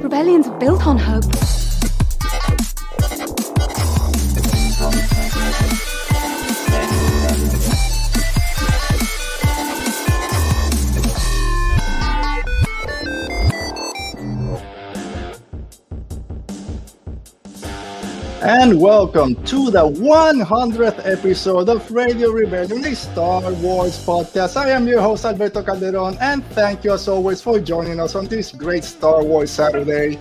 [0.00, 1.24] Rebellions are built on hope.
[18.42, 24.56] And welcome to the 100th episode of Radio Rebellion, a Star Wars podcast.
[24.56, 28.26] I am your host, Alberto Calderon, and thank you as always for joining us on
[28.26, 30.18] this great Star Wars Saturday.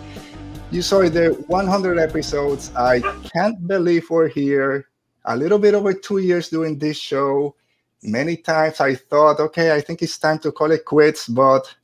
[0.70, 2.72] You saw the 100 episodes.
[2.76, 3.00] I
[3.34, 4.88] can't believe we're here.
[5.26, 7.56] A little bit over two years doing this show.
[8.04, 11.76] Many times I thought, okay, I think it's time to call it quits, but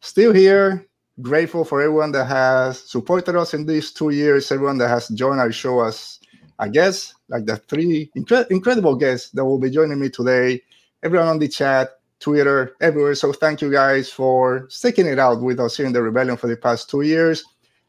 [0.00, 0.84] still here,
[1.22, 5.40] grateful for everyone that has supported us in these two years, everyone that has joined
[5.40, 6.20] our show as
[6.58, 10.62] I guess like the three incre- incredible guests that will be joining me today,
[11.02, 11.90] everyone on the chat,
[12.20, 13.14] Twitter, everywhere.
[13.14, 16.46] So thank you guys for sticking it out with us here in the Rebellion for
[16.46, 17.44] the past two years.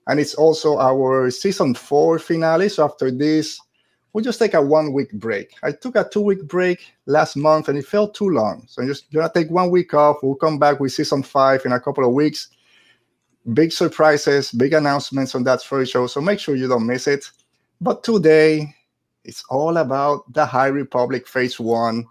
[0.08, 2.70] And it's also our season four finale.
[2.70, 3.60] So after this,
[4.12, 5.54] we'll just take a one week break.
[5.64, 8.66] I took a two week break last month and it felt too long.
[8.68, 10.18] So I'm just gonna take one week off.
[10.24, 12.50] We'll come back with season five in a couple of weeks
[13.54, 16.08] big surprises, big announcements on that first show.
[16.08, 17.30] So make sure you don't miss it.
[17.80, 18.74] But today,
[19.24, 22.06] it's all about the High Republic Phase 1.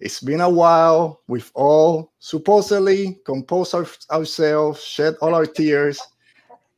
[0.00, 1.20] It's been a while.
[1.26, 6.00] We've all supposedly composed our, ourselves, shed all our tears,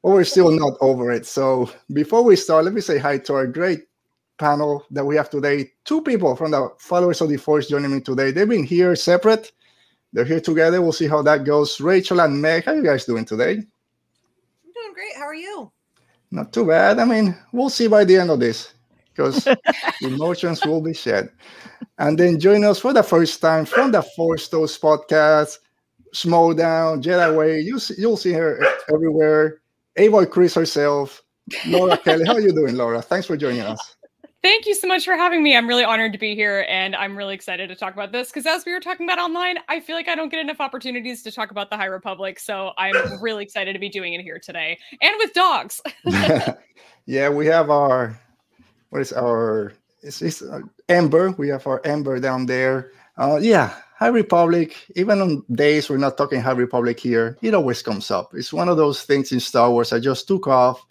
[0.03, 1.27] but we're still not over it.
[1.27, 3.81] So before we start, let me say hi to our great
[4.39, 5.71] panel that we have today.
[5.85, 8.31] Two people from the Followers of the Force joining me today.
[8.31, 9.53] They've been here separate
[10.13, 10.83] they're here together.
[10.83, 11.81] We'll see how that goes.
[11.81, 13.63] Rachel and Meg, how are you guys doing today?
[15.01, 15.17] Great.
[15.17, 15.73] How are you?
[16.31, 16.99] Not too bad.
[16.99, 18.75] I mean, we'll see by the end of this
[19.09, 19.49] because
[20.03, 21.31] emotions will be shed.
[21.97, 25.57] And then join us for the first time from the Force Toast podcast,
[26.13, 27.61] Small Down, Jedi Way.
[27.61, 28.63] You see, you'll see her
[28.93, 29.63] everywhere.
[29.97, 31.23] Avoy Chris herself,
[31.67, 32.27] Laura Kelly.
[32.27, 33.01] How are you doing, Laura?
[33.01, 33.97] Thanks for joining us.
[34.43, 35.55] Thank you so much for having me.
[35.55, 38.47] I'm really honored to be here and I'm really excited to talk about this because
[38.47, 41.33] as we were talking about online, I feel like I don't get enough opportunities to
[41.33, 42.39] talk about the High Republic.
[42.39, 45.83] So I'm really excited to be doing it here today and with dogs.
[47.05, 48.19] yeah, we have our,
[48.89, 51.33] what is our, it's, it's uh, Ember.
[51.33, 52.93] We have our Ember down there.
[53.19, 57.83] Uh, yeah, High Republic, even on days we're not talking High Republic here, it always
[57.83, 58.31] comes up.
[58.33, 60.87] It's one of those things in Star Wars I just took off.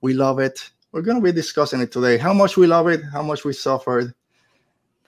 [0.00, 2.18] We love it we're going to be discussing it today.
[2.18, 4.12] How much we love it, how much we suffered.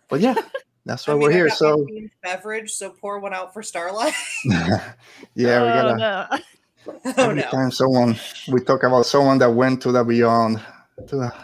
[0.09, 0.37] But yeah,
[0.87, 1.51] that's why I mean, we're here.
[1.51, 1.85] So
[2.23, 4.15] beverage, so pour one out for Starlight.
[4.45, 4.93] yeah,
[5.35, 5.91] we gotta.
[5.91, 6.27] Oh, no.
[7.05, 7.51] oh, every no.
[7.51, 8.17] time someone
[8.53, 10.61] we talk about someone that went to the beyond,
[11.09, 11.35] to the,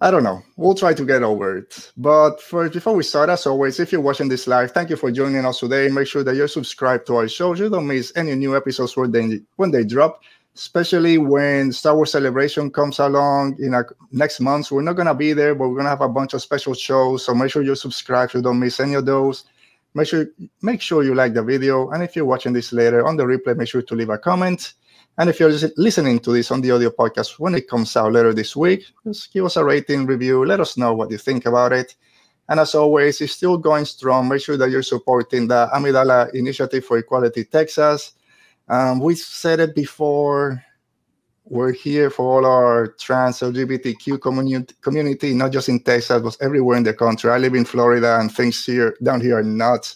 [0.00, 0.42] I don't know.
[0.56, 1.92] We'll try to get over it.
[1.96, 5.12] But first, before we start, as always, if you're watching this live, thank you for
[5.12, 5.86] joining us today.
[5.88, 7.54] Make sure that you're subscribed to our show.
[7.54, 10.20] You don't miss any new episodes when they when they drop
[10.56, 14.70] especially when Star Wars Celebration comes along in a, next month.
[14.70, 16.72] We're not going to be there, but we're going to have a bunch of special
[16.72, 17.24] shows.
[17.24, 19.44] So make sure you subscribe so you don't miss any of those.
[19.94, 20.26] Make sure
[20.62, 23.56] make sure you like the video, and if you're watching this later on the replay,
[23.56, 24.74] make sure to leave a comment.
[25.18, 28.34] And if you're listening to this on the audio podcast when it comes out later
[28.34, 30.44] this week, just give us a rating review.
[30.44, 31.94] Let us know what you think about it.
[32.50, 34.28] And as always, it's still going strong.
[34.28, 38.12] Make sure that you're supporting the Amidala Initiative for Equality Texas
[38.68, 40.62] um, we said it before.
[41.48, 46.76] We're here for all our trans LGBTQ community, community, not just in Texas, but everywhere
[46.76, 47.30] in the country.
[47.30, 49.94] I live in Florida, and things here down here are not.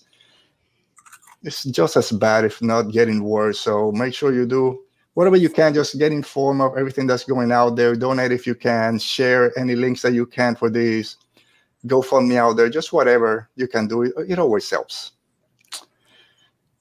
[1.42, 3.58] It's just as bad, if not getting worse.
[3.58, 5.74] So make sure you do whatever you can.
[5.74, 7.96] Just get informed of everything that's going out there.
[7.96, 8.98] Donate if you can.
[9.00, 11.16] Share any links that you can for these.
[11.86, 12.68] GoFundMe out there.
[12.68, 14.02] Just whatever you can do.
[14.02, 15.12] It, it always helps.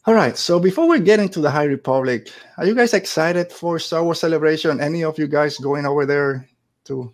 [0.06, 0.38] All right.
[0.38, 4.20] So before we get into the High Republic, are you guys excited for Star Wars
[4.20, 4.80] Celebration?
[4.80, 6.48] Any of you guys going over there
[6.86, 7.12] to?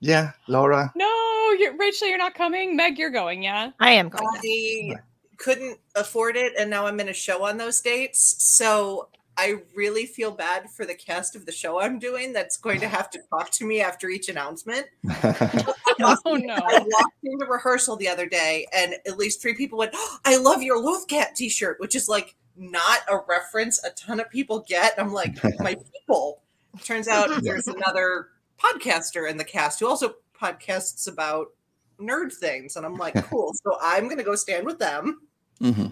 [0.00, 0.92] Yeah, Laura.
[0.96, 2.74] No, you're, Rachel, you're not coming.
[2.74, 3.42] Meg, you're going.
[3.42, 4.26] Yeah, I am going.
[4.42, 4.94] I
[5.36, 8.34] couldn't afford it, and now I'm in a show on those dates.
[8.38, 12.80] So I really feel bad for the cast of the show I'm doing that's going
[12.80, 14.86] to have to talk to me after each announcement.
[15.24, 16.54] oh no.
[16.54, 20.36] I walked into rehearsal the other day and at least three people went, oh, I
[20.36, 24.94] love your Lothcat t-shirt, which is like not a reference a ton of people get.
[24.98, 26.42] I'm like, my people.
[26.84, 28.28] Turns out there's another
[28.58, 31.48] podcaster in the cast who also podcasts about
[31.98, 32.76] nerd things.
[32.76, 33.52] And I'm like, cool.
[33.64, 35.22] So I'm gonna go stand with them.
[35.60, 35.86] Mm-hmm.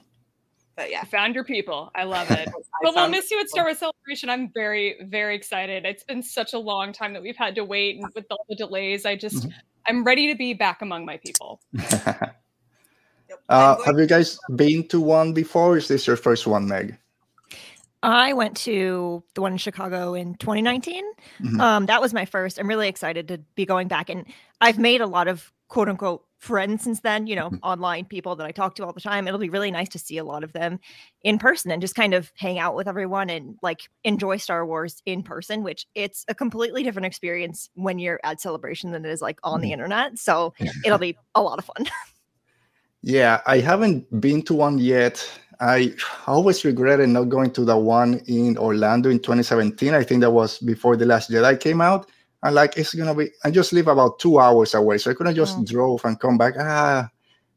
[0.80, 1.90] But yeah, you found your people.
[1.94, 2.48] I love it.
[2.82, 4.30] but we'll miss you at Star Wars Celebration.
[4.30, 5.84] I'm very, very excited.
[5.84, 8.56] It's been such a long time that we've had to wait, and with all the
[8.56, 9.50] delays, I just mm-hmm.
[9.86, 11.60] I'm ready to be back among my people.
[13.50, 15.76] uh, have you guys been to one before?
[15.76, 16.96] Is this your first one, Meg?
[18.02, 21.04] I went to the one in Chicago in 2019.
[21.42, 21.60] Mm-hmm.
[21.60, 22.58] Um, that was my first.
[22.58, 24.24] I'm really excited to be going back, and
[24.62, 27.26] I've made a lot of quote unquote friends since then.
[27.26, 27.62] You know, mm-hmm.
[27.62, 29.26] online people that I talk to all the time.
[29.26, 30.78] It'll be really nice to see a lot of them
[31.22, 35.02] in person and just kind of hang out with everyone and like enjoy Star Wars
[35.06, 35.62] in person.
[35.62, 39.54] Which it's a completely different experience when you're at Celebration than it is like on
[39.54, 39.62] mm-hmm.
[39.62, 40.18] the internet.
[40.18, 40.52] So
[40.84, 41.86] it'll be a lot of fun.
[43.02, 45.26] yeah, I haven't been to one yet.
[45.62, 45.94] I
[46.26, 49.92] always regretted not going to the one in Orlando in 2017.
[49.92, 52.08] I think that was before The Last Jedi came out.
[52.42, 54.98] And like, it's gonna be, I just live about two hours away.
[54.98, 55.66] So I couldn't just mm.
[55.66, 56.54] drove and come back.
[56.58, 57.10] Ah,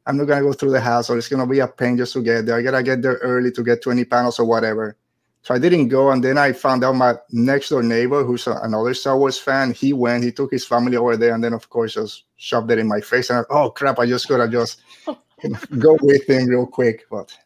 [0.05, 1.17] I'm not gonna go through the hassle.
[1.17, 2.57] It's gonna be a pain just to get there.
[2.57, 4.97] I gotta get there early to get 20 panels or whatever.
[5.43, 6.11] So I didn't go.
[6.11, 9.91] And then I found out my next door neighbor, who's another Star Wars fan, he
[9.91, 11.33] went, he took his family over there.
[11.33, 13.29] And then, of course, just shoved it in my face.
[13.29, 14.81] And I, oh, crap, I just gotta just
[15.79, 17.05] go with him real quick.
[17.11, 17.37] But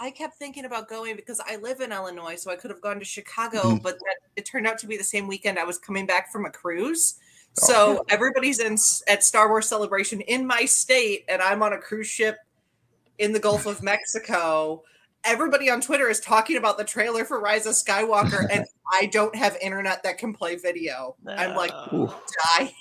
[0.00, 2.98] I kept thinking about going because I live in Illinois, so I could have gone
[2.98, 3.76] to Chicago, mm-hmm.
[3.78, 6.44] but that, it turned out to be the same weekend I was coming back from
[6.44, 7.18] a cruise.
[7.62, 8.76] Oh, so everybody's in
[9.08, 12.36] at Star Wars Celebration in my state, and I'm on a cruise ship
[13.18, 14.82] in the Gulf of Mexico.
[15.24, 19.34] Everybody on Twitter is talking about the trailer for Rise of Skywalker, and I don't
[19.34, 21.16] have internet that can play video.
[21.26, 22.72] I'm like, die.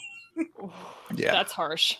[1.16, 1.96] yeah, that's harsh.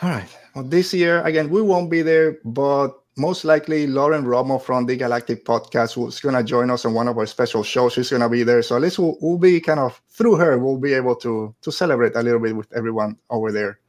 [0.00, 0.28] All right.
[0.54, 4.96] Well, this year again, we won't be there, but most likely Lauren Romo from the
[4.96, 7.92] Galactic Podcast is going to join us on one of our special shows.
[7.94, 10.58] She's going to be there, so at least we'll, we'll, be kind of through her.
[10.58, 13.80] We'll be able to to celebrate a little bit with everyone over there.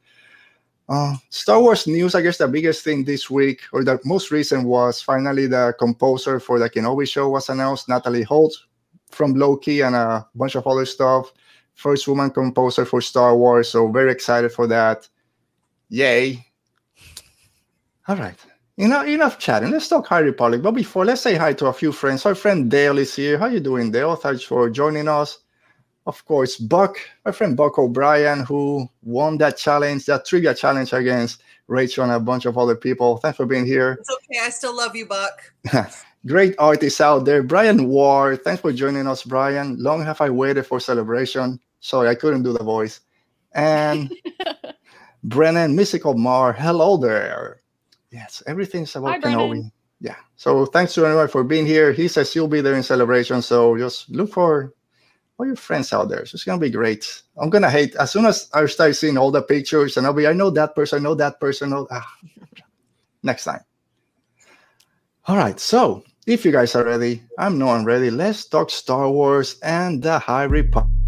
[0.88, 2.16] Uh, Star Wars news.
[2.16, 6.40] I guess the biggest thing this week, or the most recent, was finally the composer
[6.40, 7.88] for the Kenobi show was announced.
[7.88, 8.56] Natalie Holt
[9.10, 11.32] from Loki and a bunch of other stuff.
[11.74, 13.68] First woman composer for Star Wars.
[13.70, 15.08] So very excited for that.
[15.88, 16.44] Yay!
[18.08, 18.49] All right.
[18.80, 19.72] You know, enough chatting.
[19.72, 20.62] Let's talk High Republic.
[20.62, 22.24] But before, let's say hi to a few friends.
[22.24, 23.36] Our friend Dale is here.
[23.36, 24.16] How you doing, Dale?
[24.16, 25.40] Thanks for joining us.
[26.06, 26.96] Of course, Buck,
[27.26, 32.18] my friend Buck O'Brien, who won that challenge, that trivia challenge against Rachel and a
[32.18, 33.18] bunch of other people.
[33.18, 33.98] Thanks for being here.
[34.00, 34.40] It's okay.
[34.40, 35.52] I still love you, Buck.
[36.26, 37.42] Great artists out there.
[37.42, 39.76] Brian Ward, thanks for joining us, Brian.
[39.78, 41.60] Long have I waited for celebration.
[41.80, 43.00] Sorry, I couldn't do the voice.
[43.52, 44.10] And
[45.22, 47.59] Brennan, Mystical Mar, hello there.
[48.10, 49.70] Yes, everything's about Kenobi.
[50.00, 50.16] Yeah.
[50.36, 51.92] So thanks to everyone for being here.
[51.92, 53.42] He says you'll be there in celebration.
[53.42, 54.74] So just look for
[55.38, 56.24] all your friends out there.
[56.26, 57.22] So it's gonna be great.
[57.38, 60.26] I'm gonna hate as soon as I start seeing all the pictures and I'll be,
[60.26, 61.70] I know that person, I know that person.
[61.70, 62.06] Know, ah.
[63.22, 63.60] Next time.
[65.26, 65.60] All right.
[65.60, 68.10] So if you guys are ready, I'm no one ready.
[68.10, 70.99] Let's talk Star Wars and the High Republic.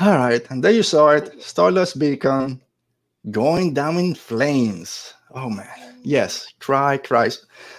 [0.00, 2.62] All right, and there you saw it, Stardust Beacon
[3.32, 5.12] going down in flames.
[5.32, 7.30] Oh man, yes, cry, cry.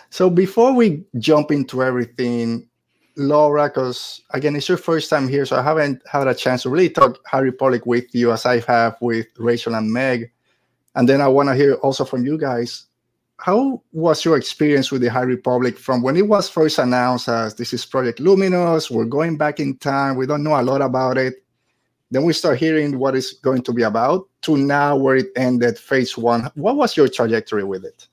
[0.09, 2.67] So before we jump into everything,
[3.15, 6.69] Laura, because again, it's your first time here, so I haven't had a chance to
[6.69, 10.29] really talk High Republic with you as I have with Rachel and Meg.
[10.95, 12.85] And then I want to hear also from you guys.
[13.37, 17.55] How was your experience with the High Republic from when it was first announced as
[17.55, 18.91] this is Project Luminous?
[18.91, 20.17] We're going back in time.
[20.17, 21.35] We don't know a lot about it
[22.11, 25.77] then we start hearing what it's going to be about to now where it ended
[25.77, 26.49] phase one.
[26.55, 28.07] What was your trajectory with it?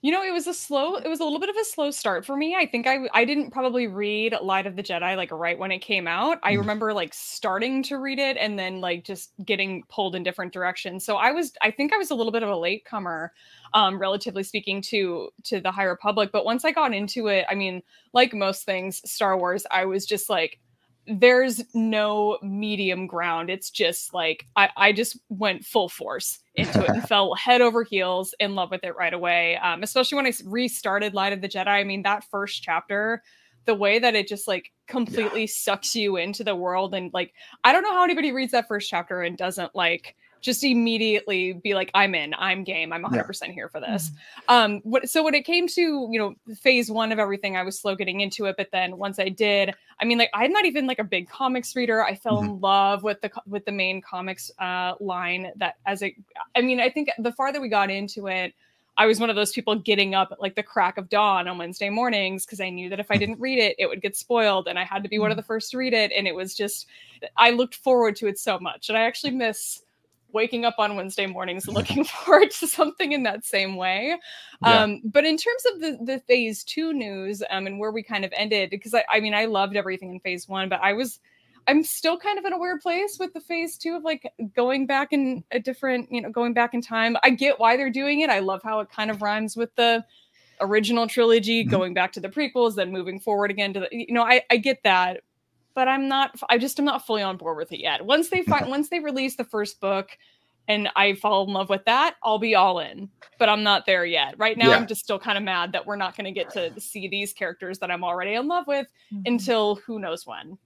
[0.00, 2.26] You know, it was a slow, it was a little bit of a slow start
[2.26, 2.56] for me.
[2.56, 5.78] I think I I didn't probably read Light of the Jedi like right when it
[5.78, 6.40] came out.
[6.42, 6.58] I mm.
[6.58, 11.04] remember like starting to read it and then like just getting pulled in different directions.
[11.04, 13.32] So I was I think I was a little bit of a latecomer
[13.74, 17.54] um relatively speaking to to the High Republic, but once I got into it, I
[17.54, 17.80] mean,
[18.12, 20.58] like most things Star Wars, I was just like
[21.06, 23.50] there's no medium ground.
[23.50, 27.82] It's just like I, I just went full force into it and fell head over
[27.82, 29.56] heels in love with it right away.
[29.56, 31.66] Um, especially when I restarted Light of the Jedi.
[31.66, 33.22] I mean, that first chapter,
[33.64, 35.50] the way that it just like completely yeah.
[35.50, 37.32] sucks you into the world and like
[37.64, 41.74] I don't know how anybody reads that first chapter and doesn't like just immediately be
[41.74, 43.52] like i'm in i'm game i'm 100% yeah.
[43.52, 44.54] here for this mm-hmm.
[44.54, 47.78] um what so when it came to you know phase one of everything i was
[47.78, 50.86] slow getting into it but then once i did i mean like i'm not even
[50.86, 52.50] like a big comics reader i fell mm-hmm.
[52.50, 56.14] in love with the with the main comics uh line that as it
[56.56, 58.52] i mean i think the farther we got into it
[58.96, 61.56] I was one of those people getting up at like the crack of dawn on
[61.56, 64.68] Wednesday mornings because I knew that if I didn't read it, it would get spoiled
[64.68, 65.40] and I had to be one of mm-hmm.
[65.40, 66.12] the first to read it.
[66.14, 66.88] And it was just,
[67.36, 68.90] I looked forward to it so much.
[68.90, 69.82] And I actually miss
[70.32, 74.16] waking up on Wednesday mornings looking forward to something in that same way.
[74.62, 74.82] Yeah.
[74.82, 78.24] Um, but in terms of the the phase two news, um, and where we kind
[78.24, 81.20] of ended, because I, I mean, I loved everything in phase one, but I was
[81.68, 84.86] I'm still kind of in a weird place with the phase two of like going
[84.86, 87.16] back in a different, you know, going back in time.
[87.22, 88.30] I get why they're doing it.
[88.30, 90.04] I love how it kind of rhymes with the
[90.60, 91.70] original trilogy, mm-hmm.
[91.70, 94.56] going back to the prequels, then moving forward again to the, you know, I, I
[94.56, 95.22] get that,
[95.74, 98.04] but I'm not, I just am not fully on board with it yet.
[98.04, 100.10] Once they find, once they release the first book
[100.68, 104.04] and I fall in love with that, I'll be all in, but I'm not there
[104.04, 104.34] yet.
[104.38, 104.76] Right now, yeah.
[104.76, 107.32] I'm just still kind of mad that we're not going to get to see these
[107.32, 109.22] characters that I'm already in love with mm-hmm.
[109.26, 110.58] until who knows when.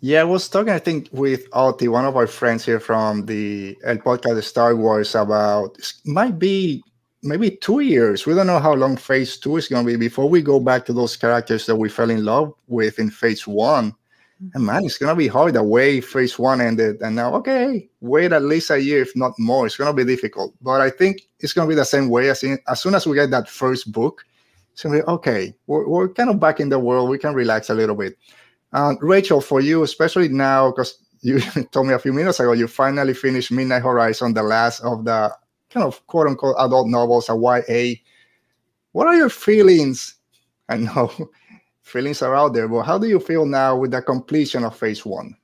[0.00, 3.76] Yeah, I was talking, I think, with Oti, one of our friends here from the
[3.84, 6.82] El Podcast Star Wars, about might be
[7.22, 8.26] maybe two years.
[8.26, 10.84] We don't know how long phase two is going to be before we go back
[10.86, 13.94] to those characters that we fell in love with in phase one.
[14.52, 17.00] And man, it's to be hard the way phase one ended.
[17.00, 19.66] And now, okay, wait at least a year, if not more.
[19.66, 20.54] It's to be difficult.
[20.60, 23.16] But I think it's to be the same way as, in, as soon as we
[23.16, 24.24] get that first book,
[24.72, 27.08] it's to be okay, we're, we're kind of back in the world.
[27.08, 28.18] We can relax a little bit.
[29.00, 31.40] Rachel, for you, especially now, because you
[31.70, 35.34] told me a few minutes ago, you finally finished Midnight Horizon, the last of the
[35.70, 37.94] kind of quote unquote adult novels, a YA.
[38.92, 40.14] What are your feelings?
[40.68, 41.10] I know
[41.86, 45.06] feelings are out there, but how do you feel now with the completion of phase
[45.06, 45.36] one?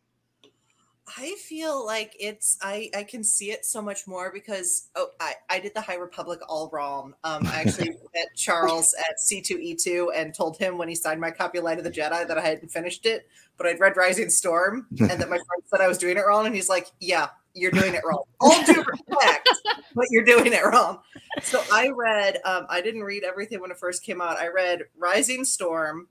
[1.19, 5.35] I feel like it's I I can see it so much more because oh I
[5.51, 7.15] I did the High Republic all wrong.
[7.23, 11.59] Um, I actually met Charles at C2E2 and told him when he signed my copy
[11.59, 14.87] of Light of the Jedi that I hadn't finished it, but I'd read Rising Storm
[14.99, 17.73] and that my friend said I was doing it wrong, and he's like, "Yeah, you're
[17.73, 18.25] doing it wrong.
[18.41, 19.49] All due respect,
[19.95, 21.01] but you're doing it wrong."
[21.43, 22.39] So I read.
[22.45, 24.39] Um, I didn't read everything when it first came out.
[24.39, 26.09] I read Rising Storm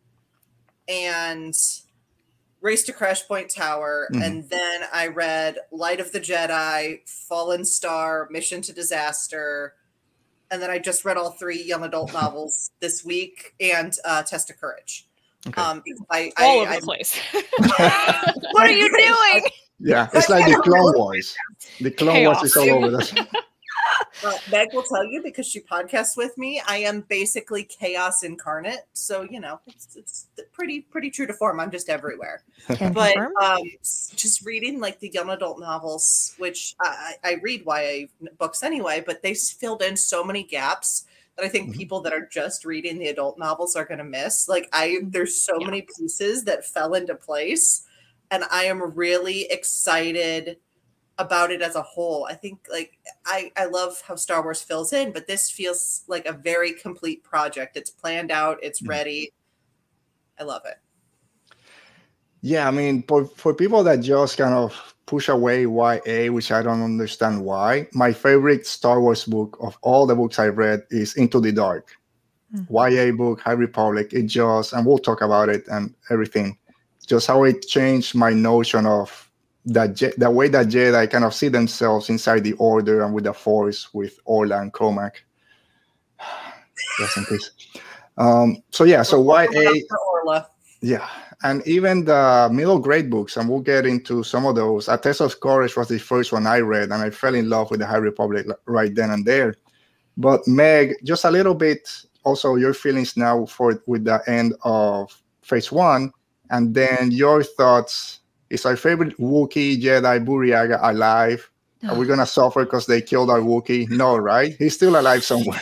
[0.88, 1.54] and
[2.62, 4.22] Race to Crash Point Tower, mm-hmm.
[4.22, 9.74] and then I read Light of the Jedi, Fallen Star, Mission to Disaster,
[10.52, 14.50] and then I just read all three young adult novels this week and uh, Test
[14.50, 15.08] of Courage.
[15.48, 15.60] Okay.
[15.60, 17.20] Um, I, all I, over I, the place.
[17.58, 19.50] what are you doing?
[19.80, 21.36] Yeah, it's like the Clone Wars.
[21.80, 22.36] The Clone Chaos.
[22.36, 23.14] Wars is all over us.
[24.24, 26.62] Uh, Meg will tell you because she podcasts with me.
[26.68, 31.60] I am basically chaos incarnate, so you know it's, it's pretty pretty true to form.
[31.60, 32.44] I'm just everywhere.
[32.68, 33.64] but um,
[34.16, 39.24] just reading like the young adult novels, which I, I read YA books anyway, but
[39.24, 41.06] they filled in so many gaps
[41.38, 41.80] that I think mm-hmm.
[41.80, 44.48] people that are just reading the adult novels are going to miss.
[44.48, 45.66] Like I, there's so yeah.
[45.66, 47.88] many pieces that fell into place,
[48.30, 50.58] and I am really excited
[51.22, 52.26] about it as a whole.
[52.26, 56.26] I think like I I love how Star Wars fills in, but this feels like
[56.26, 57.78] a very complete project.
[57.78, 58.90] It's planned out, it's mm.
[58.90, 59.32] ready.
[60.40, 60.78] I love it.
[62.42, 66.64] Yeah, I mean, for, for people that just kind of push away YA, which I
[66.64, 71.16] don't understand why, my favorite Star Wars book of all the books I've read is
[71.16, 71.92] Into the Dark.
[72.56, 72.76] Mm-hmm.
[72.76, 74.12] YA book, High Republic.
[74.12, 76.58] It just, and we'll talk about it and everything,
[77.06, 79.31] just how it changed my notion of
[79.66, 83.26] that Je- the way that Jedi kind of see themselves inside the Order and with
[83.26, 85.18] the Force with Orla and Cohmac.
[87.00, 87.52] Rest in peace.
[88.18, 89.72] Um, so yeah, so YA.
[90.12, 90.48] Orla.
[90.82, 91.08] Yeah,
[91.44, 94.90] and even the middle grade books, and we'll get into some of those.
[94.90, 97.70] A Test of Courage was the first one I read, and I fell in love
[97.70, 99.56] with the High Republic right then and there.
[100.18, 101.88] But Meg, just a little bit
[102.24, 106.12] also your feelings now for with the end of phase one,
[106.50, 108.21] and then your thoughts
[108.52, 111.50] is our favorite Wookiee Jedi Burryaga alive?
[111.88, 113.90] Are we gonna suffer because they killed our Wookiee?
[113.90, 114.56] No, right?
[114.58, 115.62] He's still alive somewhere.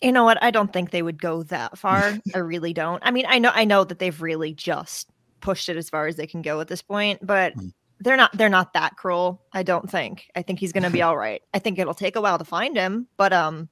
[0.00, 0.42] You know what?
[0.42, 2.18] I don't think they would go that far.
[2.34, 3.00] I really don't.
[3.04, 5.08] I mean, I know I know that they've really just
[5.40, 7.72] pushed it as far as they can go at this point, but mm.
[8.00, 10.26] they're not they're not that cruel, I don't think.
[10.34, 11.42] I think he's gonna be all right.
[11.54, 13.68] I think it'll take a while to find him, but um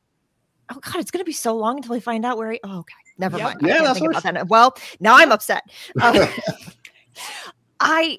[0.70, 2.94] oh god, it's gonna be so long until we find out where he oh okay.
[3.18, 3.44] Never yep.
[3.44, 3.60] mind.
[3.62, 4.48] Yeah, that's what that.
[4.48, 5.64] Well, now I'm upset.
[6.00, 6.26] Um,
[7.80, 8.18] I,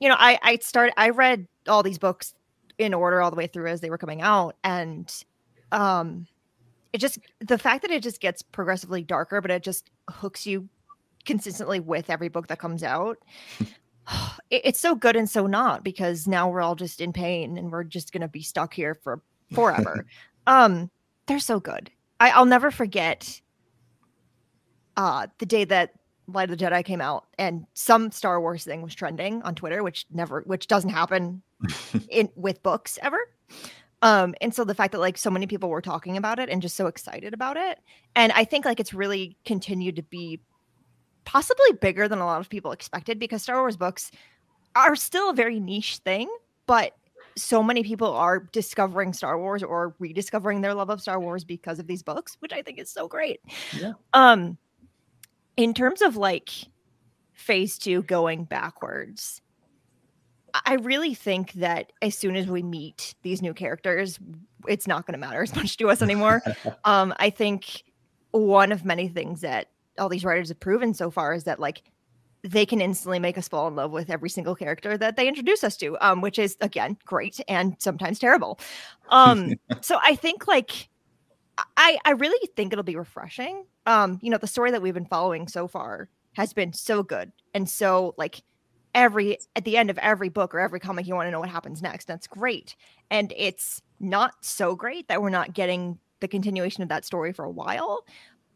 [0.00, 2.34] you know, I I started I read all these books
[2.78, 5.12] in order all the way through as they were coming out, and
[5.72, 6.26] um,
[6.92, 10.68] it just the fact that it just gets progressively darker, but it just hooks you
[11.24, 13.18] consistently with every book that comes out.
[14.50, 17.70] it, it's so good and so not because now we're all just in pain and
[17.70, 19.20] we're just gonna be stuck here for
[19.52, 20.06] forever.
[20.46, 20.90] um,
[21.26, 21.90] they're so good.
[22.20, 23.40] I, I'll never forget
[24.96, 25.92] uh the day that
[26.28, 29.82] Light of the Jedi came out and some Star Wars thing was trending on Twitter,
[29.82, 31.42] which never, which doesn't happen
[32.10, 33.18] in with books ever.
[34.02, 36.62] Um, and so the fact that like so many people were talking about it and
[36.62, 37.80] just so excited about it,
[38.14, 40.40] and I think like it's really continued to be
[41.24, 44.10] possibly bigger than a lot of people expected because Star Wars books
[44.76, 46.28] are still a very niche thing,
[46.66, 46.94] but
[47.36, 51.78] so many people are discovering Star Wars or rediscovering their love of Star Wars because
[51.78, 53.40] of these books, which I think is so great.
[53.76, 53.92] Yeah.
[54.12, 54.58] Um,
[55.58, 56.50] in terms of like
[57.32, 59.42] phase two going backwards,
[60.64, 64.18] I really think that as soon as we meet these new characters,
[64.68, 66.42] it's not going to matter as much to us anymore.
[66.84, 67.82] um, I think
[68.30, 71.82] one of many things that all these writers have proven so far is that like
[72.44, 75.64] they can instantly make us fall in love with every single character that they introduce
[75.64, 78.60] us to, um, which is again great and sometimes terrible.
[79.08, 80.88] Um, so I think like
[81.76, 83.64] I I really think it'll be refreshing.
[83.86, 87.32] Um, you know, the story that we've been following so far has been so good
[87.52, 88.42] and so like
[88.94, 91.48] every at the end of every book or every comic you want to know what
[91.48, 92.76] happens next that's great
[93.10, 97.44] and it's not so great that we're not getting the continuation of that story for
[97.44, 98.04] a while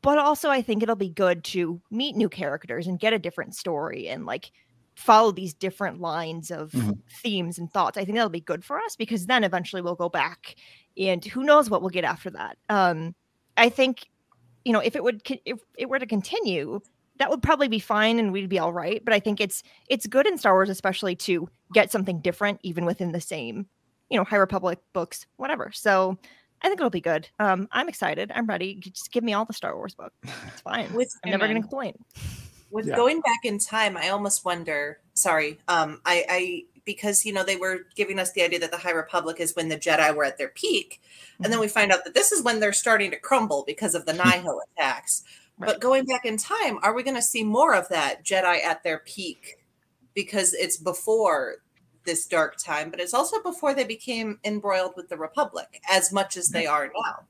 [0.01, 3.55] but also i think it'll be good to meet new characters and get a different
[3.55, 4.53] story and like
[4.95, 6.99] follow these different lines of Mhm.
[7.23, 10.09] themes and thoughts i think that'll be good for us because then eventually we'll go
[10.09, 10.55] back
[10.97, 12.57] and who knows what we'll get after that.
[12.69, 13.15] Um
[13.59, 14.09] i think
[14.65, 16.81] you know if it would if it were to continue
[17.19, 20.07] that would probably be fine and we'd be all right but i think it's it's
[20.07, 23.67] good in star wars especially to get something different even within the same
[24.09, 25.71] you know high republic books whatever.
[25.73, 26.17] So
[26.63, 27.29] i think it'll be good.
[27.39, 28.33] Um i'm excited.
[28.35, 28.77] I'm ready.
[28.77, 30.91] Just give me all the star wars book it's fine.
[30.95, 31.95] With i'm never gonna complain.
[32.71, 32.97] With Yeah.
[32.97, 34.99] going back in time, I almost wonder.
[35.23, 38.79] Sorry, um, I, I because you know they were giving us the idea that the
[38.79, 41.01] High Republic is when the Jedi were at their peak,
[41.43, 44.05] and then we find out that this is when they're starting to crumble because of
[44.05, 45.23] the Nihil attacks.
[45.59, 45.69] Right.
[45.69, 48.83] But going back in time, are we going to see more of that Jedi at
[48.83, 49.59] their peak?
[50.15, 51.59] Because it's before
[52.05, 56.37] this dark time, but it's also before they became embroiled with the Republic as much
[56.37, 57.27] as they are now.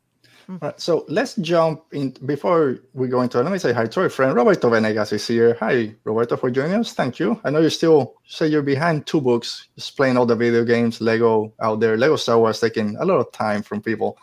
[0.48, 3.44] All right, so let's jump in before we go into it.
[3.44, 5.56] Let me say hi to our friend Roberto Venegas is here.
[5.60, 6.92] Hi, Roberto, for joining us.
[6.92, 7.40] Thank you.
[7.44, 11.00] I know you still say you're behind two books, just playing all the video games,
[11.00, 14.18] Lego out there, Lego Star Wars taking a lot of time from people.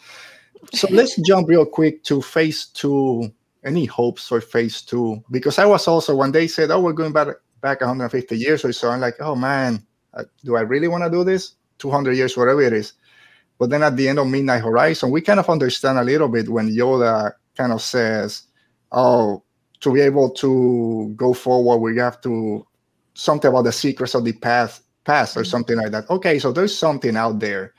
[0.73, 3.31] So let's jump real quick to phase two.
[3.63, 5.23] Any hopes for phase two?
[5.31, 7.27] Because I was also when they said, "Oh, we're going back
[7.61, 11.09] back 150 years or so," I'm like, "Oh man, uh, do I really want to
[11.09, 11.55] do this?
[11.77, 12.93] 200 years, whatever it is."
[13.59, 16.47] But then at the end of Midnight Horizon, we kind of understand a little bit
[16.47, 18.43] when Yoda kind of says,
[18.93, 19.43] "Oh,
[19.81, 22.65] to be able to go forward, we have to
[23.13, 25.49] something about the secrets of the past, past or mm-hmm.
[25.49, 27.73] something like that." Okay, so there's something out there.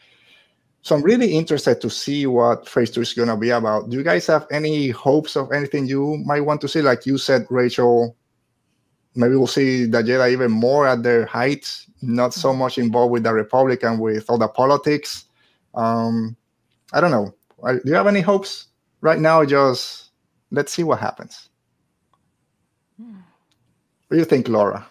[0.83, 3.89] So I'm really interested to see what Phase Two is going to be about.
[3.89, 6.83] Do you guys have any hopes of anything you might want to see?
[6.83, 8.17] Like you said, Rachel,
[9.15, 11.67] maybe we'll see the Jedi even more at their height,
[12.03, 12.59] not so mm-hmm.
[12.59, 15.25] much involved with the Republic and with all the politics.
[15.81, 16.37] Um,
[16.93, 17.35] I don't know.
[17.63, 18.69] Uh, Do you have any hopes
[19.01, 19.45] right now?
[19.45, 20.11] Just
[20.51, 21.49] let's see what happens.
[22.99, 23.07] What
[24.11, 24.87] do you think, Laura?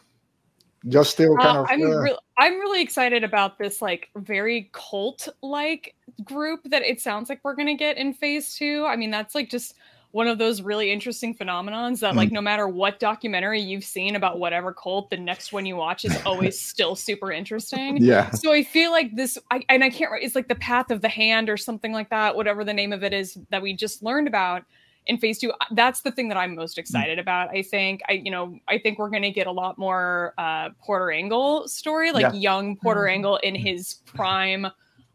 [0.88, 1.68] Just still kind Uh, of.
[1.70, 7.02] I'm uh, re- I'm really excited about this like very cult like group that it
[7.02, 8.86] sounds like we're gonna get in phase two.
[8.88, 9.76] I mean, that's like just
[10.12, 12.34] one of those really interesting phenomenons that like mm.
[12.34, 16.18] no matter what documentary you've seen about whatever cult, the next one you watch is
[16.26, 17.98] always still super interesting.
[17.98, 18.32] yeah.
[18.32, 20.12] So I feel like this, I, and I can't.
[20.22, 23.04] It's like the path of the hand or something like that, whatever the name of
[23.04, 24.64] it is that we just learned about
[25.06, 25.52] in phase two.
[25.52, 26.80] Uh, that's the thing that I'm most mm.
[26.80, 27.50] excited about.
[27.50, 31.12] I think I, you know, I think we're gonna get a lot more uh, Porter
[31.12, 32.34] Engle story, like Yeah.
[32.34, 33.02] young Porter.
[33.02, 33.14] Mm.
[33.14, 34.68] Engle in his prime.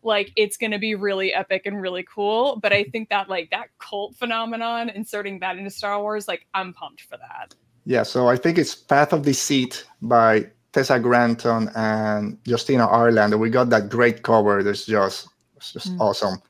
[0.05, 2.57] Like it's gonna be really epic and really cool.
[2.63, 6.73] But I think that like that cult phenomenon, inserting that into Star Wars, like I'm
[6.73, 7.55] pumped for that.
[7.87, 13.39] Yeah, so I think it's Path of Deceit by Tessa Gratton and Justina Ireland.
[13.39, 14.63] We got that great cover.
[14.63, 16.01] That's just it's just Mm.
[16.01, 16.43] awesome.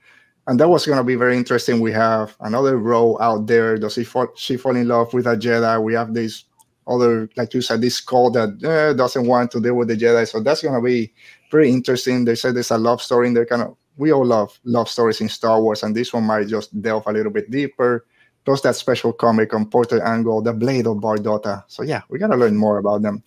[0.46, 1.80] And that was gonna be very interesting.
[1.80, 3.76] We have another row out there.
[3.78, 5.82] Does she fall she fall in love with a Jedi?
[5.82, 6.44] We have this
[6.86, 10.28] other, like you said, this cult that eh, doesn't want to deal with the Jedi.
[10.28, 11.12] So that's gonna be
[11.50, 12.24] pretty interesting.
[12.24, 13.46] They said there's a love story in there.
[13.46, 16.80] Kind of we all love love stories in Star Wars, and this one might just
[16.80, 18.06] delve a little bit deeper.
[18.44, 21.64] Plus that special comic on Porter Engle, The Blade of Bardotta.
[21.66, 23.22] So yeah, we gotta learn more about them.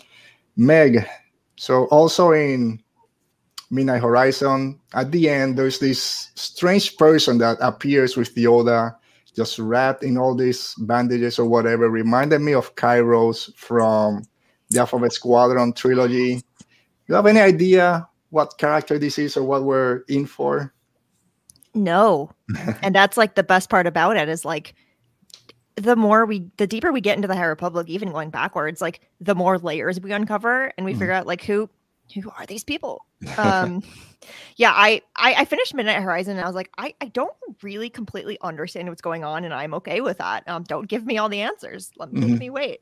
[0.55, 1.07] Meg.
[1.55, 2.81] So also in
[3.71, 8.95] Midnight Horizon, at the end, there's this strange person that appears with Yoda,
[9.38, 11.89] just wrapped in all these bandages or whatever.
[11.89, 14.23] Reminded me of Kairos from
[14.71, 16.41] the Alphabet Squadron trilogy.
[17.08, 20.73] You have any idea what character this is or what we're in for?
[21.76, 22.32] No.
[22.82, 24.73] and that's like the best part about it is like
[25.76, 29.02] the more we the deeper we get into the High Republic, even going backwards, like
[29.21, 31.00] the more layers we uncover and we Mhm.
[31.00, 31.69] figure out like who
[32.13, 33.05] who are these people?
[33.37, 33.83] Um
[34.57, 37.89] yeah, I, I I finished Midnight Horizon and I was like, I, I don't really
[37.89, 40.43] completely understand what's going on and I'm okay with that.
[40.47, 41.91] Um don't give me all the answers.
[41.97, 42.19] Let me Mhm.
[42.19, 42.79] make me wait.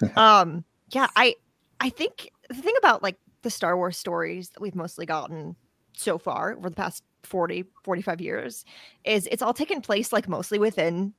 [0.16, 1.36] um yeah, I
[1.80, 5.56] I think the thing about like the Star Wars stories that we've mostly gotten
[5.96, 8.64] so far over the past 40 45 years
[9.04, 11.14] is it's all taken place like mostly within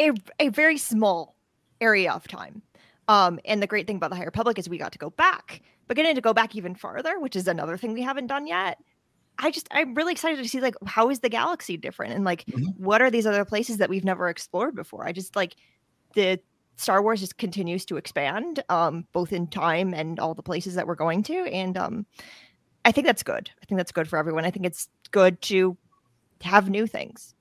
[0.00, 1.36] a, a very small
[1.80, 2.62] area of time
[3.08, 5.60] um and the great thing about the high republic is we got to go back
[5.88, 8.78] but getting to go back even farther which is another thing we haven't done yet
[9.38, 12.44] i just i'm really excited to see like how is the galaxy different and like
[12.46, 12.66] mm-hmm.
[12.76, 15.56] what are these other places that we've never explored before i just like
[16.14, 16.38] the
[16.78, 20.86] Star Wars just continues to expand, um, both in time and all the places that
[20.86, 21.34] we're going to.
[21.46, 22.06] And um,
[22.84, 23.50] I think that's good.
[23.60, 24.44] I think that's good for everyone.
[24.44, 25.76] I think it's good to
[26.40, 27.34] have new things.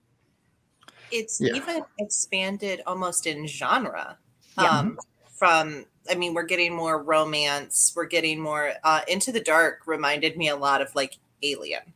[1.11, 1.53] It's yeah.
[1.53, 4.17] even expanded almost in genre.
[4.59, 4.79] Yeah.
[4.79, 4.97] Um,
[5.37, 7.93] from, I mean, we're getting more romance.
[7.95, 8.73] We're getting more.
[8.83, 11.93] Uh, Into the Dark reminded me a lot of like Alien.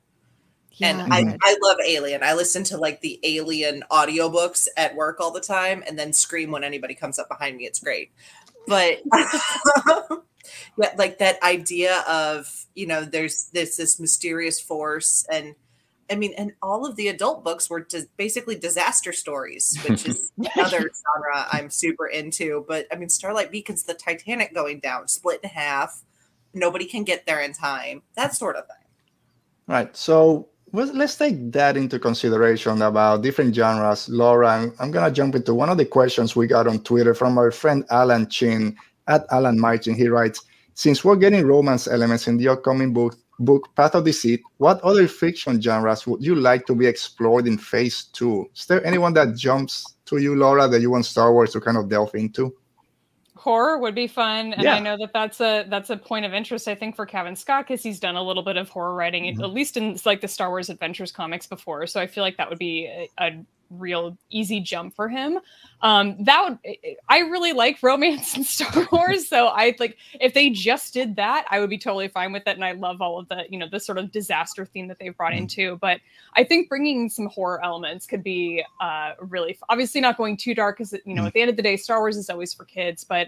[0.73, 2.23] Yeah, and I, I love Alien.
[2.23, 6.49] I listen to like the Alien audiobooks at work all the time and then scream
[6.49, 7.65] when anybody comes up behind me.
[7.65, 8.11] It's great.
[8.67, 10.17] But yeah,
[10.97, 15.55] like that idea of, you know, there's this this mysterious force and
[16.11, 20.31] I mean, and all of the adult books were just basically disaster stories, which is
[20.55, 22.65] another genre I'm super into.
[22.67, 26.03] But I mean, Starlight Beacon's the Titanic going down, split in half.
[26.53, 28.01] Nobody can get there in time.
[28.15, 28.75] That sort of thing.
[29.67, 29.95] Right.
[29.95, 34.09] So let's take that into consideration about different genres.
[34.09, 37.13] Laura, I'm, I'm going to jump into one of the questions we got on Twitter
[37.13, 38.75] from our friend Alan Chin
[39.07, 39.95] at Alan Martin.
[39.95, 40.43] He writes,
[40.73, 45.07] since we're getting romance elements in the upcoming book, book Path of Deceit, what other
[45.07, 48.49] fiction genres would you like to be explored in phase two?
[48.55, 51.77] Is there anyone that jumps to you, Laura, that you want Star Wars to kind
[51.77, 52.55] of delve into?
[53.41, 54.75] horror would be fun and yeah.
[54.75, 57.65] i know that that's a that's a point of interest i think for Cavan Scott
[57.65, 59.41] because he's done a little bit of horror writing mm-hmm.
[59.41, 62.47] at least in like the star wars adventures comics before so i feel like that
[62.47, 65.39] would be a, a real easy jump for him.
[65.81, 66.75] Um, that would
[67.09, 71.45] I really like romance in Star Wars, so I like if they just did that,
[71.49, 72.55] I would be totally fine with it.
[72.55, 75.15] And I love all of the you know the sort of disaster theme that they've
[75.15, 75.43] brought mm-hmm.
[75.43, 75.77] into.
[75.77, 75.99] But
[76.35, 80.77] I think bringing some horror elements could be uh, really obviously not going too dark
[80.77, 81.27] because you know mm-hmm.
[81.27, 83.27] at the end of the day, Star Wars is always for kids, but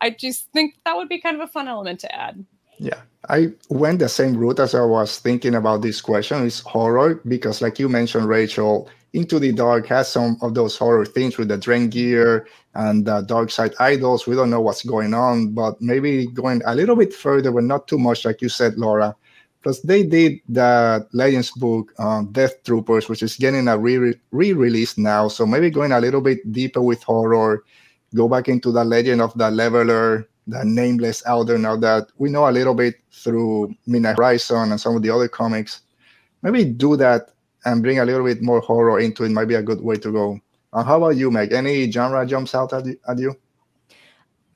[0.00, 2.44] I just think that would be kind of a fun element to add.
[2.82, 7.20] Yeah, I went the same route as I was thinking about this question is horror
[7.28, 11.46] because, like you mentioned, Rachel, into the Dark has some of those horror things with
[11.46, 14.26] the Drengir and the Dark Side idols.
[14.26, 17.86] We don't know what's going on, but maybe going a little bit further, but not
[17.86, 19.14] too much, like you said, Laura.
[19.62, 24.98] Plus, they did the Legends book, um, Death Troopers, which is getting a re release
[24.98, 25.28] now.
[25.28, 27.62] So maybe going a little bit deeper with horror,
[28.12, 32.48] go back into the legend of the leveler, the nameless elder, now that we know
[32.48, 35.82] a little bit through Midnight Horizon and some of the other comics.
[36.42, 37.30] Maybe do that
[37.64, 40.12] and bring a little bit more horror into it might be a good way to
[40.12, 40.40] go.
[40.72, 41.52] Uh, how about you, Meg?
[41.52, 43.36] Any genre jumps out at, at you?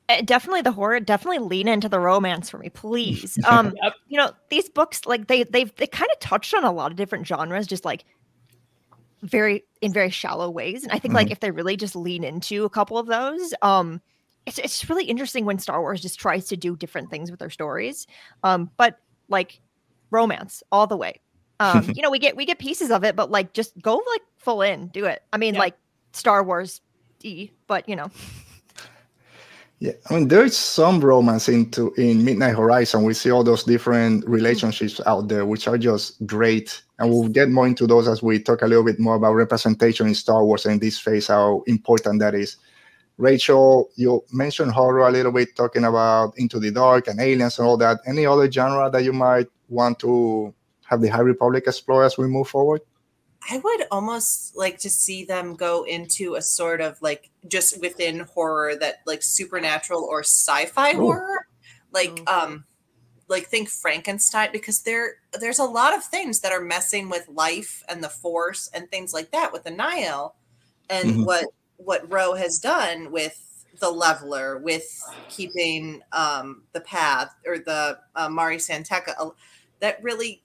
[0.08, 1.00] Uh, definitely the horror.
[1.00, 3.38] Definitely lean into the romance for me, please.
[3.46, 3.94] Um, yep.
[4.08, 6.96] you know these books, like they they've they kind of touched on a lot of
[6.96, 8.04] different genres, just like
[9.22, 10.82] very in very shallow ways.
[10.82, 11.16] And I think mm-hmm.
[11.16, 14.00] like if they really just lean into a couple of those, um,
[14.46, 17.50] it's it's really interesting when Star Wars just tries to do different things with their
[17.50, 18.06] stories.
[18.42, 19.60] Um, but like
[20.10, 21.20] romance all the way
[21.60, 24.22] um, you know, we get we get pieces of it, but like just go like
[24.38, 25.22] full in, do it.
[25.32, 25.60] I mean, yeah.
[25.60, 25.76] like
[26.12, 26.80] Star Wars
[27.18, 28.10] D, but you know.
[29.78, 33.02] Yeah, I mean, there's some romance into in Midnight Horizon.
[33.02, 35.08] We see all those different relationships mm-hmm.
[35.08, 36.82] out there, which are just great.
[36.98, 40.06] And we'll get more into those as we talk a little bit more about representation
[40.06, 42.56] in Star Wars and this phase, how important that is.
[43.18, 47.66] Rachel, you mentioned horror a little bit, talking about Into the Dark and aliens and
[47.66, 48.00] all that.
[48.06, 52.26] Any other genre that you might want to have the High Republic explore as we
[52.26, 52.82] move forward?
[53.50, 58.20] I would almost like to see them go into a sort of like just within
[58.20, 60.98] horror that like supernatural or sci-fi Ooh.
[60.98, 61.46] horror.
[61.92, 62.50] Like mm-hmm.
[62.52, 62.64] um
[63.28, 67.82] like think Frankenstein because there there's a lot of things that are messing with life
[67.88, 70.34] and the force and things like that with the Nihil
[70.90, 71.24] and mm-hmm.
[71.24, 71.46] what
[71.76, 73.42] what Ro has done with
[73.80, 74.88] the leveler with
[75.28, 79.30] keeping um the path or the uh, Mari San Tekka, uh,
[79.80, 80.42] that really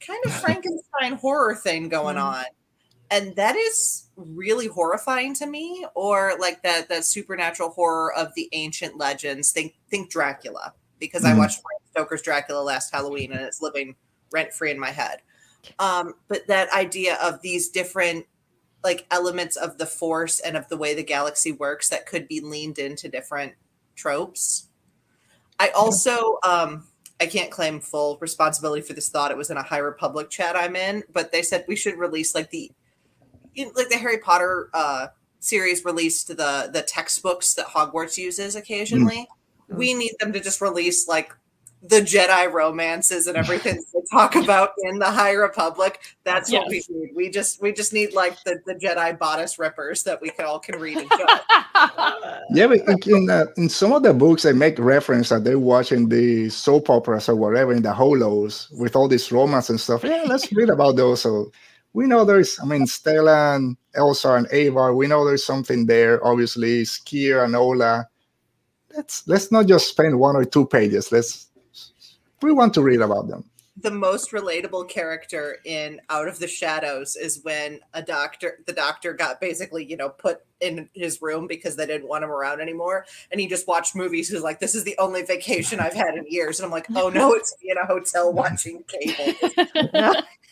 [0.00, 2.26] kind of Frankenstein horror thing going mm-hmm.
[2.26, 2.44] on.
[3.10, 8.48] And that is really horrifying to me, or like that the supernatural horror of the
[8.52, 9.52] ancient legends.
[9.52, 11.36] Think think Dracula, because mm-hmm.
[11.36, 13.94] I watched Frank Stoker's Dracula last Halloween and it's living
[14.32, 15.18] rent free in my head.
[15.78, 18.26] Um, but that idea of these different
[18.86, 22.40] like elements of the force and of the way the galaxy works that could be
[22.40, 23.52] leaned into different
[23.96, 24.68] tropes.
[25.58, 26.86] I also um
[27.20, 29.30] I can't claim full responsibility for this thought.
[29.30, 32.34] It was in a High Republic chat I'm in, but they said we should release
[32.34, 32.70] like the
[33.74, 35.08] like the Harry Potter uh,
[35.40, 39.26] series released the the textbooks that Hogwarts uses occasionally.
[39.70, 39.76] Mm.
[39.76, 41.32] We need them to just release like
[41.82, 46.00] the Jedi romances and everything they talk about in the High Republic.
[46.24, 46.60] That's yes.
[46.60, 47.10] what we need.
[47.14, 50.58] We just we just need like the, the Jedi bodice rippers that we can all
[50.58, 51.10] can read and
[52.50, 56.08] yeah, but in uh, in some of the books, they make reference that they're watching
[56.08, 60.02] the soap operas or whatever in the holos with all this romance and stuff.
[60.04, 61.22] Yeah, let's read about those.
[61.22, 61.50] So
[61.92, 64.94] we know there's, I mean, Stellan and Elzar and Avar.
[64.94, 66.24] We know there's something there.
[66.24, 68.06] Obviously, Sskeer and Ola.
[68.94, 71.10] Let's let's not just spend one or two pages.
[71.10, 71.45] Let's
[72.42, 73.44] we want to read about them.
[73.78, 79.12] The most relatable character in Out of the Shadows is when a doctor, the doctor
[79.12, 83.04] got basically, you know, put in his room because they didn't want him around anymore.
[83.30, 84.30] And he just watched movies.
[84.30, 86.58] He's like, this is the only vacation I've had in years.
[86.58, 89.34] And I'm like, oh no, it's me in a hotel watching cable.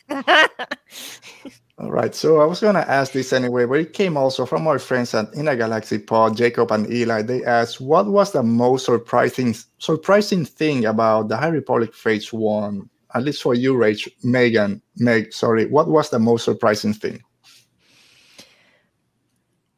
[1.77, 4.65] All right, so I was going to ask this anyway, but it came also from
[4.65, 7.21] our friends at In a Galaxy Pod, Jacob and Eli.
[7.21, 12.89] They asked, "What was the most surprising surprising thing about the High Republic Phase One?
[13.13, 15.33] At least for you, Rach, Megan, Meg.
[15.33, 17.21] Sorry, what was the most surprising thing?"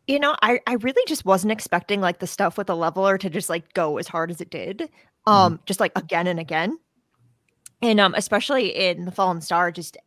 [0.05, 3.27] You know, I I really just wasn't expecting like the stuff with the leveler to
[3.27, 5.33] just like go as hard as it did, mm-hmm.
[5.33, 5.63] um, mm-hmm.
[5.65, 6.77] just like again and again,
[7.81, 9.97] and um, especially in the Fallen Star, just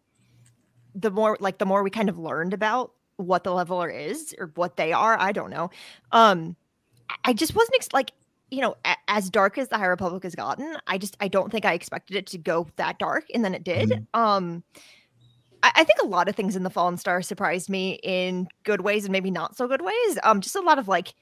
[0.95, 4.51] the more like the more we kind of learned about what the leveler is or
[4.55, 5.71] what they are, I don't know.
[6.13, 6.57] Um,
[7.25, 8.13] I just wasn't ex- like
[8.51, 10.77] you know a- as dark as the High Republic has gotten.
[10.87, 13.65] I just I don't think I expected it to go that dark, and then it
[13.65, 13.91] did.
[13.91, 14.21] Mm-hmm.
[14.21, 14.65] Um,
[15.63, 18.81] I, I think a lot of things in the Fallen Star surprised me in good
[18.81, 20.19] ways and maybe not so good ways.
[20.23, 21.15] Um, just a lot of like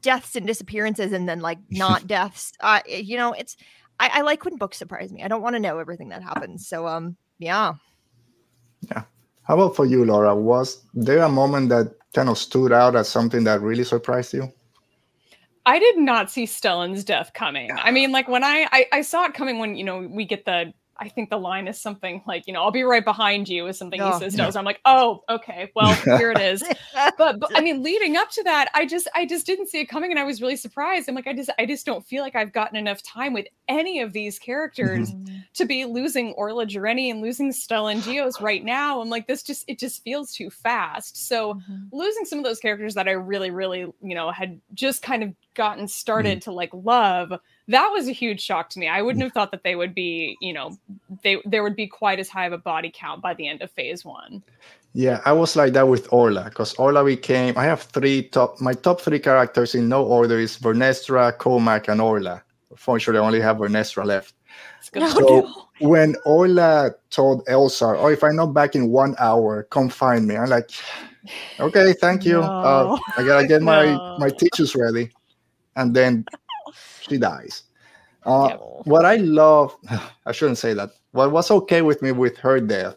[0.00, 2.52] deaths and disappearances, and then like not deaths.
[2.60, 3.56] Uh, you know, it's
[4.00, 5.22] I, I like when books surprise me.
[5.22, 6.68] I don't want to know everything that happens.
[6.68, 7.74] So um, yeah.
[8.82, 9.02] Yeah.
[9.42, 10.34] How about for you, Laura?
[10.34, 14.52] Was there a moment that kind of stood out as something that really surprised you?
[15.66, 17.70] I did not see Stellan's death coming.
[17.72, 20.46] I mean, like when I, I, I saw it coming when you know we get
[20.46, 23.66] the I think the line is something like, you know, I'll be right behind you
[23.66, 24.56] is something oh, he says to us.
[24.56, 26.62] I'm like, oh, okay, well, here it is.
[27.16, 29.86] but, but I mean, leading up to that, I just I just didn't see it
[29.86, 31.08] coming and I was really surprised.
[31.08, 34.00] I'm like, I just I just don't feel like I've gotten enough time with any
[34.00, 35.36] of these characters mm-hmm.
[35.54, 39.00] to be losing Orla Jareni and losing Stellan Gios right now.
[39.00, 41.28] I'm like, this just it just feels too fast.
[41.28, 41.76] So mm-hmm.
[41.92, 45.34] losing some of those characters that I really, really, you know, had just kind of
[45.58, 46.50] gotten started mm-hmm.
[46.50, 47.32] to like love
[47.68, 48.88] that was a huge shock to me.
[48.88, 50.76] I wouldn't have thought that they would be, you know,
[51.22, 53.70] they there would be quite as high of a body count by the end of
[53.70, 54.42] phase one.
[54.94, 57.56] Yeah, I was like that with Orla because Orla became.
[57.58, 58.60] I have three top.
[58.60, 62.42] My top three characters in no order is Vernestra, Cohmac, and Orla.
[62.74, 64.34] Fortunately, I only have Vernestra left.
[64.80, 70.26] So when Orla told Elzar, "Oh, if I'm not back in one hour, come find
[70.26, 70.70] me," I'm like,
[71.60, 72.40] "Okay, thank you.
[72.48, 72.96] No.
[72.96, 74.16] Uh, I gotta get my no.
[74.18, 75.12] my teachers ready."
[75.78, 76.26] And then
[77.00, 77.62] she dies.
[78.26, 79.74] Uh, What I love,
[80.26, 80.90] I shouldn't say that.
[81.12, 82.96] What was okay with me with her death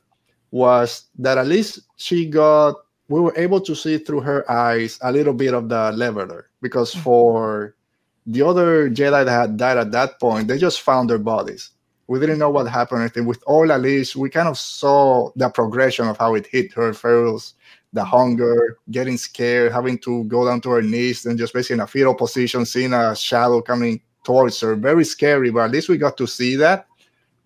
[0.52, 2.76] was that at least she got,
[3.08, 6.50] we were able to see through her eyes a little bit of the leveler.
[6.62, 7.04] Because mm-hmm.
[7.04, 7.76] for
[8.26, 11.70] the other Jedi that had died at that point, they just found their bodies.
[12.08, 13.10] We didn't know what happened.
[13.16, 16.74] And with all at least, we kind of saw the progression of how it hit
[16.74, 17.56] her first
[17.94, 21.80] the hunger, getting scared, having to go down to her knees, and just basically in
[21.82, 24.76] a fetal position, seeing a shadow coming towards her.
[24.76, 26.88] Very scary, but at least we got to see that.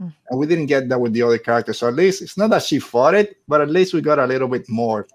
[0.02, 0.14] Mm.
[0.30, 1.80] And we didn't get that with the other characters.
[1.80, 4.26] So at least it's not that she fought it, but at least we got a
[4.26, 5.08] little bit more.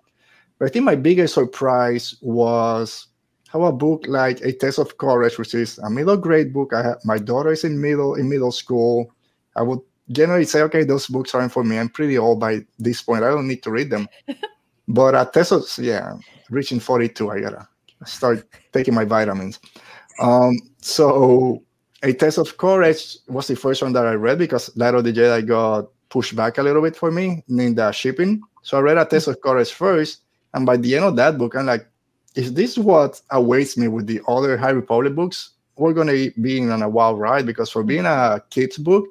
[0.58, 3.06] But I think my biggest surprise was
[3.48, 6.72] how a book like A Test of Courage, which is a middle grade book.
[6.72, 9.12] I have my daughter is in middle in middle school.
[9.56, 9.80] I would
[10.12, 11.78] generally say, okay, those books aren't for me.
[11.78, 13.24] I'm pretty old by this point.
[13.24, 14.08] I don't need to read them.
[14.90, 16.16] But at Tesos, yeah,
[16.50, 17.68] reaching 42, I gotta
[18.04, 19.60] start taking my vitamins.
[20.20, 21.62] Um, so
[22.02, 25.12] a test of courage was the first one that I read because Light of the
[25.12, 28.42] Jedi got pushed back a little bit for me in the shipping.
[28.62, 30.22] So I read a test of courage first,
[30.54, 31.86] and by the end of that book, I'm like,
[32.34, 35.50] is this what awaits me with the other High Republic books?
[35.76, 39.06] We're gonna be on a wild ride because for being a kids book,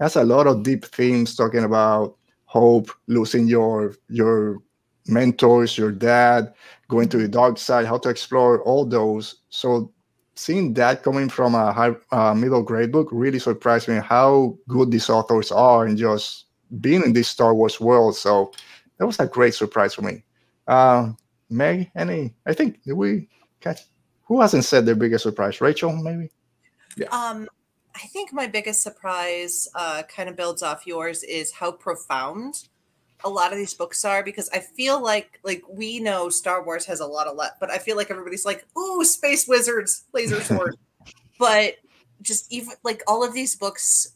[0.00, 2.16] it has a lot of deep themes talking about
[2.46, 4.60] hope, losing your your
[5.06, 6.54] mentors, your dad,
[6.88, 9.36] going to the dark side, how to explore all those.
[9.50, 9.92] So
[10.34, 14.90] seeing that coming from a high uh, middle grade book really surprised me how good
[14.90, 16.46] these authors are and just
[16.80, 18.16] being in this Star Wars world.
[18.16, 18.52] So
[18.98, 20.24] that was a great surprise for me.
[20.66, 21.12] Uh,
[21.48, 22.34] Meg, any?
[22.46, 23.28] I think we
[23.60, 23.80] catch.
[24.26, 25.60] Who hasn't said their biggest surprise?
[25.60, 26.30] Rachel, maybe.
[26.96, 27.08] Yeah.
[27.08, 27.48] Um,
[27.94, 32.68] I think my biggest surprise uh, kind of builds off yours is how profound
[33.24, 36.86] a lot of these books are because I feel like like we know Star Wars
[36.86, 40.40] has a lot of left, but I feel like everybody's like, "Ooh, space wizards, laser
[40.42, 40.76] sword."
[41.38, 41.76] but
[42.22, 44.12] just even like all of these books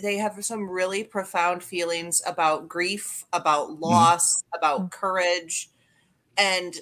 [0.00, 3.82] they have some really profound feelings about grief, about mm-hmm.
[3.82, 4.58] loss, mm-hmm.
[4.58, 5.70] about courage.
[6.38, 6.74] And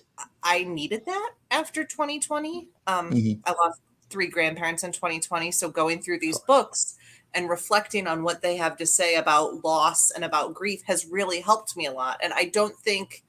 [0.42, 2.68] I needed that after 2020.
[2.86, 3.40] Um, mm-hmm.
[3.44, 3.80] I lost
[4.10, 5.50] three grandparents in 2020.
[5.50, 6.96] So going through these books
[7.34, 11.40] and reflecting on what they have to say about loss and about grief has really
[11.40, 12.18] helped me a lot.
[12.22, 13.24] And I don't think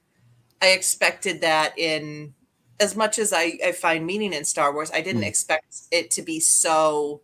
[0.60, 2.34] I expected that in
[2.80, 5.28] as much as I, I find meaning in Star Wars, I didn't mm-hmm.
[5.28, 7.20] expect it to be so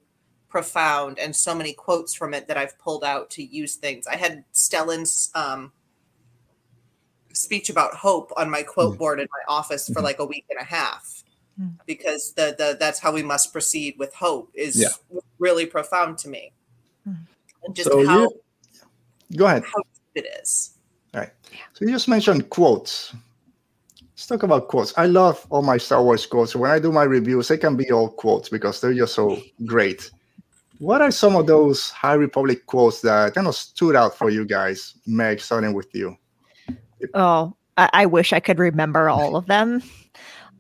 [0.49, 4.07] profound and so many quotes from it that I've pulled out to use things.
[4.07, 5.73] I had Stellan's um,
[7.33, 8.99] speech about hope on my quote mm.
[8.99, 10.05] board in my office for mm-hmm.
[10.05, 11.23] like a week and a half
[11.61, 11.73] mm.
[11.87, 15.19] because the the that's how we must proceed with hope is yeah.
[15.39, 16.53] really profound to me.
[17.69, 18.41] And just so how you,
[19.37, 19.63] go ahead.
[19.65, 19.83] How
[20.15, 20.77] it is.
[21.15, 21.31] All right.
[21.75, 23.15] So you just mentioned quotes.
[24.01, 24.93] Let's talk about quotes.
[24.97, 26.57] I love all my Star Wars quotes.
[26.57, 30.11] When I do my reviews, they can be all quotes because they're just so great.
[30.79, 34.45] What are some of those High Republic quotes that kind of stood out for you
[34.45, 36.17] guys, Meg, starting with you?
[37.15, 39.83] Oh, I, I wish I could remember all of them.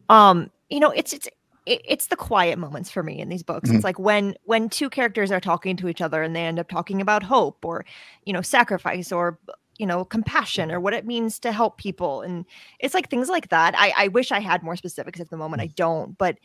[0.09, 1.29] Um, you know, it's it's
[1.68, 3.68] it's the quiet moments for me in these books.
[3.68, 3.76] Mm-hmm.
[3.76, 6.68] It's like when when two characters are talking to each other and they end up
[6.68, 7.85] talking about hope or
[8.24, 9.38] you know sacrifice or
[9.78, 12.44] you know compassion or what it means to help people and
[12.81, 13.74] it's like things like that.
[13.76, 15.62] I I wish I had more specifics at the moment.
[15.62, 16.38] I don't, but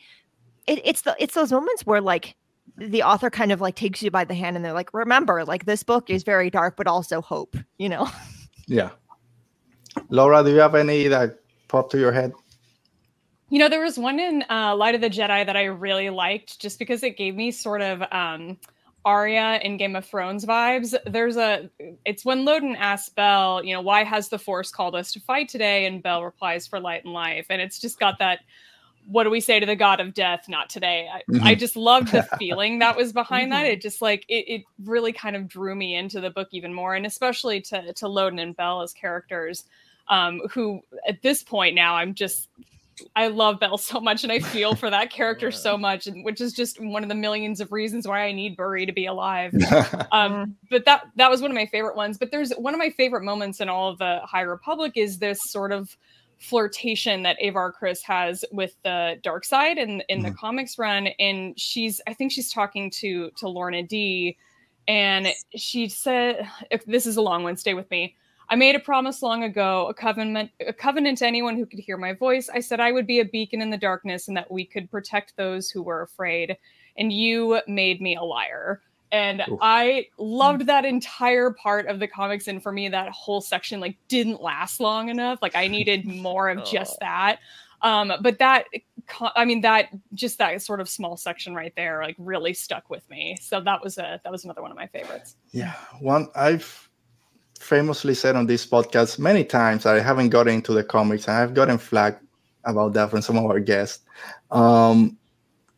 [0.66, 2.36] it, it's the it's those moments where like
[2.76, 5.64] the author kind of like takes you by the hand and they're like, remember, like
[5.64, 8.08] this book is very dark, but also hope, you know?
[8.66, 8.90] Yeah.
[10.08, 12.32] Laura, do you have any that pop to your head?
[13.50, 16.60] You know, there was one in uh, Light of the Jedi that I really liked
[16.60, 18.56] just because it gave me sort of um,
[19.04, 20.94] Arya in Game of Thrones vibes.
[21.06, 21.68] There's a,
[22.04, 25.48] it's when Loden asks Bell, you know, why has the Force called us to fight
[25.48, 25.86] today?
[25.86, 27.46] And Bell replies, for light and life.
[27.50, 28.40] And it's just got that
[29.06, 31.44] what do we say to the god of death not today i, mm-hmm.
[31.44, 33.72] I just loved the feeling that was behind that mm-hmm.
[33.72, 36.94] it just like it, it really kind of drew me into the book even more
[36.94, 39.64] and especially to to loden and bell as characters
[40.08, 42.48] um who at this point now i'm just
[43.16, 46.40] I love Bell so much and I feel for that character so much, and which
[46.40, 49.54] is just one of the millions of reasons why I need Burry to be alive.
[50.12, 52.18] um, but that that was one of my favorite ones.
[52.18, 55.40] But there's one of my favorite moments in all of the High Republic is this
[55.44, 55.96] sort of
[56.38, 61.58] flirtation that Avar Kriss has with the dark side in in the comics run, and
[61.58, 64.36] she's I think she's talking to to Lourna Dee,
[64.86, 66.48] and she said,
[66.86, 68.16] this is a long one, stay with me."
[68.54, 71.96] I made a promise long ago, a covenant, a covenant to anyone who could hear
[71.96, 72.48] my voice.
[72.48, 75.36] I said I would be a beacon in the darkness and that we could protect
[75.36, 76.56] those who were afraid.
[76.96, 78.80] And you made me a liar.
[79.10, 79.58] And Oof.
[79.60, 82.46] i loved that entire part of the comics.
[82.46, 85.40] And for me that whole section like didn't last long enough.
[85.42, 87.40] Like i needed more of just that.
[87.82, 88.66] Um but that
[89.34, 93.02] i mean that just that sort of small section right there like really stuck with
[93.10, 93.36] me.
[93.40, 95.34] So that was a that was another one of my favorites.
[95.50, 95.74] Yeah.
[95.98, 96.83] One i've
[97.64, 101.54] famously said on this podcast many times i haven't gotten into the comics and i've
[101.54, 102.20] gotten flagged
[102.64, 104.04] about that from some of our guests
[104.50, 105.16] um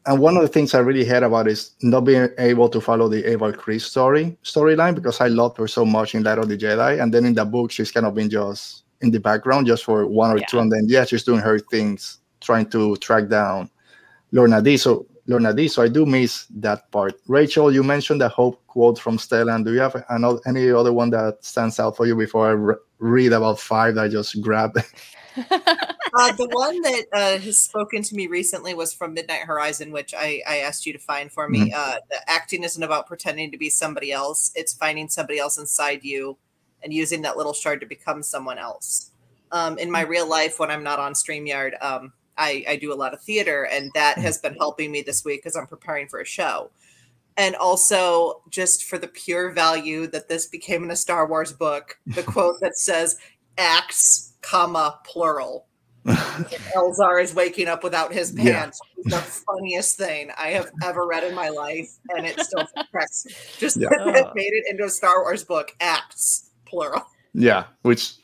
[0.06, 3.08] and one of the things I really hate about is not being able to follow
[3.08, 6.56] the Avar Kriss story storyline because I loved her so much in Light of the
[6.56, 9.84] Jedi, and then in the book she's kind of been just in the background just
[9.84, 10.46] for one or yeah.
[10.46, 13.68] two, and then yeah, she's doing her things, trying to track down
[14.32, 14.76] Lourna Dee.
[14.76, 15.68] So Lourna Dee.
[15.68, 17.14] So I do miss that part.
[17.26, 19.64] Rachel, you mentioned the hope quote from Stellan.
[19.64, 22.74] Do you have another, any other one that stands out for you before I re-
[22.98, 24.78] read about five that I just grabbed?
[25.50, 30.14] uh, the one that uh, has spoken to me recently was from Midnight Horizon, which
[30.16, 31.70] I, I asked you to find for me.
[31.70, 31.74] Mm-hmm.
[31.76, 36.04] Uh, the acting isn't about pretending to be somebody else; it's finding somebody else inside
[36.04, 36.38] you
[36.82, 39.10] and using that little shard to become someone else.
[39.52, 40.08] Um, in my mm.
[40.08, 43.64] real life, when I'm not on Streamyard, um, I, I do a lot of theater,
[43.64, 44.22] and that mm.
[44.22, 46.70] has been helping me this week because I'm preparing for a show
[47.36, 51.98] and also just for the pure value that this became in a Star Wars book,
[52.06, 53.18] the quote that says
[53.58, 55.66] acts comma plural.
[56.06, 58.80] Elzar is waking up without his pants.
[59.04, 59.18] Yeah.
[59.18, 63.26] The funniest thing I have ever read in my life, and it still cracks.
[63.58, 63.88] Just yeah.
[64.00, 64.32] Oh.
[64.34, 65.74] made it into a Star Wars book.
[65.80, 67.04] Acts plural.
[67.34, 68.14] Yeah, which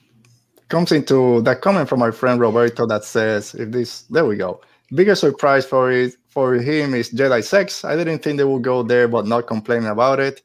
[0.72, 4.60] comes into that comment from my friend Roberto that says, "If this, there we go.
[4.94, 7.84] Biggest surprise for it for him is Jedi sex.
[7.84, 10.42] I didn't think they would go there, but not complaining about it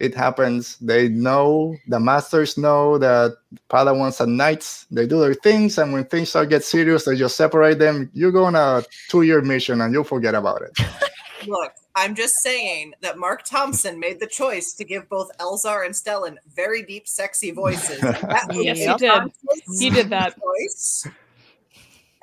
[0.00, 0.76] it happens.
[0.78, 3.36] They know the masters know that
[3.70, 7.36] Padawans and knights they do their things, and when things start get serious, they just
[7.36, 8.10] separate them.
[8.12, 10.78] You go on a two-year mission, and you'll forget about it.
[11.46, 15.94] Look, I'm just saying that Marc Thompson made the choice to give both Elzar and
[15.94, 18.02] Stellan very deep, sexy voices.
[18.52, 19.32] yes, he did.
[19.78, 20.34] He did that.
[20.38, 21.08] Voice,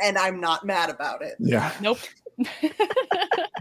[0.02, 1.36] and I'm not mad about it.
[1.40, 1.72] Yeah.
[1.82, 2.00] Nope.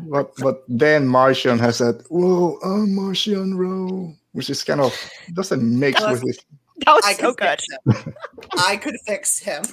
[0.09, 4.95] but but then Marchion has that whoa, oh Marchion Ro, which is kind of
[5.35, 6.45] doesn't mix with it.
[6.87, 7.61] That was I so good.
[8.59, 9.65] I could fix him.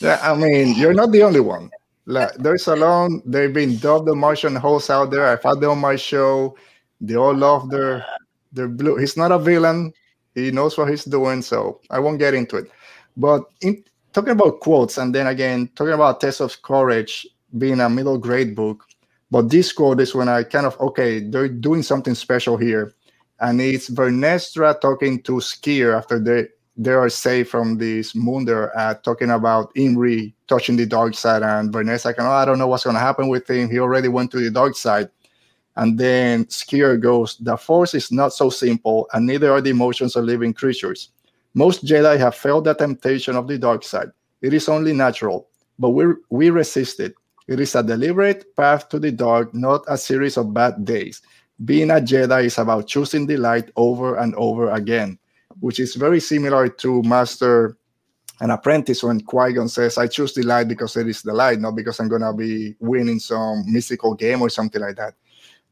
[0.00, 1.70] Yeah, I mean, you're not the only one.
[2.06, 5.26] Like, there's a long, they've been dubbed the Marchion hosts out there.
[5.26, 6.56] I've had them on my show.
[7.00, 8.04] They all love their
[8.52, 8.96] their blue.
[8.96, 9.92] He's not a villain.
[10.34, 12.70] He knows what he's doing, so I won't get into it.
[13.16, 17.26] But in talking about quotes, and then again talking about Test of Courage
[17.58, 18.84] being a middle grade book,
[19.30, 22.92] but this quote is when I kind of okay, they're doing something special here,
[23.40, 26.48] and it's Vernestra talking to Sskeer after they
[26.84, 31.42] they are safe from this moon they're uh, talking about Imri touching the dark side,
[31.42, 33.70] and like, oh, I don't know what's going to happen with him.
[33.70, 35.08] He already went to the dark side.
[35.76, 40.16] And then Sskeer goes, The Force is not so simple, and neither are the emotions
[40.16, 41.08] of living creatures.
[41.54, 44.10] Most Jedi have felt the temptation of the dark side.
[44.42, 47.14] It is only natural, but we, we resist it.
[47.48, 51.22] It is a deliberate path to the dark, not a series of bad days.
[51.64, 55.18] Being a Jedi is about choosing the light over and over again,
[55.62, 57.76] which is very similar to Master
[58.40, 61.60] and Apprentice when Qui Gon says, I choose the light because it is the light,
[61.60, 65.14] not because I'm going to be winning some mystical game or something like that.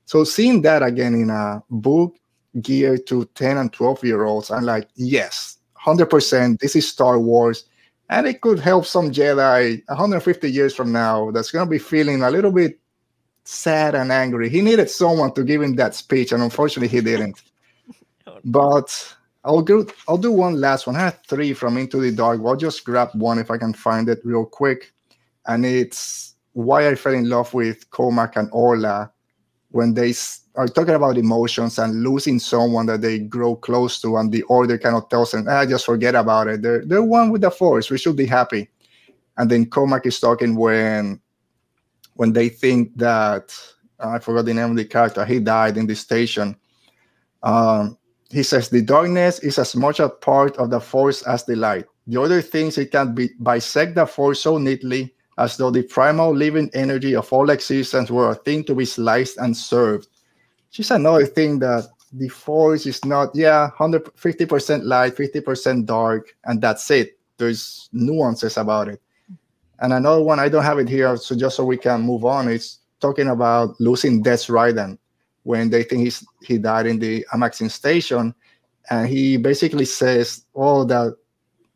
[0.04, 2.14] So seeing that again in a book
[2.62, 6.60] geared to 10 and 12 year olds, I'm like, yes, 100%.
[6.60, 7.64] This is Star Wars.
[8.10, 12.22] And it could help some Jedi 150 years from now that's going to be feeling
[12.22, 12.78] a little bit
[13.42, 14.48] sad and angry.
[14.48, 17.42] He needed someone to give him that speech, and unfortunately, he didn't.
[18.26, 19.86] Oh, but I'll go.
[20.06, 20.96] I'll do one last one.
[20.96, 22.40] I have three from Into the Dark.
[22.44, 24.92] I'll just grab one if I can find it real quick,
[25.46, 29.10] and it's why I fell in love with Cohmac and Orla
[29.70, 30.12] when they
[30.56, 34.76] are talking about emotions and losing someone that they grow close to, and the order
[34.76, 36.60] kind of tells them, "Ah, just forget about it.
[36.60, 37.90] They're they're one with the force.
[37.90, 38.68] We should be happy."
[39.38, 41.20] And then Cohmac is talking when
[42.14, 43.56] when they think that
[43.98, 45.24] I forgot the name of the character.
[45.24, 46.56] He died in the station.
[47.42, 47.96] Um,
[48.30, 51.84] he says the darkness is as much a part of the force as the light.
[52.06, 56.34] The other things it can be bisect the force so neatly as though the primal
[56.34, 60.08] living energy of all existence were a thing to be sliced and served.
[60.70, 66.90] Just another thing that the force is not, yeah, 150% light, 50% dark, and that's
[66.90, 67.18] it.
[67.38, 69.00] There's nuances about it.
[69.80, 72.48] And another one, I don't have it here, so just so we can move on,
[72.48, 74.98] it's talking about losing Des Rydan
[75.50, 78.34] when they think he's he died in the Amaxine station.
[78.88, 81.16] And he basically says, oh, that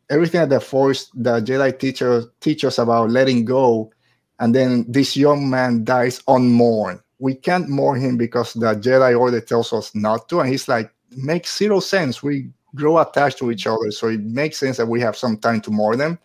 [0.09, 3.91] everything that the force the jedi teacher teach us about letting go
[4.39, 6.99] and then this young man dies unmourned.
[7.19, 10.91] We can't mourn him because the jedi order tells us not to and he's like
[11.17, 12.23] makes zero sense.
[12.23, 15.61] We grow attached to each other so it makes sense that we have some time
[15.61, 16.19] to mourn them.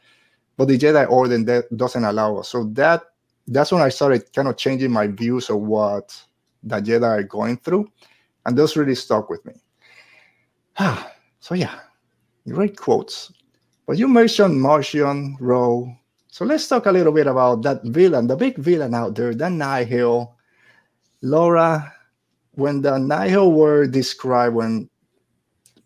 [0.57, 2.48] But the jedi order doesn't allow us.
[2.48, 3.03] So that
[3.51, 6.16] that's when i started kind of changing my views of what
[6.62, 7.90] the jedi are going through
[8.46, 9.54] and those really stuck with me
[10.78, 11.80] Ah, so yeah
[12.46, 13.32] great quotes
[13.90, 15.92] but you mentioned Marchion Ro.
[16.28, 19.50] So let's talk a little bit about that villain, the big villain out there, the
[19.50, 20.32] Nihil.
[21.22, 21.92] Laura,
[22.52, 24.88] when the Nihil were described, when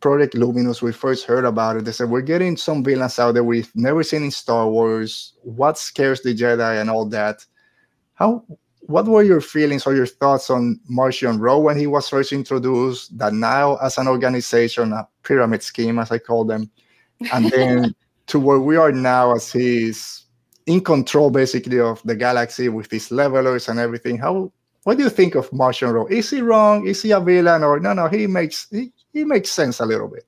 [0.00, 3.42] Project Luminous, we first heard about it, they said, We're getting some villains out there
[3.42, 5.32] we've never seen in Star Wars.
[5.40, 7.42] What scares the Jedi and all that?
[8.12, 8.44] How
[8.87, 13.16] what were your feelings or your thoughts on Marchion Ro when he was first introduced,
[13.18, 16.70] that now as an organization, a pyramid scheme, as I call them?
[17.32, 17.95] and then
[18.26, 20.24] to where we are now as he's
[20.66, 24.51] in control basically of the galaxy with his levelers and everything how
[24.85, 26.07] what do you think of Marchion Ro?
[26.09, 26.87] Is he wrong?
[26.87, 27.64] Is he a villain?
[27.64, 30.24] Or no, no, he makes he, he makes sense a little bit.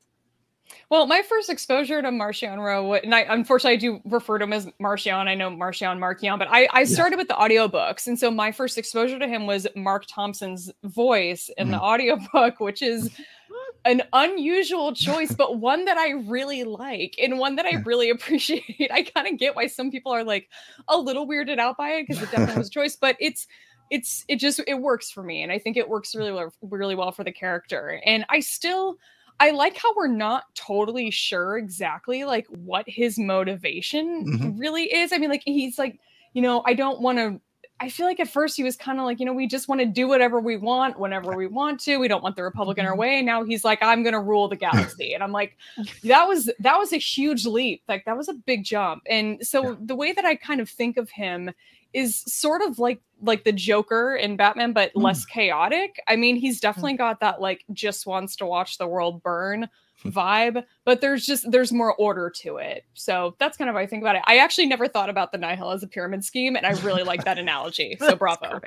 [0.89, 4.53] Well, my first exposure to Marchion Ro, and I unfortunately I do refer to him
[4.53, 5.26] as Marchion.
[5.26, 7.22] I know Marchion Marchion, but I, I started yeah.
[7.22, 8.07] with the audiobooks.
[8.07, 11.70] And so my first exposure to him was Marc Thompson's voice in mm.
[11.72, 13.11] the audiobook, which is
[13.84, 18.91] an unusual choice, but one that I really like and one that I really appreciate.
[18.93, 20.49] I kind of get why some people are like
[20.87, 23.49] a little weirded out by it because it definitely was a choice, but it's
[23.91, 26.95] it's it just it works for me and I think it works really well really
[26.95, 28.01] well for the character.
[28.05, 28.99] And I still
[29.39, 34.59] I like how we're not totally sure exactly like what his motivation mm-hmm.
[34.59, 35.12] really is.
[35.12, 35.99] I mean like he's like,
[36.32, 37.41] you know, I don't want to
[37.78, 39.82] I feel like at first he was kind of like, you know, we just want
[39.82, 41.99] to do whatever we want whenever we want to.
[41.99, 43.01] We don't want the Republic in our mm-hmm.
[43.01, 43.22] way.
[43.22, 45.12] Now he's like, I'm going to rule the galaxy.
[45.12, 45.59] And I'm like,
[46.05, 47.82] that was that was a huge leap.
[47.87, 49.03] Like that was a big jump.
[49.07, 49.76] And so yeah.
[49.80, 51.51] the way that I kind of think of him
[51.93, 55.03] is sort of like like the Joker in Batman, but mm.
[55.03, 56.01] less chaotic.
[56.09, 56.62] I mean, he's mm.
[56.62, 59.68] definitely got that like just wants to watch the world burn
[60.05, 62.84] vibe, but there's just there's more order to it.
[62.95, 64.22] So that's kind of how I think about it.
[64.26, 67.24] I actually never thought about the Nihil as a pyramid scheme, and I really like
[67.24, 67.97] that analogy.
[68.07, 68.61] So bravo.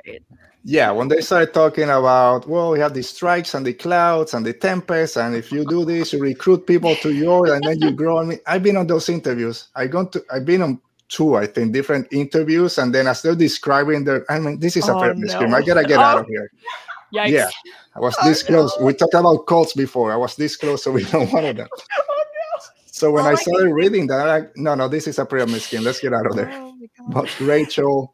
[0.65, 4.45] Yeah, when they started talking about, well, we have the strikes and the clouds and
[4.45, 7.91] the tempests, and if you do this, you recruit people to yours, and then you
[7.91, 8.19] grow.
[8.19, 9.69] I mean, I've been on those interviews.
[9.75, 13.35] I gone to, I've been on two, I think, different interviews, and then as they're
[13.35, 15.33] describing their, I mean, this is a oh, pyramid no.
[15.35, 15.53] scheme.
[15.53, 16.03] I gotta get oh.
[16.03, 16.51] out of here.
[17.13, 17.31] Yikes.
[17.31, 17.49] Yeah,
[17.95, 18.79] I was this oh, close.
[18.79, 18.85] No.
[18.85, 20.13] We talked about cults before.
[20.13, 21.67] I was this close, so we don't want them.
[21.99, 22.63] oh, no.
[22.85, 25.83] So when oh, I started reading that, I, no, no, this is a pyramid scheme.
[25.83, 26.51] Let's get out of there.
[26.53, 26.75] Oh,
[27.09, 28.13] but Rachel,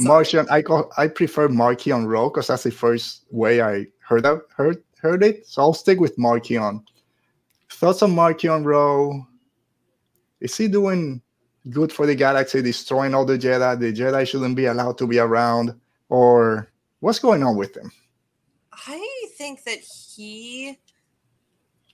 [0.00, 4.42] Marchion, I call, I prefer Marchion Ro because that's the first way I heard of,
[4.56, 5.46] heard heard it.
[5.46, 6.82] So I'll stick with Marchion.
[7.70, 9.26] Thoughts on Marchion Ro?
[10.40, 11.22] Is he doing
[11.70, 13.78] good for the galaxy, destroying all the Jedi?
[13.78, 15.74] The Jedi shouldn't be allowed to be around,
[16.08, 17.92] or what's going on with him?
[18.72, 20.78] I think that he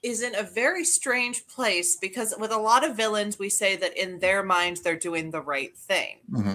[0.02, 3.96] is in a very strange place because with a lot of villains, we say that
[3.96, 6.18] in their minds they're doing the right thing.
[6.30, 6.54] Mm-hmm.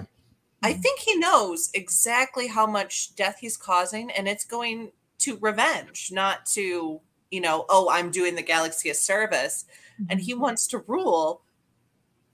[0.62, 6.10] I think he knows exactly how much death he's causing, and it's going to revenge,
[6.10, 7.00] not to,
[7.30, 9.66] you know, oh, I'm doing the galaxy a service.
[10.00, 10.10] Mm-hmm.
[10.10, 10.40] And he mm-hmm.
[10.40, 11.42] wants to rule.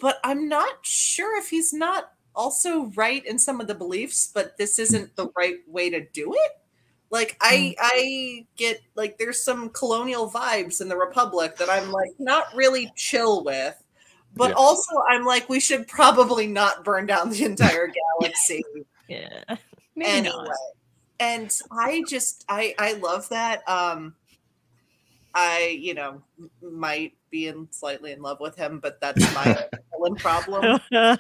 [0.01, 4.57] But I'm not sure if he's not also right in some of the beliefs, but
[4.57, 6.53] this isn't the right way to do it.
[7.11, 7.75] Like I mm.
[7.81, 12.93] I get like there's some colonial vibes in the Republic that I'm like not really
[12.97, 13.77] chill with.
[14.37, 14.57] But yeah.
[14.57, 17.91] also I'm like we should probably not burn down the entire
[18.21, 18.63] galaxy.
[19.09, 19.57] yeah.
[19.97, 20.35] Maybe anyway.
[20.37, 20.57] Not.
[21.19, 24.15] And I just I I love that um
[25.35, 26.23] I, you know,
[26.63, 29.67] might be in slightly in love with him, but that's my
[30.19, 30.81] problem.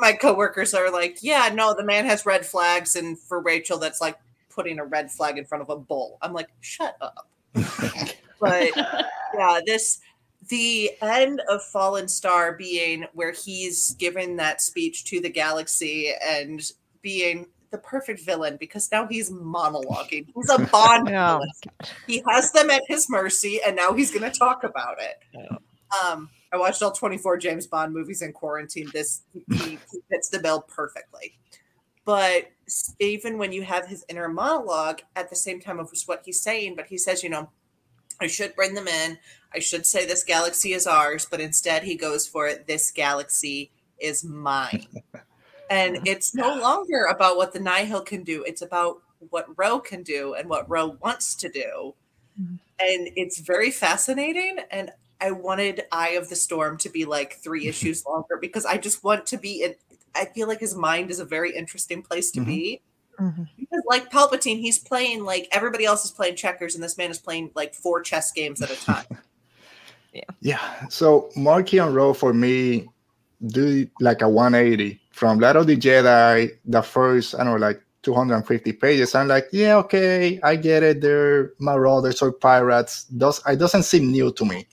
[0.00, 4.00] my coworkers are like, yeah, no, the man has red flags, and for Rachel, that's
[4.00, 4.18] like
[4.50, 6.18] putting a red flag in front of a bull.
[6.22, 7.28] I'm like, shut up.
[8.40, 10.00] but yeah, this
[10.48, 16.70] the end of Fallen Star being where he's given that speech to the galaxy and
[17.02, 20.26] being the perfect villain because now he's monologuing.
[20.32, 21.40] He's a Bond oh,
[22.06, 25.16] He has them at his mercy, and now he's going to talk about it.
[26.04, 28.88] Um, I watched all 24 James Bond movies in quarantine.
[28.92, 31.36] This he, he fits the bill perfectly.
[32.04, 32.52] But
[33.00, 36.76] even when you have his inner monologue at the same time of what he's saying,
[36.76, 37.50] but he says, you know,
[38.20, 39.18] I should bring them in.
[39.52, 42.68] I should say this galaxy is ours, but instead he goes for it.
[42.68, 44.86] This galaxy is mine.
[45.70, 48.44] and it's no longer about what the Nihil can do.
[48.44, 48.98] It's about
[49.30, 51.94] what Ro can do and what Ro wants to do.
[52.40, 52.56] Mm-hmm.
[52.80, 54.58] And it's very fascinating.
[54.70, 54.90] And
[55.20, 59.04] I wanted Eye of the Storm to be like three issues longer because I just
[59.04, 59.74] want to be in
[60.16, 62.48] I feel like his mind is a very interesting place to mm-hmm.
[62.48, 62.82] be.
[63.20, 63.42] Mm-hmm.
[63.58, 67.18] Because like Palpatine, he's playing like everybody else is playing checkers, and this man is
[67.18, 69.06] playing like four chess games at a time.
[70.12, 70.22] yeah.
[70.40, 70.88] Yeah.
[70.88, 72.88] So Marchion Ro for me
[73.46, 77.80] do like a 180 from Light of the Jedi, the first, I don't know, like
[78.02, 79.14] 250 pages.
[79.14, 81.00] I'm like, yeah, okay, I get it.
[81.00, 83.06] They're marauders or pirates.
[83.10, 84.66] Those it doesn't seem new to me.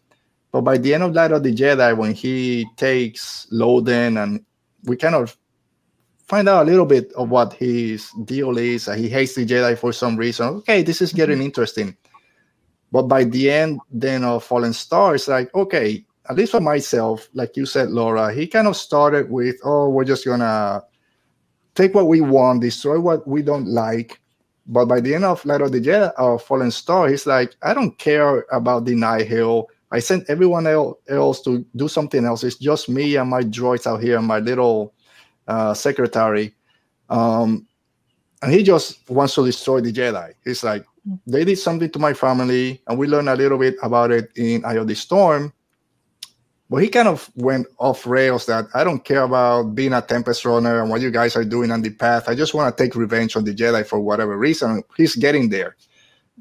[0.52, 4.44] But by the end of Light of the Jedi, when he takes Loden and
[4.86, 5.38] we kind of
[6.26, 8.88] find out a little bit of what his deal is.
[8.96, 10.48] He hates the Jedi for some reason.
[10.66, 11.46] Okay, this is getting mm-hmm.
[11.46, 11.96] interesting.
[12.92, 17.30] But by the end, then of Fallen Star, it's like, okay, at least for myself,
[17.34, 20.84] like you said, Laura, he kind of started with, oh, we're just gonna
[21.76, 24.20] take what we want, destroy what we don't like.
[24.68, 27.74] But by the end of Light of the Jedi, uh, Fallen Star, he's like, I
[27.74, 29.68] don't care about the Nihil.
[29.92, 32.44] I sent everyone else to do something else.
[32.44, 34.94] It's just me and my droids out here, and my little
[35.48, 36.54] uh, secretary.
[37.10, 37.68] Um,
[38.42, 40.34] and he just wants to destroy the Jedi.
[40.46, 40.86] He's like,
[41.28, 44.64] they did something to my family, and we learned a little bit about it in
[44.64, 45.52] Eye of the Storm.
[46.72, 50.46] But he kind of went off rails that I don't care about being a Tempest
[50.46, 52.30] runner and what you guys are doing on the path.
[52.30, 54.82] I just want to take revenge on the Jedi for whatever reason.
[54.96, 55.76] He's getting there.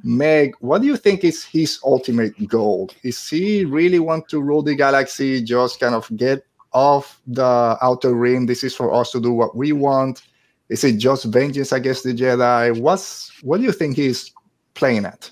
[0.04, 2.90] Meg, what do you think is his ultimate goal?
[3.02, 8.14] Is he really want to rule the galaxy, just kind of get off the outer
[8.14, 8.46] rim?
[8.46, 10.22] This is for us to do what we want.
[10.68, 12.80] Is it just vengeance against the Jedi?
[12.80, 14.32] What's what do you think he's
[14.74, 15.28] playing at?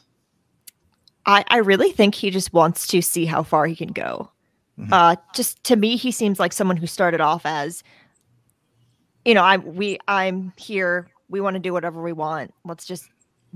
[1.24, 4.32] I, I really think he just wants to see how far he can go.
[4.78, 4.92] Mm-hmm.
[4.92, 7.82] Uh, just to me, he seems like someone who started off as,
[9.24, 11.08] you know, I'm we I'm here.
[11.28, 12.54] We want to do whatever we want.
[12.64, 13.08] Let's just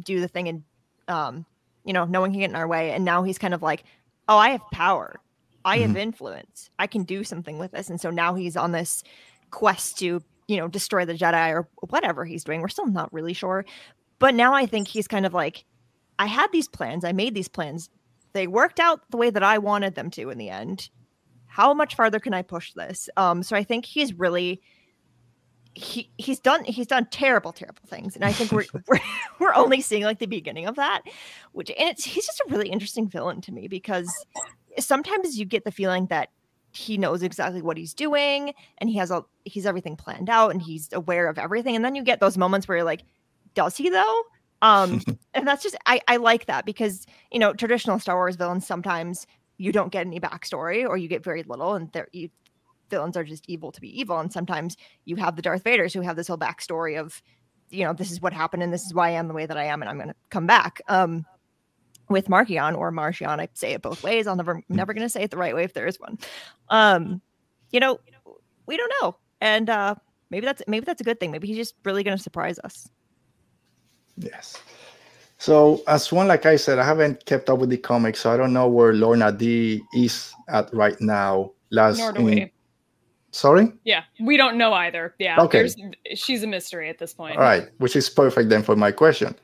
[0.03, 0.63] do the thing and
[1.09, 1.47] um,
[1.85, 2.91] you know, no one can get in our way.
[2.91, 3.85] And now he's kind of like,
[4.29, 5.21] oh, I have power.
[5.65, 5.89] I mm-hmm.
[5.89, 6.71] have influence.
[6.79, 7.91] I can do something with this.
[7.91, 9.03] And so now he's on this
[9.51, 12.61] quest to, you know, destroy the Jedi or whatever he's doing.
[12.61, 13.65] We're still not really sure.
[14.19, 15.65] But now I think he's kind of like,
[16.19, 17.05] I had these plans.
[17.05, 17.91] I made these plans
[18.33, 20.89] they worked out the way that I wanted them to in the end.
[21.53, 23.11] How much farther can I push this?
[23.19, 24.63] Um, so I think he's really
[25.75, 28.15] he he's done he's done terrible terrible things.
[28.15, 29.01] And i think we're we're,
[29.39, 31.03] we're only seeing like the beginning of that
[31.53, 34.11] which and it's he's just a really interesting villain to me because
[34.79, 36.29] sometimes you get the feeling that
[36.73, 40.63] he knows exactly what he's doing and he has a he's everything planned out and
[40.63, 41.77] he's aware of everything.
[41.77, 43.05] And then you get those moments where you're like
[43.55, 44.23] does he though?
[44.63, 45.03] Um
[45.35, 49.27] and that's just i i like that because you know traditional star wars villains sometimes
[49.63, 52.29] you don't get any backstory or you get very little and there you
[52.91, 56.01] villains are just evil to be evil and sometimes you have the darth vaders who
[56.01, 57.23] have this whole backstory of
[57.71, 59.57] you know this is what happened and this is why i am the way that
[59.57, 61.25] i am and i'm going to come back um
[62.09, 63.41] with Marchion or Marchion.
[63.41, 64.27] I say it both ways.
[64.27, 64.65] I'll never Mm.
[64.69, 66.19] never gonna say it the right way if there is one.
[66.69, 67.23] Um,
[67.71, 68.01] you know,
[68.67, 69.17] we don't know.
[69.41, 69.95] And uh
[70.29, 71.31] maybe that's maybe that's a good thing.
[71.31, 72.89] Maybe he's just really gonna surprise us.
[74.19, 74.59] Yes.
[75.43, 78.37] So as one, like I said, I haven't kept up with the comics, so I
[78.37, 81.51] don't know where Lourna Dee is at right now.
[81.73, 82.53] Last Nor do in- we.
[83.33, 83.73] Sorry?
[83.83, 85.17] Yeah, we don't know either.
[85.19, 85.69] Yeah, Okay.
[86.15, 87.39] she's a mystery at this point.
[87.39, 89.35] All right, which is perfect then for my question.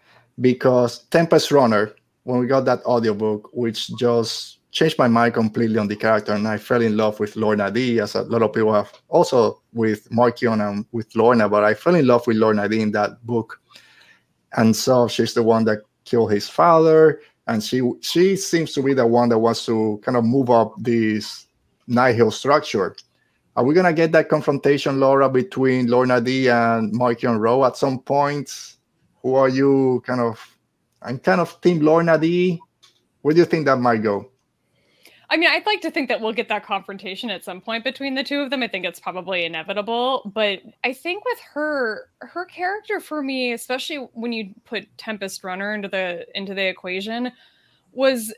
[0.40, 1.90] Because Tempest Runner,
[2.22, 6.46] when we got that audiobook, which just changed my mind completely on the character, and
[6.46, 10.08] I fell in love with Lourna Dee, as a lot of people have also with
[10.10, 13.60] Markion and with Lourna, but I fell in love with Lourna Dee in that book.
[14.56, 18.94] And so she's the one that killed his father, and she she seems to be
[18.94, 21.46] the one that wants to kind of move up this
[21.86, 22.96] Nihil structure.
[23.56, 27.98] Are we gonna get that confrontation, Laura, between Lourna Dee and Markion Ro at some
[27.98, 28.76] point?
[29.22, 30.38] Who are you kind of
[31.02, 32.60] I'm kind of team Lourna Dee.
[33.22, 34.30] Where do you think that might go?
[35.30, 38.14] I mean, I'd like to think that we'll get that confrontation at some point between
[38.14, 38.62] the two of them.
[38.62, 43.96] I think it's probably inevitable, but I think with her, her character for me, especially
[44.14, 47.30] when you put Tempest Runner into the into the equation,
[47.92, 48.32] was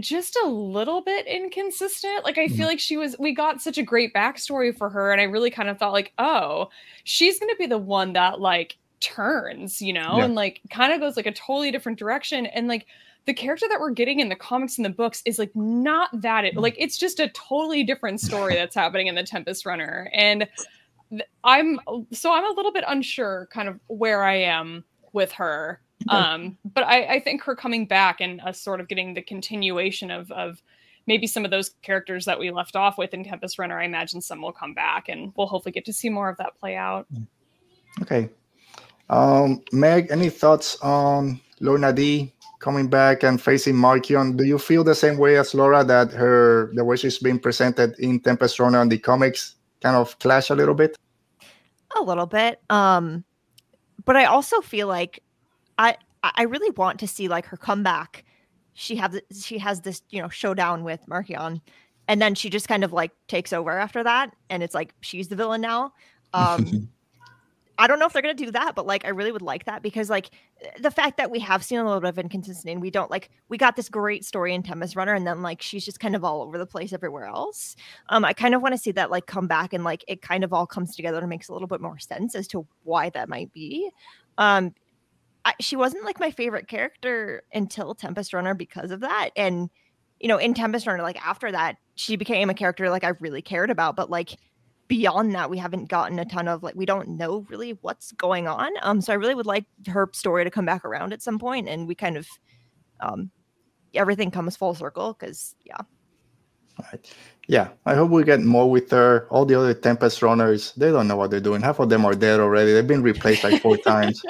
[0.00, 2.24] just a little bit inconsistent.
[2.24, 2.70] Like I feel mm.
[2.70, 5.70] like she was we got such a great backstory for her and I really kind
[5.70, 6.68] of thought like, "Oh,
[7.04, 10.24] she's going to be the one that like turns, you know, Yeah.
[10.24, 12.86] and like kind of goes like a totally different direction and like
[13.26, 16.44] the character that we're getting in the comics and the books is like not that
[16.44, 20.10] it, like it's just a totally different story that's happening in the Tempest Runner.
[20.12, 20.48] And
[21.42, 21.78] I'm
[22.12, 25.80] so I'm a little bit unsure kind of where I am with her.
[26.08, 30.10] Um but I, I think her coming back and us sort of getting the continuation
[30.10, 30.62] of of
[31.06, 34.20] maybe some of those characters that we left off with in Tempest Runner I imagine
[34.20, 37.06] some will come back and we'll hopefully get to see more of that play out.
[38.02, 38.28] Okay.
[39.10, 42.34] Um, Meg, any thoughts on Lourna Dee
[42.64, 44.38] coming back and facing Markion?
[44.38, 47.94] Do you feel the same way as Laura that her the way she's being presented
[47.98, 50.96] in Tempest Runner and the comics kind of clash a little bit?
[51.94, 52.62] A little bit.
[52.70, 53.22] Um,
[54.06, 55.22] but I also feel like
[55.78, 58.24] I I really want to see like her comeback.
[58.72, 61.60] She have she has this you know showdown with Markion,
[62.08, 65.28] and then she just kind of like takes over after that, and it's like she's
[65.28, 65.92] the villain now.
[66.32, 66.88] Um,
[67.76, 69.82] I don't know if they're gonna do that, but like I really would like that
[69.82, 70.30] because like
[70.78, 73.30] the fact that we have seen a little bit of inconsistency and we don't like
[73.48, 76.24] we got this great story in Tempest Runner and then like she's just kind of
[76.24, 77.74] all over the place everywhere else.
[78.08, 80.44] Um, I kind of want to see that like come back and like it kind
[80.44, 83.28] of all comes together and makes a little bit more sense as to why that
[83.28, 83.90] might be.
[84.38, 84.74] Um,
[85.44, 89.68] I, she wasn't like my favorite character until Tempest Runner because of that, and
[90.20, 93.42] you know in Tempest Runner like after that she became a character like I really
[93.42, 94.36] cared about, but like
[94.88, 98.46] beyond that we haven't gotten a ton of like we don't know really what's going
[98.46, 101.38] on um so i really would like her story to come back around at some
[101.38, 102.26] point and we kind of
[103.00, 103.30] um
[103.94, 105.78] everything comes full circle because yeah
[106.92, 107.14] Right.
[107.46, 109.28] Yeah, I hope we get more with her.
[109.30, 111.62] All the other Tempest runners, they don't know what they're doing.
[111.62, 112.72] Half of them are dead already.
[112.72, 114.20] They've been replaced like four times.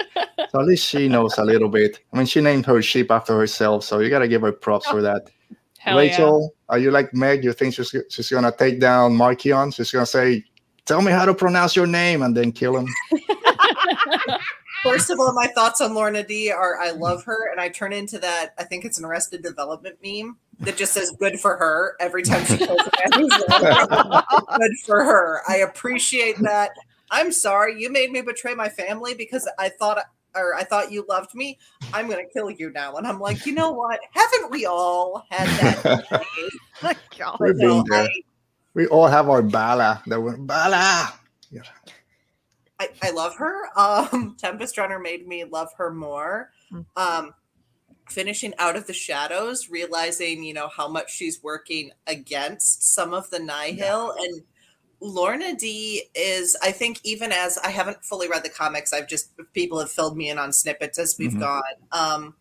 [0.50, 2.00] So at least she knows a little bit.
[2.12, 5.00] I mean, she named her ship after herself, so you gotta give her props for
[5.02, 5.30] that.
[5.84, 7.44] Hell Rachel, are you like Meg?
[7.44, 9.74] You think she's she's gonna take down Markion?
[9.74, 10.42] She's gonna say,
[10.86, 12.88] "Tell me how to pronounce your name," and then kill him.
[14.82, 17.92] First of all, my thoughts on Lourna Dee are I love her, and I turn
[17.92, 18.54] into that.
[18.56, 22.46] I think it's an Arrested Development meme that just says "good for her" every time
[22.46, 23.20] she kills a man.
[23.20, 23.36] who's
[24.56, 25.42] good for her.
[25.46, 26.70] I appreciate that.
[27.10, 29.98] I'm sorry you made me betray my family because I thought
[30.34, 31.58] or I thought you loved me.
[31.92, 34.00] I'm gonna kill you now, and I'm like, you know what?
[34.12, 36.04] Haven't we all had that?
[36.82, 36.94] day?
[37.18, 37.36] God.
[37.40, 38.02] We've So been there.
[38.02, 38.08] I,
[38.74, 40.02] We all have our Bala.
[40.06, 41.14] That went Bala.
[42.80, 43.68] I, I love her.
[43.78, 46.50] Um, Tempest Runner made me love her more.
[46.72, 46.84] Mm.
[46.96, 47.34] Um,
[48.08, 53.30] finishing out of the shadows, realizing you know how much she's working against some of
[53.30, 54.42] the Nihil, and
[55.04, 59.30] Lourna Dee is, I think, even as I haven't fully read the comics, I've just
[59.52, 61.40] people have filled me in on snippets as we've Mhm.
[61.40, 61.62] gone.
[61.92, 62.34] Um,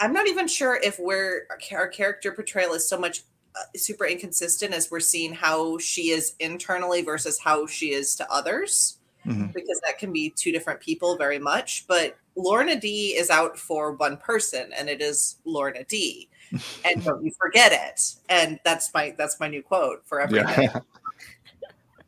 [0.00, 3.22] I'm not even sure if we're our character portrayal is so much
[3.54, 8.30] uh, super inconsistent as we're seeing how she is internally versus how she is to
[8.30, 9.46] others, mm-hmm.
[9.46, 11.86] because that can be two different people very much.
[11.88, 16.28] But Lourna Dee is out for one person, and it is Lourna Dee.
[16.84, 18.14] and don't you forget it.
[18.28, 20.70] And that's my that's my new quote for everything.
[20.74, 20.80] Yeah.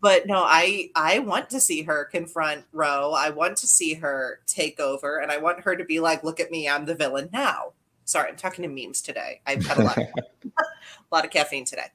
[0.01, 3.13] but no, I I want to see her confront Ro.
[3.13, 6.41] I want to see her take over, and I want her to be like, "Look
[6.41, 7.73] at me, I'm the villain now."
[8.05, 9.41] Sorry, I'm talking to memes today.
[9.47, 10.05] I've had a lot, of,
[10.45, 11.87] a lot of caffeine today.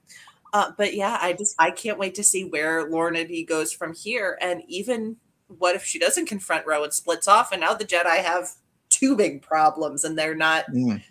[0.53, 3.93] Uh, but yeah, I just I can't wait to see where Lourna Dee goes from
[3.93, 7.85] here, and even what if she doesn't confront Ro and splits off, and now the
[7.85, 8.51] Jedi have
[8.89, 10.65] two big problems, and they're not.
[10.67, 11.01] Mm.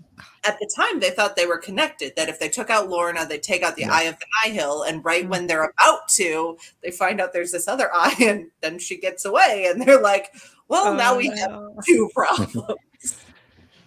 [0.44, 2.12] At the time, they thought they were connected.
[2.16, 3.92] That if they took out Lourna, they take out the yeah.
[3.92, 5.28] eye of the Nihil, and right mm.
[5.28, 9.24] when they're about to, they find out there's this other eye, and then she gets
[9.24, 10.34] away, and they're like,
[10.68, 11.36] "Well, oh, now we no.
[11.36, 13.24] have two problems."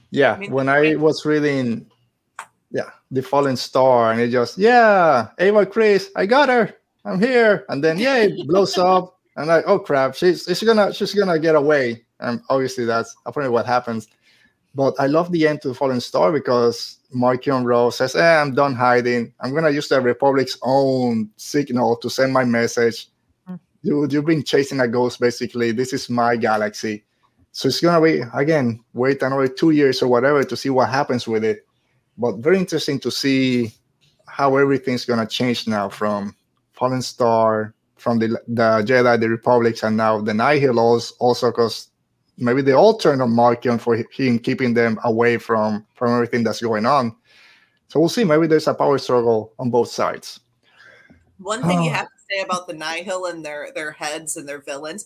[0.09, 1.85] Yeah, I mean, when I was reading,
[2.71, 6.73] yeah, the Fallen Star, and it just, yeah, Avar Kriss, I got her,
[7.05, 10.93] I'm here, and then yeah, it blows up, and like, oh crap, she's she's gonna
[10.93, 14.07] she's gonna get away, and obviously that's apparently what happens.
[14.77, 18.53] But I love the end to the Fallen Star because Marchion Ro says, eh, I'm
[18.53, 19.33] done hiding.
[19.41, 23.09] I'm gonna use the Republic's own signal to send my message.
[23.49, 23.59] Mm.
[23.81, 25.71] You you've been chasing a ghost, basically.
[25.71, 27.03] This is my galaxy
[27.57, 31.27] so it's gonna be again wait another two years or whatever to see what happens
[31.27, 31.65] with it.
[32.15, 33.73] But very interesting to see
[34.27, 36.35] how everything's gonna change now from
[36.73, 41.89] Fallen Star, from the the Jedi, the Republics, and now the Nihil also because
[42.37, 46.61] maybe they all turn on Marchion for him keeping them away from from everything that's
[46.61, 47.15] going on.
[47.87, 48.23] So we'll see.
[48.23, 50.39] Maybe there's a power struggle on both sides.
[51.39, 51.95] One thing you ah.
[51.95, 55.05] have to say about the Nihil and their their heads and their villains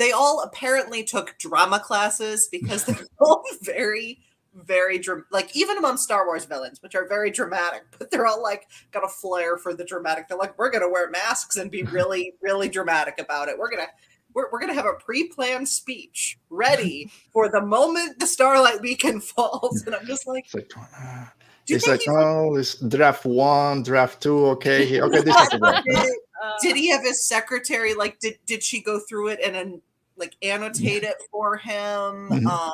[0.00, 4.18] they all apparently took drama classes because they're all very
[4.54, 5.30] very dramatic.
[5.30, 9.04] like even among Star Wars villains, which are very dramatic, but they're all like got
[9.04, 10.26] a flair for the dramatic.
[10.26, 13.58] They're like, we're gonna wear masks and be really, really dramatic about it.
[13.58, 13.88] We're gonna
[14.34, 19.82] we're, we're gonna have a pre-planned speech ready for the moment the Starlight Beacon falls.
[19.86, 21.24] And I'm just like, it's like, uh,
[21.68, 24.46] it's like oh, it's draft one, draft two.
[24.46, 25.60] Okay, okay, this is
[26.62, 29.82] did he have his secretary like did did she go through it and then
[30.16, 32.28] like annotate it for him.
[32.28, 32.46] Mm-hmm.
[32.46, 32.72] Um,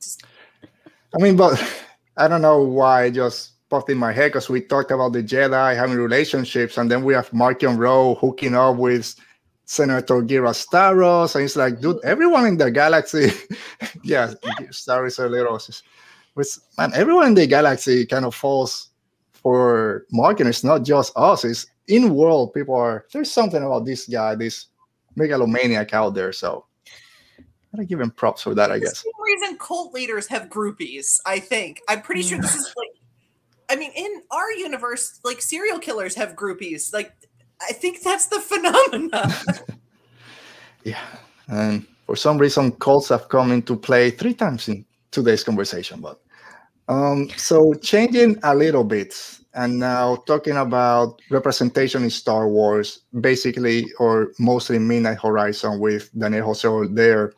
[0.00, 0.24] just...
[0.62, 1.62] I mean, but
[2.16, 5.22] I don't know why it just popped in my head because we talked about the
[5.22, 9.16] Jedi having relationships, and then we have Marchion Ro hooking up with
[9.64, 13.30] Senator Ghirra Starros, and it's like, dude, everyone in the galaxy,
[14.02, 14.34] yeah,
[14.70, 15.60] Starros are little,
[16.34, 18.90] with man, everyone in the galaxy kind of falls
[19.32, 20.46] for Marchion.
[20.46, 23.06] It's not just us; it's in world people are.
[23.12, 24.66] There's something about this guy, this
[25.16, 26.32] megalomaniac out there.
[26.32, 26.64] So
[27.72, 29.02] gotta give him props for that, I guess.
[29.02, 31.80] For reason cult leaders have groupies, I think.
[31.88, 32.58] I'm pretty sure this mm.
[32.58, 32.88] is like
[33.72, 36.92] I mean, in our universe, like serial killers have groupies.
[36.92, 37.12] Like
[37.68, 39.32] I think that's the phenomenon.
[40.84, 41.00] yeah.
[41.48, 46.20] And for some reason cults have come into play three times in today's conversation, but
[46.88, 49.14] um so changing a little bit
[49.54, 56.46] and now talking about representation in Star Wars, basically or mostly Midnight Horizon with Daniel
[56.46, 57.34] Jose Older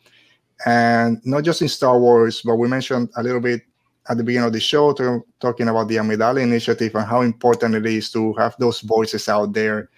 [0.66, 3.62] and not just in Star Wars, but we mentioned a little bit
[4.08, 7.74] at the beginning of the show to, talking about the Amidala Initiative and how important
[7.74, 9.88] it is to have those voices out there,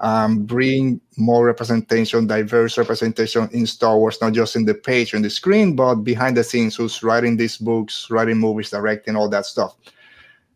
[0.00, 5.22] um, bring more representation, diverse representation in Star Wars, not just in the page on
[5.22, 9.46] the screen, but behind the scenes, who's writing these books, writing movies, directing, all that
[9.46, 9.76] stuff.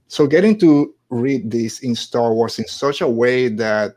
[0.08, 3.96] So getting to read this in Star Wars in such a way that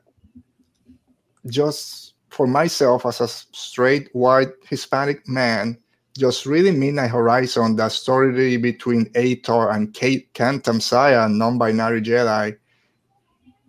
[1.47, 5.77] just for myself as a straight white Hispanic man,
[6.17, 12.57] just reading Midnight Horizon, that story between Atar and Kate Kantam Saya, non-binary Jedi,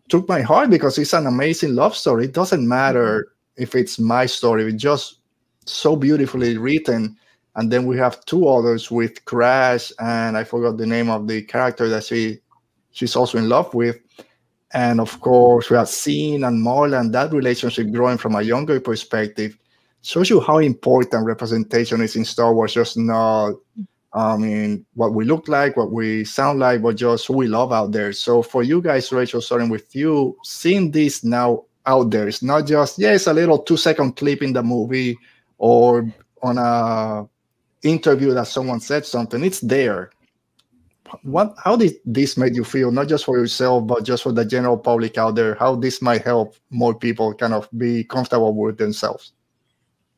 [0.09, 2.25] took my heart because it's an amazing love story.
[2.25, 5.21] It doesn't matter if it's my story, it's just
[5.67, 7.17] so beautifully written.
[7.55, 11.43] And then we have two others with Crash, and I forgot the name of the
[11.43, 12.41] character that she
[12.93, 13.99] she's also in love with.
[14.75, 18.81] And of course, we have Zeen and Marla and that relationship growing from a younger
[18.81, 19.59] perspective
[20.03, 23.55] shows you how important representation is in Star Wars, just not
[24.13, 27.73] I mean what we look like, what we sound like, but just who we love
[27.73, 28.13] out there.
[28.13, 32.67] So for you guys, Rachel, starting with you, seeing this now out there, it's not
[32.67, 35.17] just, yeah, it's a little two second clip in the movie
[35.59, 37.27] or on a
[37.87, 39.43] interview that someone said something.
[39.43, 40.11] It's there
[41.23, 44.45] what how did this make you feel not just for yourself but just for the
[44.45, 48.79] general public out there how this might help more people kind of be comfortable with
[48.79, 49.33] themselves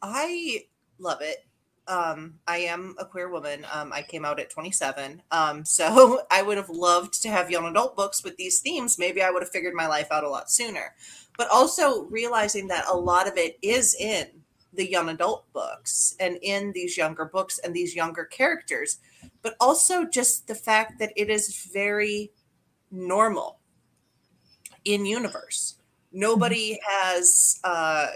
[0.04, 0.64] i
[0.98, 1.46] love it
[1.86, 3.66] um, I am a queer woman.
[3.72, 5.22] Um, I came out at 27.
[5.30, 8.98] Um, so I would have loved to have young adult books with these themes.
[8.98, 10.94] Maybe I would have figured my life out a lot sooner.
[11.36, 14.28] But also realizing that a lot of it is in
[14.72, 18.98] the young adult books and in these younger books and these younger characters,
[19.42, 22.32] but also just the fact that it is very
[22.90, 23.58] normal
[24.84, 25.76] in universe.
[26.12, 28.08] Nobody has uh,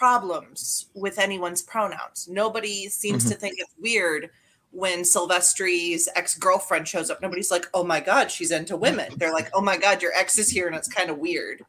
[0.00, 2.26] problems with anyone's pronouns.
[2.26, 3.32] Nobody seems mm-hmm.
[3.32, 4.30] to think it's weird
[4.70, 7.20] when Sylvester's ex girlfriend shows up.
[7.20, 9.12] Nobody's like, oh my God, she's into women.
[9.18, 11.62] They're like, oh my God, your ex is here and it's kind of weird.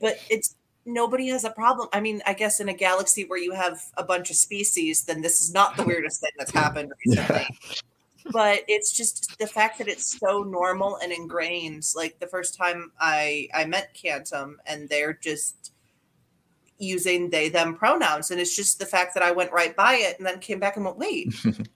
[0.00, 1.88] But it's nobody has a problem.
[1.92, 5.22] I mean, I guess in a galaxy where you have a bunch of species, then
[5.22, 7.46] this is not the weirdest thing that's happened recently.
[7.48, 7.74] Yeah.
[8.32, 11.84] But it's just the fact that it's so normal and ingrained.
[11.94, 15.72] Like the first time I I met Kantam, and they're just
[16.80, 20.18] using they them pronouns, and it's just the fact that I went right by it
[20.18, 21.32] and then came back and went, wait,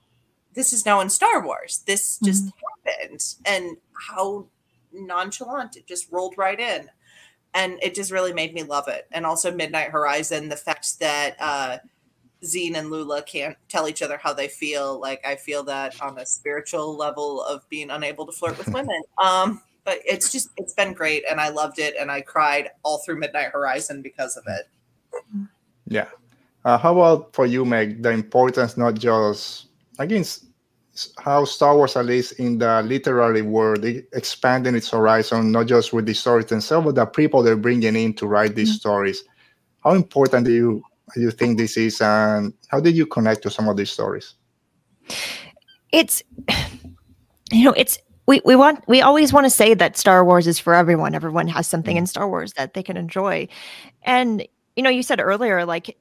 [0.54, 1.82] this is now in Star Wars.
[1.86, 3.00] This just mm-hmm.
[3.02, 3.76] happened, and
[4.08, 4.46] how
[4.92, 6.88] nonchalant it just rolled right in
[7.54, 9.06] and it just really made me love it.
[9.12, 11.78] And also Midnight Horizon, the fact that uh,
[12.44, 15.00] Zeen and Lula can't tell each other how they feel.
[15.00, 19.00] Like I feel that on a spiritual level of being unable to flirt with women.
[19.22, 23.02] Um, but it's just it's been great, and I loved it, and I cried all
[23.04, 24.66] through Midnight Horizon because of it.
[25.86, 26.08] Yeah.
[26.64, 28.02] Uh, how about for you, Meg?
[28.02, 29.66] The importance not just
[29.98, 30.46] against
[31.18, 36.06] how Star Wars, at least in the literary world, expanding its horizon, not just with
[36.06, 38.76] the stories themselves, but the people they're bringing in to write these mm-hmm.
[38.76, 39.24] stories.
[39.82, 40.82] How important do you
[41.14, 44.34] do you think this is, and how did you connect to some of these stories?
[45.92, 46.22] It's,
[47.52, 50.58] you know, it's we we want we always want to say that Star Wars is
[50.58, 51.14] for everyone.
[51.14, 52.08] Everyone has something in mm-hmm.
[52.08, 53.48] Star Wars that they can enjoy,
[54.02, 54.46] and
[54.76, 55.96] you know, you said earlier, like,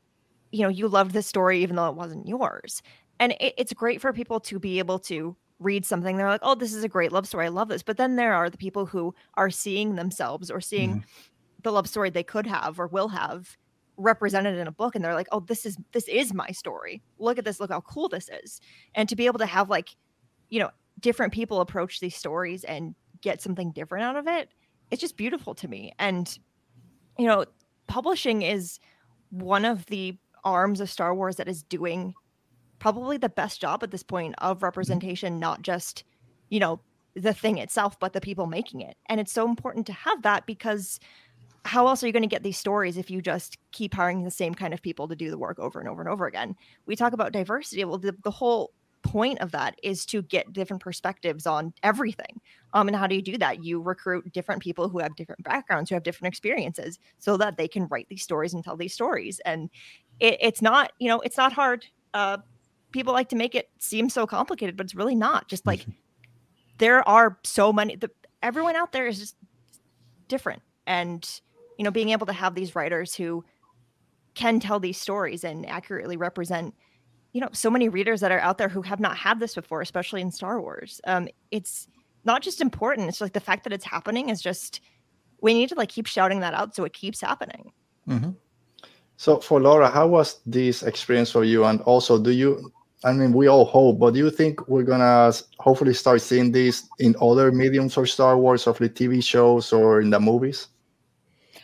[0.51, 2.82] you know, you loved this story even though it wasn't yours.
[3.19, 6.17] And it, it's great for people to be able to read something.
[6.17, 7.45] They're like oh this is a great love story.
[7.45, 7.84] I love this.
[7.84, 11.01] But then there are the people who are seeing themselves or seeing mm-hmm.
[11.61, 13.57] the love story they could have or will have
[13.95, 17.01] represented in a book and they're like oh this is this is my story.
[17.17, 17.59] Look at this.
[17.59, 18.59] Look how cool this is.
[18.95, 19.95] And to be able to have like
[20.49, 24.49] you know different people approach these stories and get something different out of it
[24.93, 25.91] it's just beautiful to me.
[25.97, 26.38] And
[27.17, 27.45] you know
[27.88, 28.80] publishing is
[29.30, 32.14] one of the arms of star wars that is doing
[32.80, 34.66] probably the best job at this point of mm-hmm.
[34.66, 36.04] representation, not just,
[36.50, 36.80] you know,
[37.16, 38.98] the thing itself, but the people making it.
[39.08, 41.00] And it's so important to have that because
[41.66, 44.32] how else are you going to get these stories if you just keep hiring the
[44.32, 46.56] same kind of people to do the work over and over and over again?
[46.86, 47.86] We talk about diversity.
[47.86, 48.74] Well, the, the whole
[49.04, 52.41] point of that is to get different perspectives on everything.
[52.74, 53.64] Um, and how do you do that?
[53.64, 57.68] You recruit different people who have different backgrounds, who have different experiences, so that they
[57.68, 59.39] can write these stories and tell these stories.
[59.45, 59.70] And
[60.20, 61.86] it, it's not, you know, it's not hard.
[62.14, 62.38] Uh,
[62.91, 65.47] people like to make it seem so complicated, but it's really not.
[65.47, 65.86] Just like
[66.78, 67.95] there are so many.
[67.95, 68.10] The,
[68.41, 69.36] everyone out there is just
[70.28, 71.30] different, and
[71.78, 73.43] you know, being able to have these writers who
[74.36, 76.74] can tell these stories and accurately represent
[77.34, 79.82] you know so many readers that are out there who have not had this before
[79.82, 81.88] especially in star wars um it's
[82.24, 84.80] not just important it's like the fact that it's happening is just
[85.42, 87.72] we need to like keep shouting that out so it keeps happening
[88.08, 88.32] mm-hmm.
[89.18, 92.72] so for laura how was this experience for you and also do you
[93.06, 96.88] I mean, we all hope, but do you think we're gonna hopefully start seeing this
[97.00, 100.70] in other mediums or Star Wars, or the TV shows, or in the movies?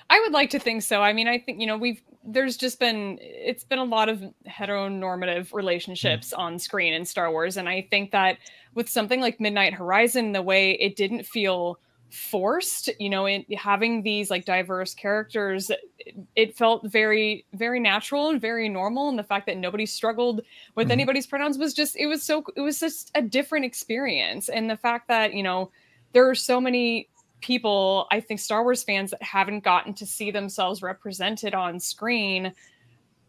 [0.10, 1.02] I would like to think so.
[1.02, 4.24] I mean, I think you know we've there's just been it's been a lot of
[4.48, 6.40] heteronormative relationships mm.
[6.40, 8.38] on screen in Star Wars, and I think that
[8.74, 11.80] with something like Midnight Horizon, the way it didn't feel
[12.12, 18.30] forced you know in having these like diverse characters it, it, felt very very natural
[18.30, 20.42] and very normal and the fact that nobody struggled
[20.74, 20.94] with mm-hmm.
[20.94, 24.78] anybody's pronouns was just it was so it was just a different experience and the
[24.78, 25.70] fact that you know
[26.14, 27.08] there are so many
[27.42, 32.54] people i think star wars fans that haven't gotten to see themselves represented on screen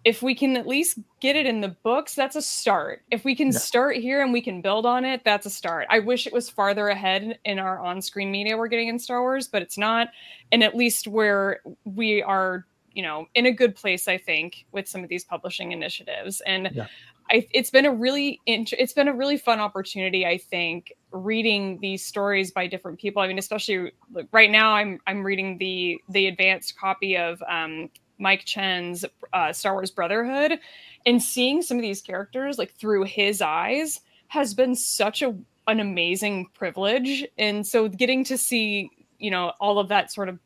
[0.04, 3.02] if we can at least get it in the books, that's a start.
[3.10, 3.58] If we can yeah.
[3.58, 5.86] start here and we can build on it, that's a start.
[5.90, 9.20] I wish it was farther ahead in our on screen media we're getting in Star
[9.20, 10.08] Wars, but it's not.
[10.52, 14.88] And at least where we are, you know, in a good place, I think, with
[14.88, 16.40] some of these publishing initiatives.
[16.46, 16.86] And yeah.
[17.30, 21.78] I, it's been a really int- it's been a really fun opportunity i think reading
[21.80, 26.00] these stories by different people i mean especially like, right now i'm i'm reading the
[26.08, 27.88] the advanced copy of um,
[28.20, 30.58] Mike Chen's uh, Star Wars Brotherhood,
[31.06, 35.34] and seeing some of these characters like through his eyes has been such a
[35.66, 37.24] an amazing privilege.
[37.38, 40.38] And so getting to see, you know, all of that sort of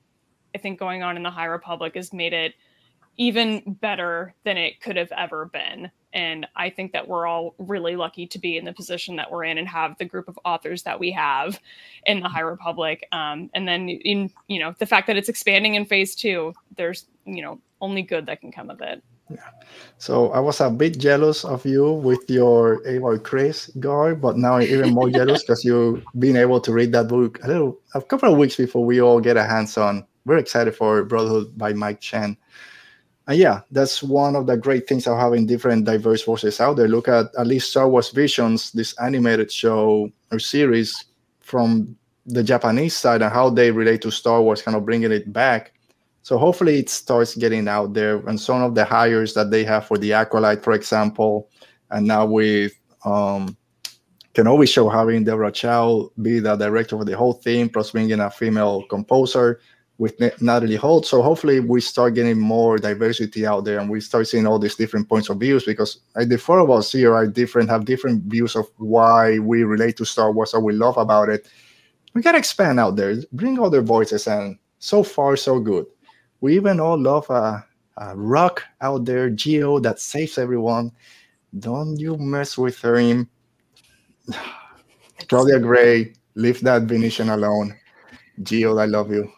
[0.55, 2.55] I think going on in the High Republic has made it
[3.17, 5.91] even better than it could have ever been.
[6.13, 9.45] And I think that we're all really lucky to be in the position that we're
[9.45, 11.59] in and have the group of authors that we have
[12.07, 13.07] in the High Republic.
[13.11, 17.07] Um, and then in you know the fact that it's expanding in phase two, there's
[17.25, 19.03] you know only good that can come of it.
[19.31, 19.39] Yeah.
[19.99, 24.57] So I was a bit jealous of you with your Avar Kriss guy, but now
[24.57, 28.03] I'm even more jealous because you've been able to read that book a little a
[28.03, 30.07] couple of weeks before we all get a hands on.
[30.27, 32.37] We're excited for Brotherhood by Mike Chen.
[33.27, 36.89] And yeah, that's one of the great things of having different diverse voices out there.
[36.89, 41.07] Look at at least Star Wars Visions, this animated show or series
[41.41, 41.97] from
[42.27, 45.73] the Japanese side and how they relate to Star Wars, kind of bringing it back.
[46.23, 48.17] So hopefully it starts getting out there.
[48.27, 51.51] And some of the hires that they have for the Acolyte, for example,
[51.91, 52.73] and now with
[53.05, 53.57] um,
[54.35, 58.31] Kenobi show having Deborah Chow be the director of the whole thing, plus bringing a
[58.31, 59.61] female composer
[59.99, 61.07] with Natalie Holt.
[61.07, 64.75] So hopefully we start getting more diversity out there and we start seeing all these
[64.75, 68.25] different points of views because like the four of us here are different, have different
[68.25, 71.49] views of why we relate to Star Wars or we love about it.
[72.13, 75.87] We gotta expand out there, bring other voices, and so far so good.
[76.41, 77.65] We even all love a,
[77.97, 80.93] a rock out there, Geo, that saves everyone.
[81.59, 83.29] Don't you mess with him.
[85.29, 87.75] Claudia Gray, leave that Vintian alone.
[88.43, 89.33] Geo, I love you.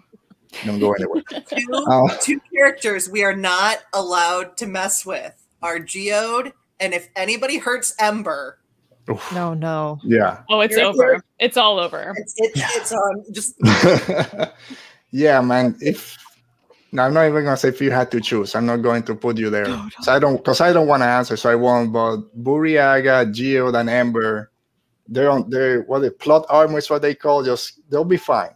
[0.64, 1.22] Don't go anywhere.
[1.30, 7.08] two, uh, two characters we are not allowed to mess with are Geode, and if
[7.16, 8.58] anybody hurts Ember,
[9.08, 9.32] Oof.
[9.32, 10.00] No, no.
[10.02, 10.42] Yeah.
[10.50, 11.22] Oh, it's over.
[11.38, 12.12] It's all over.
[12.16, 12.68] It's it's, yeah.
[12.72, 13.54] it's um just.
[15.12, 15.76] yeah, man.
[15.80, 16.16] If
[16.90, 18.54] no, I'm not even gonna say if you had to choose.
[18.54, 19.66] I'm not going to put you there.
[20.00, 21.36] So I don't, because I don't want to answer.
[21.36, 21.92] So I won't.
[21.92, 24.50] But Burryaga, Geode, and Ember,
[25.06, 25.48] they're on.
[25.50, 27.44] They're what the plot armor is what they call.
[27.44, 28.55] Just they'll be fine.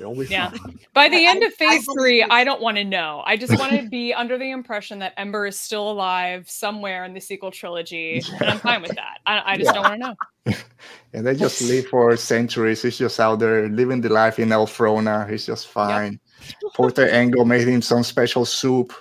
[0.00, 0.48] They'll yeah.
[0.48, 0.80] fine.
[0.94, 3.22] By the end of phase I three, I don't want to know.
[3.26, 7.12] I just want to be under the impression that Ember is still alive somewhere in
[7.12, 8.38] the sequel trilogy, yeah.
[8.40, 9.18] and I'm fine with that.
[9.26, 9.72] I, I just yeah.
[9.74, 10.56] don't want to know.
[11.12, 12.80] and they just live for centuries.
[12.80, 15.28] He's just out there living the life in Elphrona.
[15.28, 16.18] He's just fine.
[16.62, 16.72] Yep.
[16.74, 18.94] Porter Engle made him some special soup.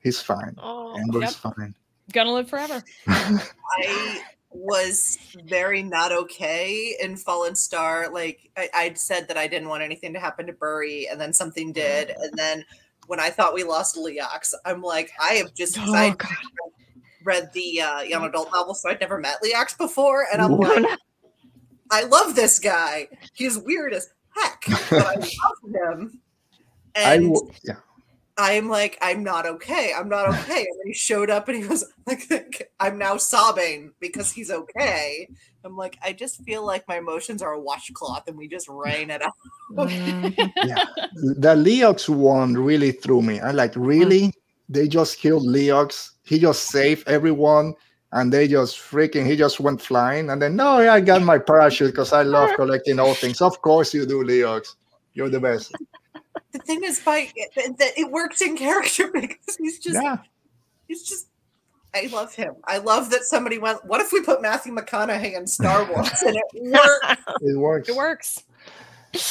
[0.00, 0.56] He's fine.
[0.58, 1.54] Oh, Ember's yep.
[1.54, 1.74] fine.
[2.12, 2.82] Gonna live forever.
[3.06, 4.20] I
[4.50, 8.10] was very not okay in Fallen Star.
[8.10, 11.32] Like I, would said that I didn't want anything to happen to Burry, and then
[11.32, 12.10] something did.
[12.10, 12.64] And then
[13.06, 16.14] when I thought we lost Leox, I'm like, I have just oh, I
[17.24, 20.98] read the uh, young adult novel, so I'd never met Leox before, and I'm like,
[21.90, 23.08] I love this guy.
[23.34, 26.20] He's weird as heck, but I love him.
[26.94, 27.74] And I, yeah.
[28.38, 29.92] I'm like, I'm not okay.
[29.96, 30.60] I'm not okay.
[30.60, 35.28] And he showed up and he was like, I'm now sobbing because he's okay.
[35.64, 39.10] I'm like, I just feel like my emotions are a washcloth and we just rain
[39.10, 39.32] it out.
[39.72, 40.66] Mm-hmm.
[40.66, 40.84] yeah.
[41.14, 43.40] The Leox one really threw me.
[43.40, 44.32] I like, really?
[44.68, 46.12] They just killed Leox.
[46.24, 47.74] He just saved everyone
[48.12, 50.30] and they just freaking, he just went flying.
[50.30, 53.42] And then, no, I got my parachute because I love collecting all things.
[53.42, 54.76] Of course you do, Leox.
[55.12, 55.74] You're the best
[56.52, 60.18] the thing is by that it works in character because he's just yeah.
[60.88, 61.26] he's just
[61.92, 62.54] I love him.
[62.64, 66.36] I love that somebody went, what if we put Matthew McConaughey in Star Wars and
[66.36, 67.22] it works?
[67.40, 67.88] it works.
[67.88, 68.44] It works.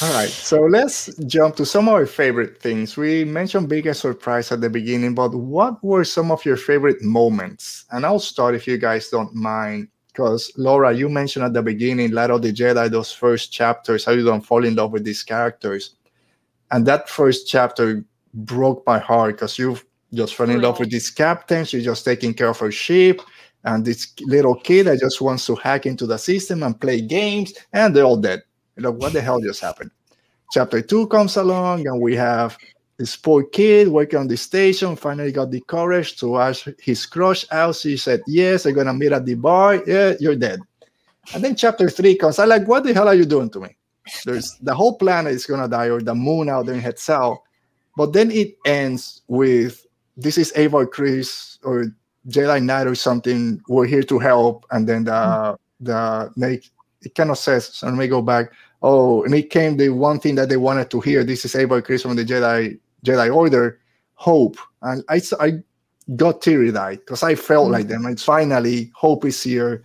[0.02, 2.98] All right, so let's jump to some of our favorite things.
[2.98, 7.86] We mentioned biggest surprise at the beginning, but what were some of your favorite moments?
[7.90, 12.10] And I'll start if you guys don't mind, because Laura, you mentioned at the beginning,
[12.10, 15.22] Light of the Jedi, those first chapters, how you don't fall in love with these
[15.22, 15.94] characters
[16.70, 18.04] and that first chapter
[18.34, 21.64] broke my heart because you've just fell in love with this captain.
[21.64, 23.20] She's just taking care of her ship.
[23.64, 27.52] And this little kid that just wants to hack into the system and play games,
[27.72, 28.42] and they're all dead.
[28.76, 29.90] You know, what the hell just happened?
[30.52, 32.56] Chapter two comes along, and we have
[32.96, 37.44] this poor kid working on the station, finally got the courage to ask his crush
[37.50, 37.76] out.
[37.76, 39.82] She said, Yes, I'm gonna meet at the bar.
[39.86, 40.60] Yeah, you're dead.
[41.34, 42.38] And then chapter three comes.
[42.38, 43.76] I'm like, What the hell are you doing to me?
[44.24, 47.38] There's the whole planet is gonna die, or the moon out there in Hetzal.
[47.96, 49.86] But then it ends with
[50.16, 51.86] this is Avar Kriss or
[52.28, 53.60] Jedi Knight or something.
[53.68, 55.58] We're here to help, and then the mm.
[55.80, 56.70] the make
[57.02, 57.66] it kind of says.
[57.66, 58.52] So let me go back.
[58.82, 61.24] Oh, and it came the one thing that they wanted to hear.
[61.24, 63.80] This is Avar Kriss from the Jedi Jedi Order,
[64.14, 65.62] hope, and I I
[66.16, 67.72] got teary eyed because I felt mm.
[67.72, 68.06] like them.
[68.06, 69.82] It's finally hope is here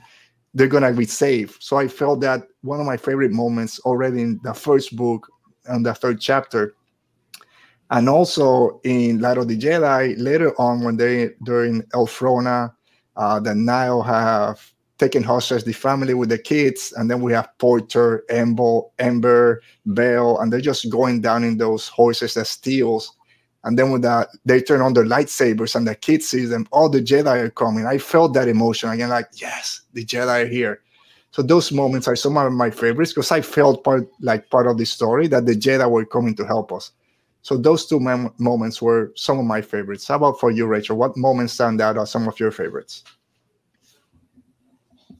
[0.55, 1.57] they're gonna be safe.
[1.59, 5.27] So I felt that one of my favorite moments already in the first book
[5.65, 6.75] and the third chapter.
[7.91, 12.73] And also in Light of the Jedi, later on when they during Elphrona,
[13.17, 14.59] uh, the Nihil have
[14.97, 20.39] taken hostage the family with the kids, and then we have Porter, Ember, Ember, Bell,
[20.39, 23.11] and they're just going down in those horses as steals.
[23.65, 24.01] And then when
[24.45, 27.87] they turn on their lightsabers and the kid sees them, all the Jedi are coming.
[27.87, 30.81] I felt that emotion again, like yes, the Jedi are here.
[31.31, 34.77] So those moments are some of my favorites because I felt part like part of
[34.77, 36.91] the story that the Jedi were coming to help us.
[37.41, 40.07] So those two mem- moments were some of my favorites.
[40.07, 40.95] How about for you, Rachel?
[40.95, 43.03] What moments stand out as some of your favorites?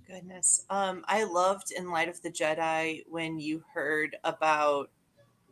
[0.08, 4.92] Goodness, um, I loved in Light of the Jedi when you heard about,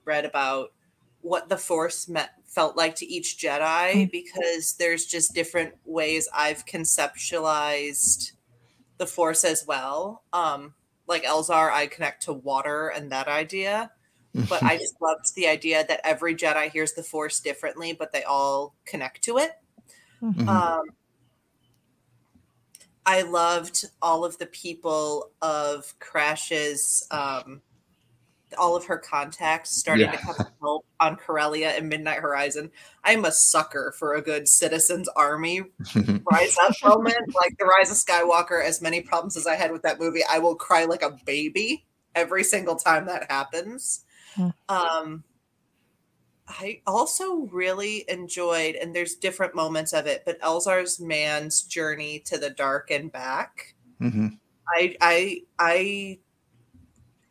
[0.05, 0.71] read about
[1.23, 4.11] what the Force meant felt like to each Jedi mm.
[4.11, 8.33] because there's just different ways I've conceptualized
[8.97, 10.23] the Force as well.
[10.31, 10.75] Um,
[11.07, 13.91] like Elzar, I connect to water and that idea
[14.33, 18.23] but I just loved the idea that every Jedi hears the Force differently, but they
[18.23, 19.51] all connect to it.
[20.21, 20.47] Mm-hmm.
[20.47, 20.81] Um,
[23.05, 27.61] I loved all of the people of Crash's, um,
[28.57, 30.11] all of her contacts starting yeah.
[30.11, 32.71] to come help on Corellia and Midnight Horizon.
[33.03, 35.61] I'm a sucker for a good Citizens Army
[36.31, 38.63] rise up moment, like the Rise of Skywalker.
[38.63, 41.85] As many problems as I had with that movie, I will cry like a baby
[42.15, 44.05] every single time that happens.
[44.37, 44.53] Mm.
[44.69, 45.23] Um,
[46.47, 52.37] I also really enjoyed, and there's different moments of it, but Elzar's man's journey to
[52.37, 53.75] the dark and back.
[54.01, 54.27] Mm-hmm.
[54.67, 56.19] I I I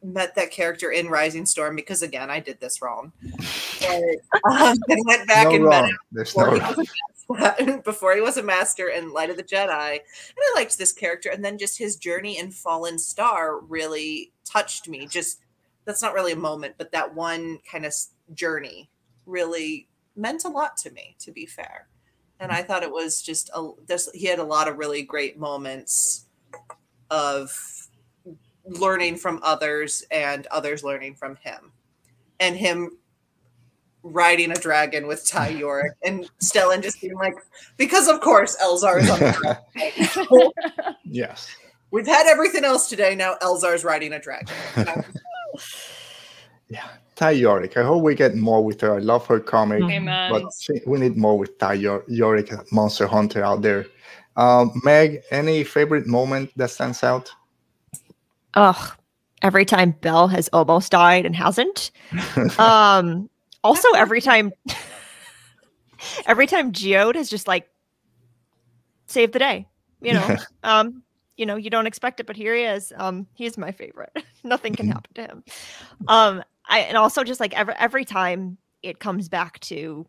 [0.02, 3.12] met that character in Rising Storm because again I did this wrong.
[3.88, 4.16] And,
[4.50, 4.76] um,
[5.06, 5.70] went back no and wrong.
[5.70, 6.88] met him before, no he was
[7.84, 9.92] before he was a master in Light of the Jedi.
[9.92, 10.00] And
[10.38, 15.06] I liked this character, and then just his journey in Fallen Star really touched me.
[15.06, 15.40] Just
[15.84, 17.94] that's not really a moment, but that one kind of
[18.34, 18.88] journey
[19.26, 21.88] really meant a lot to me, to be fair.
[22.40, 25.38] And I thought it was just a this he had a lot of really great
[25.38, 26.26] moments
[27.10, 27.50] of
[28.64, 31.72] learning from others and others learning from him.
[32.40, 32.98] And him
[34.02, 37.34] riding a dragon with Ty Yorrick and Stellan just being like,
[37.76, 39.32] because of course Elzar is on the
[40.12, 40.98] dragon.
[41.04, 41.54] yes.
[41.90, 43.14] We've had everything else today.
[43.14, 44.54] Now Elzar's riding a dragon.
[46.70, 47.76] yeah, Ty Yorrick.
[47.76, 48.94] I hope we get more with her.
[48.94, 50.32] I love her comic, Amen.
[50.32, 50.44] but
[50.86, 53.84] we need more with Ty Yorrick, Monster Hunter out there.
[54.36, 57.30] Um, Meg, any favorite moment that stands out?
[58.54, 58.96] Ugh,
[59.42, 61.90] every time Bell has almost died and hasn't.
[62.58, 63.28] um,
[63.64, 64.52] also every time,
[66.26, 67.68] every time Geode has just like
[69.06, 69.68] saved the day.
[70.00, 71.02] You know, um,
[71.36, 72.92] you know, you don't expect it, but here he is.
[72.96, 74.16] Um, he's my favorite.
[74.44, 74.92] Nothing can mm-hmm.
[74.92, 75.44] happen to him.
[76.08, 80.06] Um, I and also just like every every time it comes back to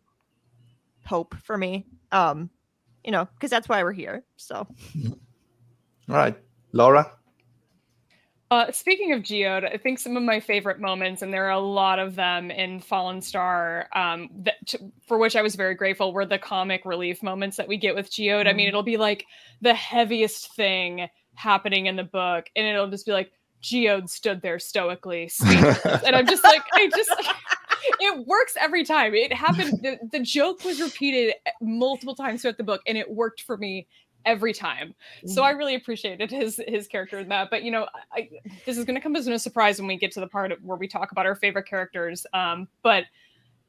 [1.06, 1.86] hope for me.
[2.12, 2.50] Um,
[3.04, 4.24] you know, because that's why we're here.
[4.36, 4.66] So,
[4.96, 5.16] all
[6.08, 6.36] right,
[6.72, 7.10] Laura.
[8.50, 11.58] Uh, speaking of Geode, I think some of my favorite moments, and there are a
[11.58, 16.12] lot of them in Fallen Star, um, that, to, for which I was very grateful,
[16.12, 18.46] were the comic relief moments that we get with Geode.
[18.46, 18.48] Mm.
[18.48, 18.68] I mean, mm-hmm.
[18.68, 19.24] it'll be like
[19.60, 23.32] the heaviest thing happening in the book, and it'll just be like
[23.62, 27.10] Geode stood there stoically, and I'm just like, I just.
[28.00, 29.14] it works every time.
[29.14, 29.80] It happened.
[29.82, 33.86] The, the joke was repeated multiple times throughout the book, and it worked for me
[34.24, 34.94] every time.
[35.26, 35.58] So I mm-hmm.
[35.58, 37.50] really appreciated his his character in that.
[37.50, 38.28] But you know, I,
[38.64, 40.76] this is going to come as no surprise when we get to the part where
[40.76, 42.26] we talk about our favorite characters.
[42.32, 43.04] Um, but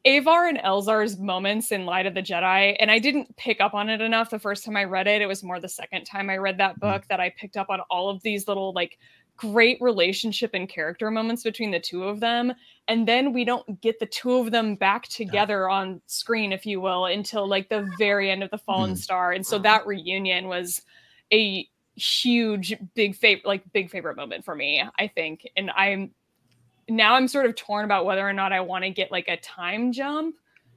[0.06, 3.89] Avar and Elzar's moments in Light of the Jedi, and I didn't pick up on
[3.89, 5.22] it enough the first time I read it.
[5.22, 6.82] It was more the second time I read that mm.
[6.82, 8.99] book that I picked up on all of these little like
[9.38, 12.54] great relationship and character moments between the two of them
[12.88, 16.80] and then we don't get the two of them back together on screen if you
[16.80, 18.98] will until like the very end of the fallen mm.
[18.98, 20.82] star and so that reunion was
[21.34, 26.12] a huge big favorite like big favorite moment for me i think and i'm
[26.88, 29.38] now i'm sort of torn about whether or not i want to get like a
[29.38, 30.36] time jump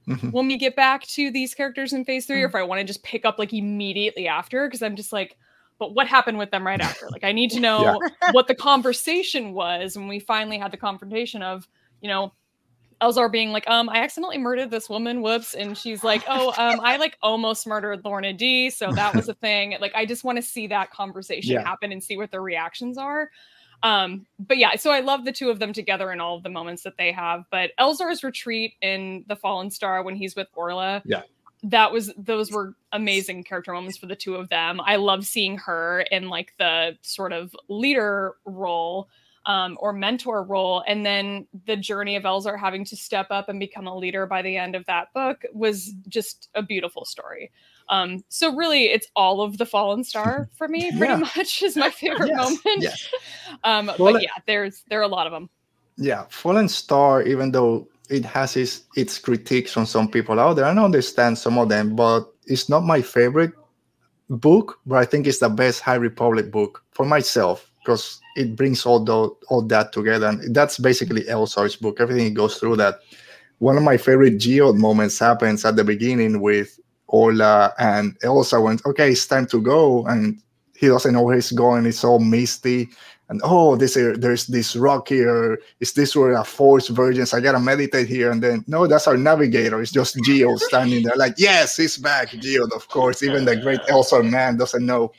[0.08, 0.30] mm-hmm.
[0.30, 2.42] when we get back to these characters in phase three mm.
[2.42, 5.36] or if i want to just pick up like immediately after because i'm just like
[5.78, 7.08] but what happened with them right after?
[7.08, 8.32] Like, I need to know yeah.
[8.32, 11.68] what the conversation was when we finally had the confrontation of,
[12.00, 12.32] you know,
[13.00, 15.54] Elzar being like, um, I accidentally murdered this woman, whoops.
[15.54, 18.70] And she's like, oh, um, I like almost murdered Lourna Dee.
[18.70, 19.76] So that was a thing.
[19.80, 21.62] Like, I just want to see that conversation yeah.
[21.62, 23.30] happen and see what their reactions are.
[23.84, 26.48] Um, but yeah, so I love the two of them together in all of the
[26.48, 27.44] moments that they have.
[27.52, 31.00] But Elzar's retreat in The Fallen Star when he's with Orla.
[31.04, 31.22] Yeah
[31.62, 34.80] that was those were amazing character moments for the two of them.
[34.80, 39.08] I love seeing her in like the sort of leader role
[39.46, 43.58] um, or mentor role, and then the journey of Elzar having to step up and
[43.58, 47.50] become a leader by the end of that book was just a beautiful story.
[47.88, 50.90] Um, so really, it's all of the Fallen Star for me.
[50.96, 51.28] Pretty yeah.
[51.36, 52.38] much is my favorite yes.
[52.38, 52.82] moment.
[52.82, 53.08] Yes.
[53.64, 55.48] Um, well, but yeah, there's there are a lot of them.
[55.96, 60.64] Yeah, Fallen Star, even though it has its its critiques from some people out there.
[60.64, 63.52] I understand some of them, but it's not my favorite
[64.30, 64.78] book.
[64.86, 69.04] But I think it's the best High Republic book for myself because it brings all
[69.04, 72.00] the all that together, and that's basically Elzar's book.
[72.00, 73.00] Everything goes through that.
[73.58, 76.78] One of my favorite Geode moments happens at the beginning with
[77.08, 80.40] Orla and Elzar went, okay, it's time to go, and
[80.76, 81.86] he doesn't know where he's going.
[81.86, 82.88] It's all misty
[83.28, 85.60] and oh, this there's this rock here.
[85.80, 87.34] Is this where a force vergence?
[87.34, 89.80] I gotta meditate here, and then no, that's our navigator.
[89.82, 93.80] It's just geo standing there, like yes, he's back, geo Of course, even the great
[93.82, 95.12] Elzar Mann doesn't know.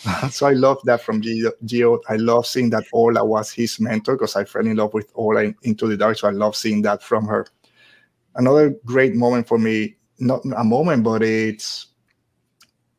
[0.30, 2.00] so I love that from Geo.
[2.08, 5.44] I love seeing that Orla was his mentor because I fell in love with Orla
[5.44, 6.16] in, into the dark.
[6.16, 7.46] So I love seeing that from her.
[8.34, 11.88] Another great moment for me, not a moment, but it's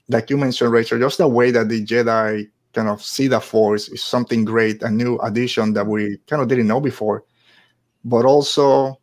[0.10, 3.90] like you mentioned, Rachel, just the way that the Jedi kind of see the force
[3.90, 7.24] is something great, a new addition that we kind of didn't know before.
[8.04, 9.00] But also,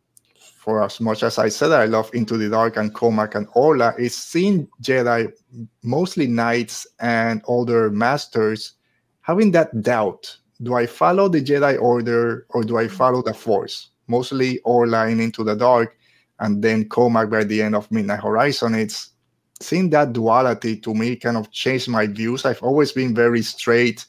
[0.57, 3.93] for as much as I said I love Into the Dark and Cohmac and Orla,
[3.97, 5.31] is seeing Jedi,
[5.83, 8.73] mostly knights and older masters,
[9.21, 10.37] having that doubt.
[10.61, 13.91] Do I follow the Jedi Order or do I follow the Force?
[14.07, 15.95] Mostly Orla in Into the Dark,
[16.39, 18.75] and then Cohmac by the end of Midnight Horizon.
[18.75, 19.08] It's
[19.61, 22.45] seeing that duality to me kind of changed my views.
[22.45, 24.05] I've always been very straight.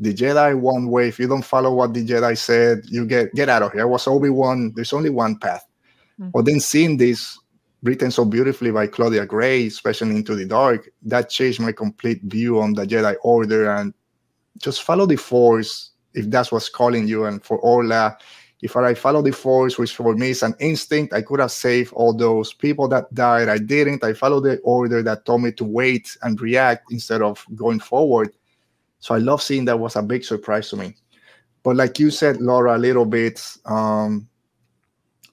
[0.00, 1.08] The Jedi one way.
[1.08, 3.82] If you don't follow what the Jedi said, you get get out of here.
[3.82, 4.72] I was Obi Wan.
[4.74, 5.66] There's only one path.
[6.18, 6.30] Mm-hmm.
[6.30, 7.38] But then seeing this
[7.82, 12.60] written so beautifully by Claudia Gray, especially into the dark, that changed my complete view
[12.60, 13.92] on the Jedi Order and
[14.58, 17.26] just follow the Force if that's what's calling you.
[17.26, 18.16] And for Orla,
[18.62, 21.92] if I follow the force, which for me is an instinct, I could have saved
[21.94, 23.48] all those people that died.
[23.48, 24.04] I didn't.
[24.04, 28.32] I followed the order that told me to wait and react instead of going forward.
[29.00, 30.94] So I love seeing that was a big surprise to me.
[31.64, 34.28] But like you said, Laura, a little bit, um,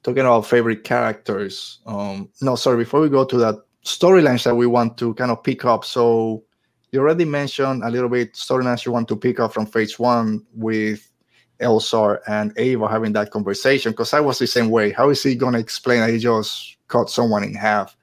[0.01, 1.79] talking about favorite characters.
[1.85, 5.43] Um, no, sorry, before we go to that storylines that we want to kind of
[5.43, 5.85] pick up.
[5.85, 6.43] So
[6.91, 10.45] you already mentioned a little bit storylines you want to pick up from phase one
[10.53, 11.08] with
[11.61, 14.91] Elzar and Avar having that conversation because I was the same way.
[14.91, 17.95] How is he going to explain that he just cut someone in half?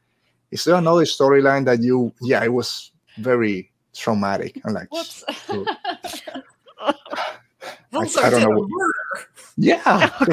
[0.50, 4.60] Is there another storyline that you, yeah, it was very traumatic.
[4.64, 6.94] I'm like, I,
[7.92, 8.68] I, don't know.
[9.56, 10.10] Yeah.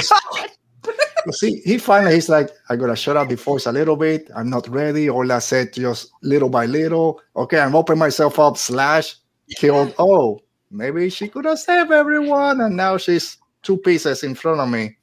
[1.25, 4.29] Oh, see, he finally he's like, I gotta shut up the force a little bit.
[4.35, 5.09] I'm not ready.
[5.09, 7.21] All I said just little by little.
[7.35, 9.15] Okay, I'm opening myself up, slash,
[9.55, 9.93] killed.
[9.99, 10.41] Oh,
[10.73, 14.97] maybe she could have saved everyone, and now she's two pieces in front of me.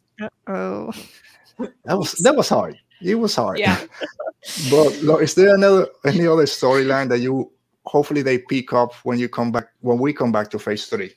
[0.47, 0.93] Oh,
[1.85, 2.77] that was that was hard.
[3.03, 3.59] It was hard.
[3.59, 3.81] Yeah.
[4.71, 4.93] but
[5.23, 7.51] is there another any other storyline that you
[7.87, 11.13] hopefully they pick up when you come back when we come back to phase three?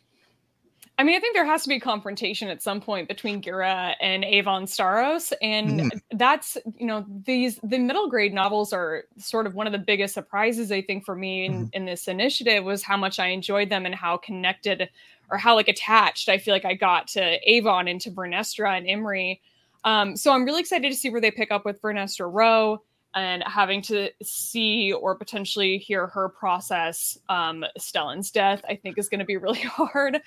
[1.04, 4.24] I mean, I think there has to be confrontation at some point between Ghirra and
[4.24, 6.02] Avon Starros, and mm.
[6.12, 10.14] that's you know these the middle grade novels are sort of one of the biggest
[10.14, 11.70] surprises I think for me in, mm.
[11.74, 14.88] in this initiative was how much I enjoyed them and how connected
[15.30, 18.88] or how like attached I feel like I got to Avon and to Vernestra and
[18.88, 19.42] Imri.
[19.84, 22.78] Um, so I'm really excited to see where they pick up with Vernestra Rwoh
[23.16, 29.10] and having to see or potentially hear her process um, Stellan's death, I think is
[29.10, 30.22] going to be really hard.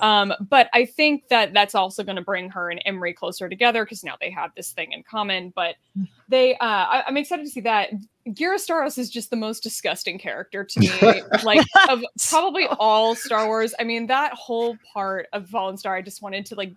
[0.00, 3.84] Um, but I think that that's also going to bring her and Imri closer together
[3.84, 5.52] because now they have this thing in common.
[5.54, 5.76] But
[6.28, 7.90] they, uh, I, am excited to see that.
[8.28, 10.90] Ghirra Starros is just the most disgusting character to me,
[11.44, 13.74] like of probably all Star Wars.
[13.78, 16.72] I mean, that whole part of Fallen Star, I just wanted to like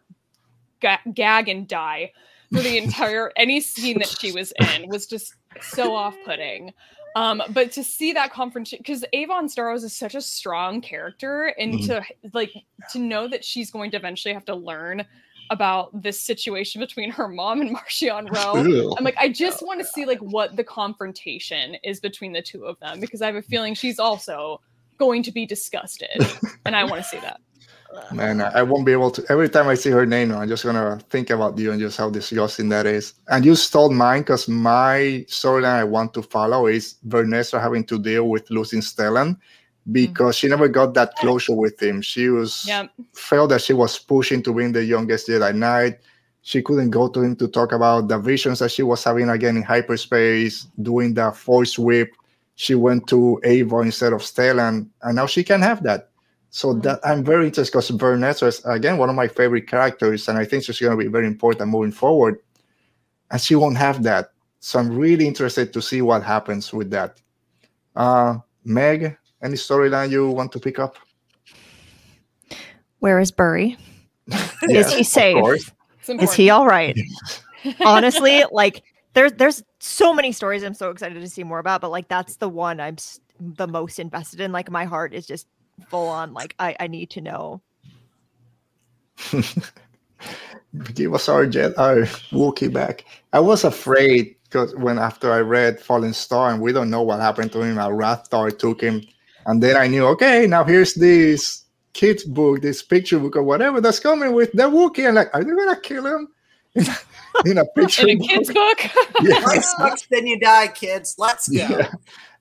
[0.80, 2.12] ga- gag and die
[2.52, 6.74] for the entire any scene that she was in was just so off-putting.
[7.16, 11.76] Um, but to see that confrontation because Avon Starros is such a strong character, and
[11.76, 11.86] mm-hmm.
[11.88, 12.04] to
[12.34, 12.52] like
[12.92, 15.06] to know that she's going to eventually have to learn
[15.50, 18.96] about this situation between her mom and Marchion Ro.
[18.98, 22.66] I'm like, I just want to see like what the confrontation is between the two
[22.66, 24.60] of them because I have a feeling she's also
[24.98, 26.20] going to be disgusted,
[26.66, 27.40] and I want to see that.
[28.12, 29.26] Man, I won't be able to.
[29.30, 32.10] Every time I see her name, I'm just gonna think about you and just how
[32.10, 33.14] disgusting that is.
[33.28, 38.00] And you stole mine because my storyline I want to follow is Vernestra having to
[38.00, 39.38] deal with losing Stellan
[39.92, 40.48] because mm-hmm.
[40.48, 42.02] she never got that closure with him.
[42.02, 42.90] She was yep.
[43.14, 46.00] felt that she was pushing to win the youngest Jedi Knight.
[46.42, 49.58] She couldn't go to him to talk about the visions that she was having again
[49.58, 52.12] in hyperspace, doing the force whip.
[52.56, 56.12] She went to Avar instead of Stellan, and now she can have that
[56.56, 56.80] so mm-hmm.
[56.82, 60.46] that I'm very interested because Vernestra is again one of my favorite characters, and I
[60.46, 62.40] think she's going to be very important moving forward.
[63.30, 67.20] And she won't have that, so I'm really interested to see what happens with that.
[67.94, 70.96] Uh, Meg, any storyline you want to pick up?
[73.00, 73.78] Where is Burry?
[74.28, 75.74] yes, is he safe?
[76.08, 76.98] Is he all right?
[77.86, 81.92] honestly, like there's there's so many stories I'm so excited to see more about, but
[81.92, 82.96] like that's the one I'm
[83.40, 84.54] the most invested in.
[84.54, 85.48] Like my heart is just
[85.88, 86.34] full on.
[86.34, 87.62] Like I I need to know.
[90.94, 93.06] Give us our jet, our Wookiee back.
[93.32, 97.22] I was afraid because when after I read Fallen Star and we don't know what
[97.22, 99.02] happened to him, Rathtar took him,
[99.46, 103.82] and then I knew okay, now here's this kid's book, this picture book or whatever
[103.82, 105.08] that's coming with the Wookiee.
[105.08, 106.28] And like, are they gonna kill him?
[107.46, 108.80] in a picture in a kid's book.
[109.22, 109.40] yeah.
[109.40, 111.16] Life sucks, then you die, kids.
[111.18, 111.56] Let's go.
[111.56, 111.92] Yeah.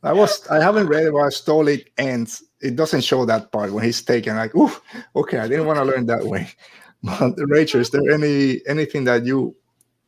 [0.02, 2.42] I was I haven't read about Stole It ends.
[2.64, 4.36] It doesn't show that part when he's taken.
[4.36, 4.72] Like, ooh,
[5.14, 6.48] okay, I didn't want to learn that way.
[7.04, 9.54] But Rachel, is there any anything that you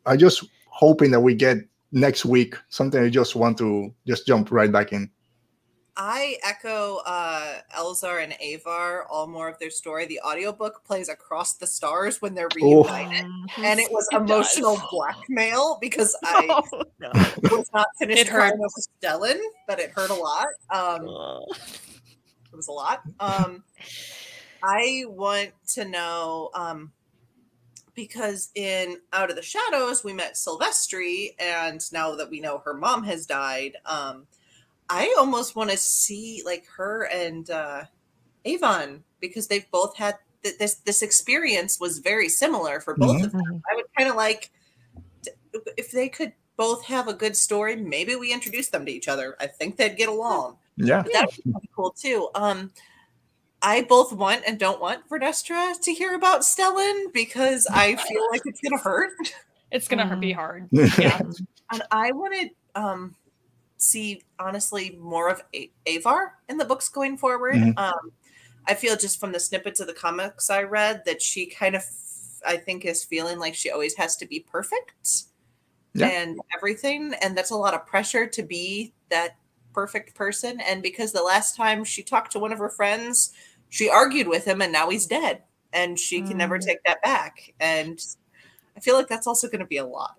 [0.06, 1.58] are just hoping that we get
[1.92, 2.54] next week?
[2.70, 5.10] Something you just want to just jump right back in?
[5.96, 10.04] I echo uh, Elzar and Avar, all more of their story.
[10.04, 13.26] The audiobook plays across the stars when they're reunited.
[13.26, 14.88] Oh, and it was it emotional does.
[14.90, 17.10] blackmail because I oh, no.
[17.42, 18.58] was not finished it hurt.
[18.58, 20.46] with Stellan, but it hurt a lot.
[20.70, 21.40] Um,
[22.56, 23.02] it was a lot.
[23.20, 23.62] Um,
[24.62, 26.90] I want to know um,
[27.94, 32.72] because in Out of the Shadows, we met Sylvestri, and now that we know her
[32.72, 34.26] mom has died, um,
[34.88, 37.82] I almost want to see like her and uh,
[38.46, 43.24] Avon because they've both had th- this this experience was very similar for both mm-hmm.
[43.26, 43.62] of them.
[43.70, 44.50] I would kind of like
[45.76, 47.76] if they could both have a good story.
[47.76, 49.36] Maybe we introduce them to each other.
[49.38, 50.56] I think they'd get along.
[50.76, 52.28] Yeah, that would be cool too.
[52.34, 52.70] Um,
[53.62, 58.42] I both want and don't want Vernestra to hear about Stellan because I feel like
[58.44, 59.12] it's gonna hurt.
[59.72, 60.20] It's gonna mm.
[60.20, 60.68] be hard.
[60.72, 61.20] Yeah,
[61.72, 63.14] and I wanted um
[63.78, 67.54] see honestly more of a- Avar in the books going forward.
[67.54, 67.78] Mm-hmm.
[67.78, 68.12] Um,
[68.66, 71.84] I feel just from the snippets of the comics I read that she kind of,
[72.46, 75.24] I think, is feeling like she always has to be perfect
[75.94, 76.08] yeah.
[76.08, 79.36] and everything, and that's a lot of pressure to be that
[79.76, 80.58] perfect person.
[80.60, 83.32] And because the last time she talked to one of her friends,
[83.68, 85.42] she argued with him, and now he's dead,
[85.72, 86.36] and she can mm.
[86.36, 87.52] never take that back.
[87.60, 88.02] And
[88.74, 90.16] I feel like that's also going to be a lot.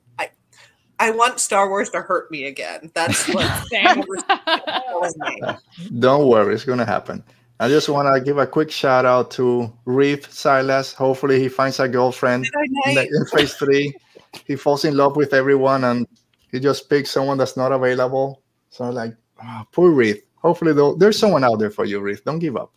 [0.99, 2.91] I want Star Wars to hurt me again.
[2.95, 3.45] That's what
[5.99, 7.23] Don't worry, it's gonna happen.
[7.59, 10.93] I just want to give a quick shout out to Reath Silas.
[10.93, 12.49] Hopefully, he finds a girlfriend
[12.85, 13.93] in, the, in, phase three.
[14.45, 16.07] He falls in love with everyone, and
[16.51, 18.41] he just picks someone that's not available.
[18.69, 20.23] So, like, oh, poor Reath.
[20.37, 22.23] Hopefully, though, there's someone out there for you, Reath.
[22.23, 22.71] Don't give up.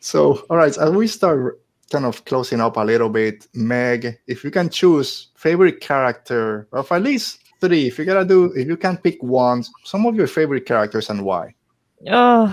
[0.00, 1.60] So, all right, as we start
[1.92, 6.90] kind of closing up a little bit, Meg, if you can choose favorite character of
[6.90, 10.26] at least three, if you gotta do, if you can pick one, some of your
[10.26, 11.54] favorite characters and why.
[12.08, 12.48] Oh,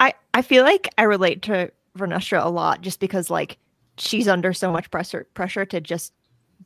[0.00, 3.56] I I feel like I relate to Vernestra a lot just because like
[3.96, 6.12] she's under so much pressure pressure to just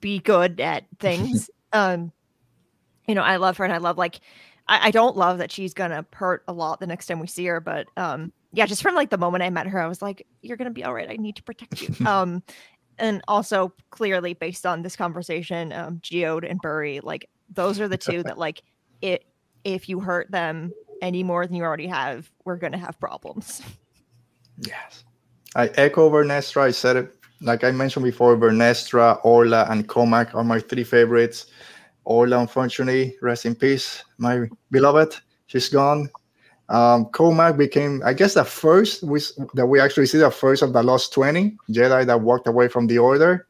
[0.00, 1.50] be good at things.
[1.74, 2.10] um,
[3.06, 4.20] you know, I love her and I love like
[4.68, 7.46] I, I don't love that she's gonna hurt a lot the next time we see
[7.46, 10.26] her, but um yeah, just from like the moment I met her, I was like,
[10.42, 11.08] "You're gonna be all right.
[11.08, 12.42] I need to protect you." um,
[12.98, 17.96] and also clearly based on this conversation, um, Geode and Burry, like those are the
[17.96, 18.62] two that like
[19.00, 19.24] it.
[19.62, 20.72] If you hurt them
[21.02, 23.62] any more than you already have, we're gonna have problems.
[24.58, 25.04] Yes,
[25.54, 26.62] I echo Vernestra.
[26.62, 28.36] I said it like I mentioned before.
[28.36, 31.46] Vernestra, Orla, and Cohmac are my three favorites.
[32.04, 35.16] Orla, unfortunately, rest in peace, my beloved.
[35.46, 36.10] She's gone.
[36.68, 39.20] Um, Cohmac became, I guess, the first we,
[39.54, 42.86] that we actually see the first of the Lost 20 Jedi that walked away from
[42.86, 43.48] the Order.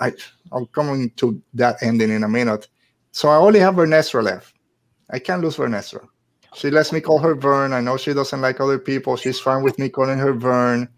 [0.00, 0.12] I,
[0.50, 2.66] I'll come to that ending in a minute.
[3.12, 4.56] So I only have Vernestra left.
[5.10, 6.06] I can't lose Vernestra.
[6.54, 7.72] She lets me call her Vern.
[7.72, 9.16] I know she doesn't like other people.
[9.16, 10.88] She's fine with me calling her Vern.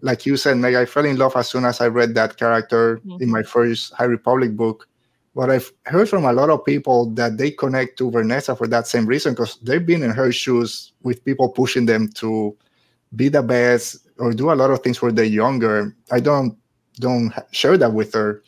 [0.00, 2.98] Like you said, Meg, I fell in love as soon as I read that character
[2.98, 3.22] mm-hmm.
[3.22, 4.88] in my first High Republic book.
[5.38, 8.88] But I've heard from a lot of people that they connect to Vernestra for that
[8.88, 12.56] same reason because they've been in her shoes with people pushing them to
[13.14, 15.94] be the best or do a lot of things where they're younger.
[16.10, 16.58] I don't
[16.98, 18.42] don't share that with her,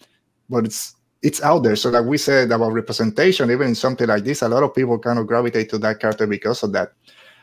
[0.49, 1.77] but it's it's out there.
[1.77, 4.99] So like we said about representation, even in something like this, a lot of people
[4.99, 6.95] kind of gravitate to that character because of that.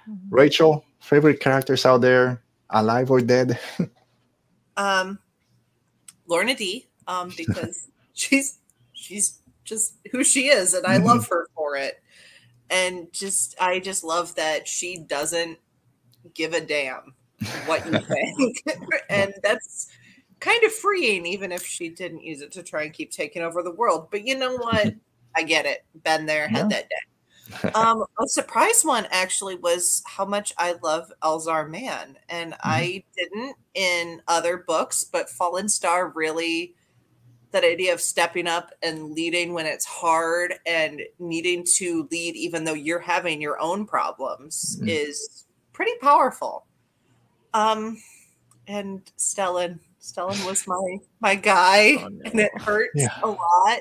[0.10, 0.28] Mm-hmm.
[0.30, 3.58] Rachel, favorite characters out there, alive or dead?
[4.76, 5.20] um,
[6.30, 8.60] Lourna Dee, um, because she's
[8.98, 11.08] she's just who she is and I mm-hmm.
[11.08, 12.02] love her for it.
[12.70, 15.58] And just I just love that she doesn't
[16.34, 17.14] give a damn
[17.66, 18.64] what you think.
[19.10, 19.88] and that's
[20.40, 23.62] kind of freeing even if she didn't use it to try and keep taking over
[23.62, 24.10] the world.
[24.12, 24.94] But you know what?
[25.36, 25.86] I get it.
[26.04, 26.80] Been there, had yeah.
[26.80, 27.70] that day.
[27.76, 32.18] um, a surprise one actually was how much I love Elzar Mann.
[32.28, 32.70] and mm-hmm.
[32.70, 36.74] I didn't in other books, but Fallen Star really
[37.52, 42.64] that idea of stepping up and leading when it's hard and needing to lead even
[42.64, 44.90] though you're having your own problems mm-hmm.
[44.90, 46.66] is pretty powerful.
[47.54, 48.02] Um,
[48.68, 52.22] and Stellan, Stellan was my my guy, oh, no.
[52.30, 53.20] and it hurts yeah.
[53.24, 53.80] a lot.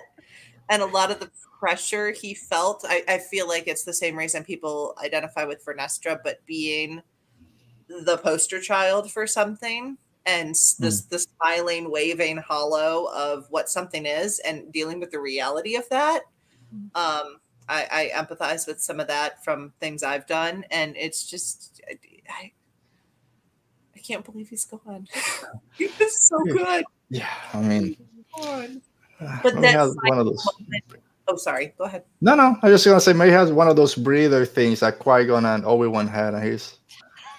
[0.69, 1.31] And a lot of the
[1.61, 6.19] pressure he felt, I, I feel like it's the same reason people identify with Vernestra,
[6.23, 7.03] but being
[7.89, 9.97] the poster child for something
[10.27, 11.09] and this mm.
[11.09, 16.23] the smiling, waving hollow of what something is and dealing with the reality of that.
[16.71, 16.87] Hmm.
[16.95, 17.37] Um,
[17.69, 21.81] I, I empathize with some of that from things I've done, and it's just
[22.29, 22.53] I,
[23.95, 25.07] I can't believe he's gone.
[25.79, 26.85] he was so good.
[27.09, 27.97] Yeah, I mean,
[28.41, 30.49] but that's one of those.
[31.29, 31.75] Oh, sorry.
[31.77, 32.05] Go ahead.
[32.21, 32.57] No, no.
[32.63, 35.45] I was just gonna say, May has one of those breather things that Qui Gon
[35.45, 36.79] and Obi Wan had, and he's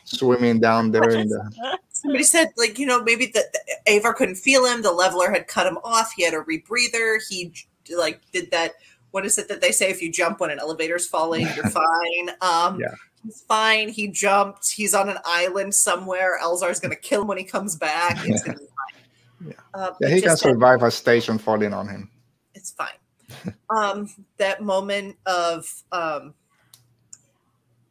[0.03, 1.77] swimming down there in the.
[2.01, 3.45] Somebody said, like, you know, maybe that
[3.87, 4.83] Avar couldn't feel him.
[4.83, 6.13] The leveler had cut him off.
[6.15, 7.19] He had a rebreather.
[7.27, 7.53] He
[7.95, 8.73] like did that.
[9.11, 9.89] What is it that they say?
[9.89, 12.29] If you jump when an elevator's falling, you're fine.
[12.41, 12.93] Um, yeah.
[13.23, 13.89] He's fine.
[13.89, 14.71] He jumped.
[14.71, 16.37] He's on an island somewhere.
[16.41, 18.17] Elzar's going to kill him when he comes back.
[18.25, 18.69] It's going to be
[19.41, 19.49] fine.
[19.49, 22.11] Yeah, uh, yeah he can survive a station falling on him.
[22.53, 23.53] It's fine.
[23.75, 24.07] um,
[24.37, 26.35] that moment of um,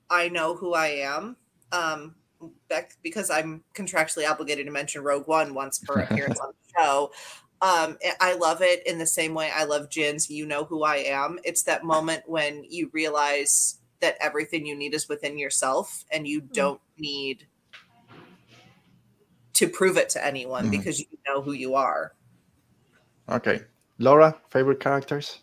[0.09, 1.37] I know who I am.
[1.73, 2.15] Um,
[3.03, 7.13] because I'm contractually obligated to mention Rogue One once per appearance on the show.
[7.63, 10.97] Um, I love it in the same way I love Jyn's You Know Who I
[10.97, 11.39] Am.
[11.43, 16.43] It's that moment when you realize that everything you need is within yourself and you
[16.43, 16.53] mm-hmm.
[16.53, 17.47] don't need
[19.55, 20.71] to prove it to anyone mm-hmm.
[20.73, 22.13] because you know who you are.
[23.29, 23.63] Okay.
[23.99, 25.41] Laura, favorite characters?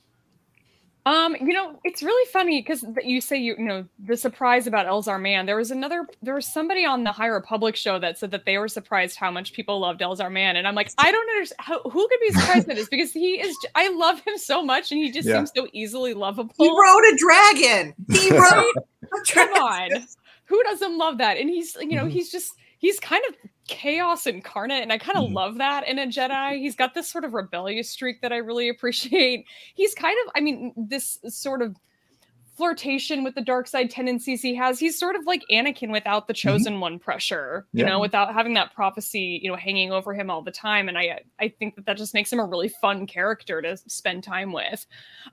[1.06, 4.86] Um, you know, it's really funny because you say you, you know the surprise about
[4.86, 5.46] Elzar Mann.
[5.46, 8.58] There was another, there was somebody on the High Republic show that said that they
[8.58, 11.82] were surprised how much people loved Elzar Mann, and I'm like, I don't understand how,
[11.82, 13.56] who could be surprised by this because he is.
[13.76, 15.36] I love him so much, and he just yeah.
[15.36, 16.54] seems so easily lovable.
[16.58, 17.94] He rode a dragon.
[18.10, 18.74] He rode.
[19.28, 19.90] Come on,
[20.46, 21.38] who doesn't love that?
[21.38, 22.10] And he's, you know, mm-hmm.
[22.10, 22.54] he's just
[22.84, 23.36] he's kind of
[23.70, 25.34] chaos incarnate and i kind of mm.
[25.34, 28.70] love that in a jedi he's got this sort of rebellious streak that i really
[28.70, 31.76] appreciate he's kind of i mean this sort of
[32.56, 36.34] flirtation with the dark side tendencies he has he's sort of like anakin without the
[36.34, 36.50] mm-hmm.
[36.50, 36.82] chosen mm-hmm.
[36.82, 37.90] one pressure you yeah.
[37.90, 41.20] know without having that prophecy you know hanging over him all the time and i
[41.40, 44.86] i think that that just makes him a really fun character to spend time with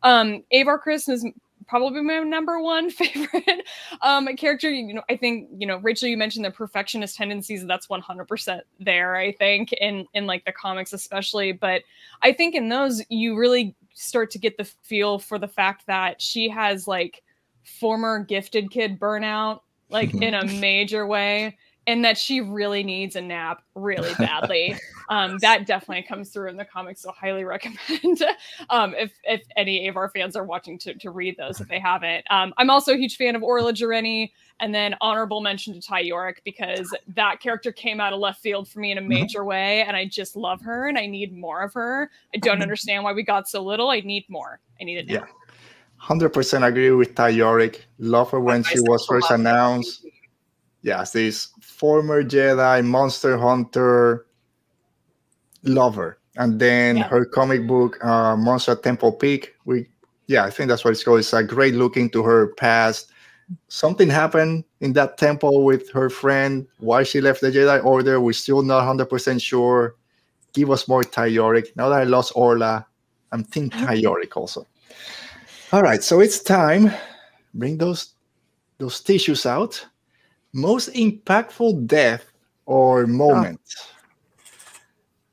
[0.02, 1.26] um avar kriss is
[1.66, 3.66] probably my number one favorite
[4.02, 4.70] um, character.
[4.70, 6.08] You know, I think you know Rachel.
[6.08, 7.66] You mentioned the perfectionist tendencies.
[7.66, 9.16] That's one hundred percent there.
[9.16, 11.82] I think in in like the comics especially, but
[12.22, 16.20] I think in those you really start to get the feel for the fact that
[16.20, 17.22] she has like
[17.64, 19.60] former gifted kid burnout
[19.90, 24.76] like in a major way and that she really needs a nap really badly.
[25.08, 28.22] um, that definitely comes through in the comics, so highly recommend
[28.70, 31.78] um, if if any of our fans are watching to, to read those if they
[31.78, 32.24] haven't.
[32.30, 34.30] Um, I'm also a huge fan of Orla Jareni,
[34.60, 38.68] and then honorable mention to Ty Yorrick because that character came out of left field
[38.68, 39.08] for me in a mm-hmm.
[39.08, 42.10] major way, and I just love her and I need more of her.
[42.34, 42.62] I don't mm-hmm.
[42.62, 43.90] understand why we got so little.
[43.90, 44.60] I need more.
[44.80, 45.14] I need it now.
[45.14, 45.26] Yeah.
[46.02, 47.80] 100% agree with Ty Yorrick.
[47.98, 50.06] Love her when she was first announced.
[50.82, 54.26] Yes, this former Jedi, monster hunter,
[55.62, 56.18] lover.
[56.36, 57.08] And then yeah.
[57.08, 59.54] her comic book, uh, Monster Temple Peak.
[59.64, 59.88] We,
[60.26, 61.18] yeah, I think that's what it's called.
[61.18, 63.10] It's a great look into her past.
[63.68, 66.66] Something happened in that temple with her friend.
[66.78, 69.96] Why she left the Jedi Order, we're still not 100% sure.
[70.52, 71.76] Give us more Ty Yorrick.
[71.76, 72.86] Now that I lost Orla,
[73.32, 74.66] I'm thinking Ty Yorrick also.
[75.72, 76.92] All right, so it's time.
[77.54, 78.14] Bring those
[78.78, 79.86] those tissues out
[80.52, 82.30] most impactful death
[82.66, 83.60] or moment?
[83.78, 84.00] Oh.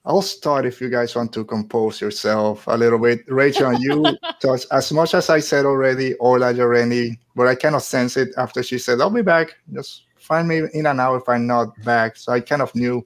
[0.08, 3.26] I'll start if you guys want to compose yourself a little bit.
[3.28, 4.06] Rachel, you
[4.42, 8.64] touch as much as I said already, Orla Jareni, but I cannot sense it after
[8.64, 9.58] she said, I'll be back.
[9.74, 12.16] Just find me in an hour if I'm not back.
[12.16, 13.04] So I kind of knew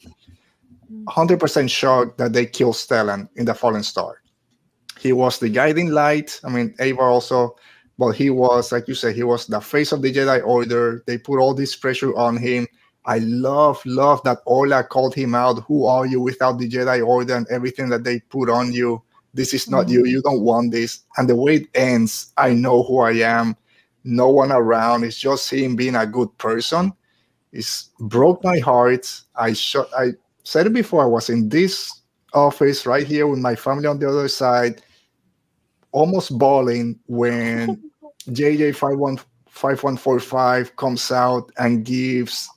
[1.05, 4.21] 100% shocked that they killed Stellan in the Fallen Star.
[4.99, 6.39] He was the guiding light.
[6.43, 7.55] I mean, Avar also
[8.01, 11.03] but he was, like you said, he was the face of the Jedi Order.
[11.05, 12.67] They put all this pressure on him.
[13.05, 15.63] I love, love that Orla called him out.
[15.67, 19.03] Who are you without the Jedi Order and everything that they put on you?
[19.35, 19.93] This is not mm-hmm.
[19.93, 20.05] you.
[20.07, 21.01] You don't want this.
[21.17, 23.55] And the way it ends, I know who I am.
[24.03, 25.03] No one around.
[25.03, 26.93] It's just him being a good person.
[27.53, 29.05] It's broke my heart.
[29.35, 30.13] I sh- I
[30.43, 31.03] said it before.
[31.03, 32.01] I was in this
[32.33, 34.81] office right here with my family on the other side,
[35.91, 37.79] almost bawling when
[38.23, 42.49] JJ5145 comes out and gives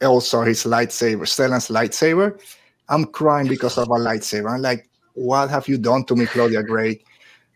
[0.00, 2.40] Elzar his lightsaber, Stellan's lightsaber.
[2.88, 4.52] I'm crying because of a lightsaber.
[4.52, 7.02] I'm like, what have you done to me, Claudia Gray?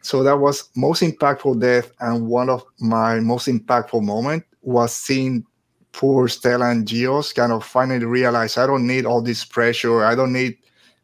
[0.01, 5.45] So that was most impactful death, and one of my most impactful moment was seeing
[5.93, 10.05] poor Stellan Gios kind of finally realize I don't need all this pressure.
[10.05, 10.57] I don't need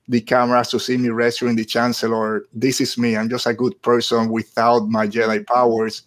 [0.09, 2.47] the cameras to see me rescuing the Chancellor.
[2.53, 3.17] This is me.
[3.17, 6.03] I'm just a good person without my Jedi powers.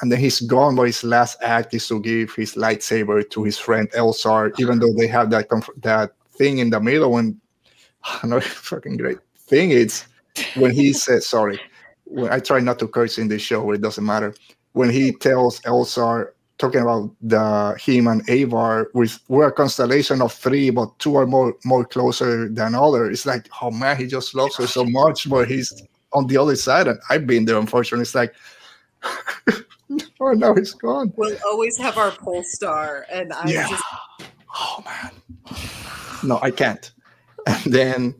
[0.00, 3.58] And then he's gone, but his last act is to give his lightsaber to his
[3.58, 5.48] friend Elzar, even though they have that
[5.78, 7.16] that thing in the middle.
[7.18, 7.40] And
[8.22, 10.04] another fucking great thing is
[10.54, 11.60] when he says, sorry,
[12.04, 14.34] when I try not to curse in this show, it doesn't matter.
[14.72, 20.32] When he tells Elzar, talking about the him and Avar, with we're a constellation of
[20.32, 23.10] three, but two are more more closer than other.
[23.10, 25.72] It's like, oh man, he just loves her so much, but he's
[26.12, 27.58] on the other side, and I've been there.
[27.58, 28.34] Unfortunately, it's like,
[30.20, 31.12] oh no, he's gone.
[31.16, 33.68] We'll always have our pole star, and I yeah.
[33.68, 33.84] just,
[34.54, 35.10] oh man,
[36.22, 36.90] no, I can't.
[37.46, 38.14] And then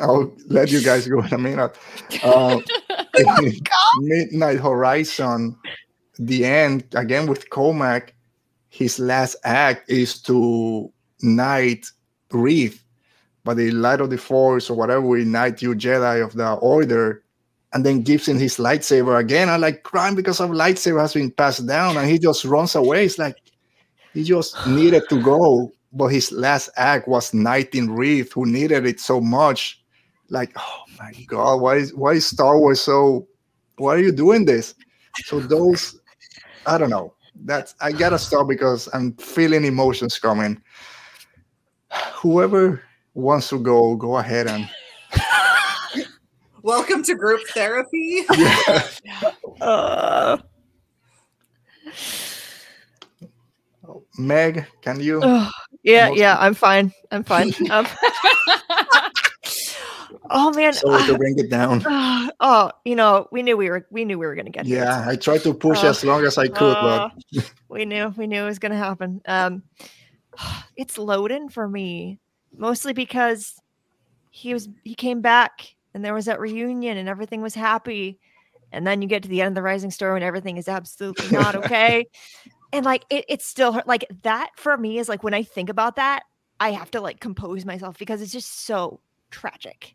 [0.00, 1.76] I'll let you guys go in a minute.
[2.22, 2.60] Uh,
[3.16, 3.50] oh
[3.98, 5.56] Midnight Horizon,
[6.18, 8.10] the end again with Cohmac.
[8.68, 10.92] His last act is to
[11.22, 11.90] knight
[12.30, 12.84] Reath
[13.44, 17.24] by the light of the Force or whatever we knight you Jedi of the Order,
[17.72, 19.48] and then gives him his lightsaber again.
[19.48, 23.04] I like crying because of lightsaber has been passed down, and he just runs away.
[23.04, 23.36] It's like
[24.14, 29.00] he just needed to go, but his last act was knighting Reath, who needed it
[29.00, 29.80] so much
[30.30, 33.26] like, oh my god, why is why is Star Wars so?
[33.76, 34.74] Why are you doing this?
[35.24, 35.98] So those,
[36.66, 37.14] I don't know.
[37.44, 40.60] That's I gotta stop because I'm feeling emotions coming.
[42.14, 42.82] Whoever
[43.14, 44.68] wants to go, go ahead and.
[46.62, 48.24] Welcome to group therapy.
[48.36, 48.82] Yeah.
[49.60, 50.38] Uh...
[54.16, 55.20] Meg, can you?
[55.82, 56.92] yeah, yeah, I'm fine.
[57.10, 57.52] I'm fine.
[57.70, 57.86] Um,
[60.32, 61.84] Oh man, so uh, to bring it down.
[61.84, 64.64] Uh, oh, you know, we knew we were we knew we were gonna get.
[64.64, 64.84] Here.
[64.84, 67.12] Yeah, I tried to push as long as I could, but
[67.68, 69.20] we knew we knew it was gonna happen.
[69.26, 69.64] Um,
[70.76, 72.20] it's loading for me,
[72.56, 73.60] mostly because
[74.30, 78.18] he was he came back and there was that reunion and everything was happy,
[78.72, 81.30] and then you get to the end of the Rising Star and everything is absolutely
[81.30, 82.06] not okay,
[82.72, 85.96] and like it, it's still like that for me is like when I think about
[85.96, 86.22] that,
[86.58, 89.00] I have to like compose myself because it's just so
[89.30, 89.94] tragic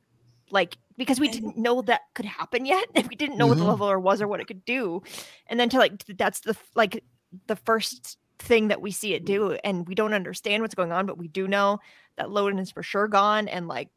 [0.51, 3.49] like because we didn't know that could happen yet and we didn't know mm-hmm.
[3.49, 3.69] what the mm-hmm.
[3.71, 5.01] leveler was or what it could do
[5.47, 7.03] and then to like that's the like
[7.47, 11.05] the first thing that we see it do and we don't understand what's going on
[11.05, 11.79] but we do know
[12.17, 13.89] that Loden is for sure gone and like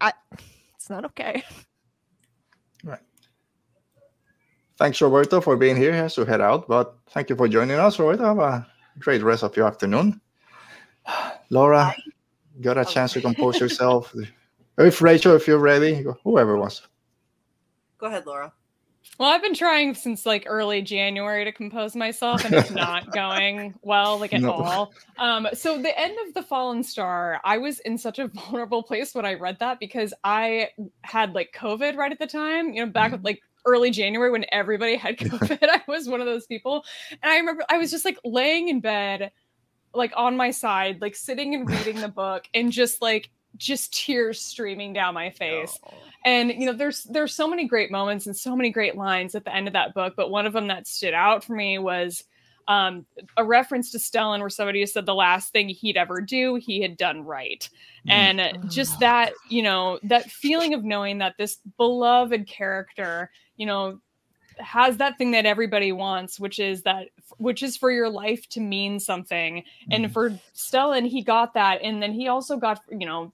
[0.00, 0.12] i
[0.80, 1.44] it's not okay.
[2.82, 3.00] Right.
[4.78, 5.92] Thanks roberto for being here.
[5.92, 8.24] He has to head out but thank you for joining us roberto.
[8.24, 8.66] Have a
[8.98, 10.18] great rest of your afternoon.
[11.50, 11.94] Laura
[12.62, 14.14] got a chance to compose yourself.
[14.78, 16.80] If Rachel, if you're ready, whoever wants.
[17.98, 18.50] Go ahead, Laura.
[19.20, 23.74] Well, I've been trying since like early January to compose myself, and it's not going
[23.82, 24.50] well, like at no.
[24.50, 24.94] all.
[25.18, 29.14] Um, so the end of the Fallen Star, I was in such a vulnerable place
[29.14, 30.70] when I read that because I
[31.02, 32.72] had like COVID right at the time.
[32.72, 36.26] You know, back with like early January when everybody had COVID, I was one of
[36.26, 36.86] those people,
[37.22, 39.32] and I remember I was just like laying in bed,
[39.92, 43.28] like on my side, like sitting and reading the book, and just like
[43.60, 45.78] just tears streaming down my face.
[45.86, 45.94] Oh.
[46.24, 49.44] And you know, there's there's so many great moments and so many great lines at
[49.44, 52.24] the end of that book, but one of them that stood out for me was
[52.68, 53.04] um,
[53.36, 56.96] a reference to Stellan where somebody said the last thing he'd ever do, he had
[56.96, 57.68] done right.
[58.08, 58.12] Mm.
[58.12, 63.98] And just that, you know, that feeling of knowing that this beloved character, you know,
[64.58, 67.08] has that thing that everybody wants, which is that
[67.38, 69.64] which is for your life to mean something.
[69.90, 70.04] Mm.
[70.04, 71.82] And for Stellan, he got that.
[71.82, 73.32] And then he also got, you know,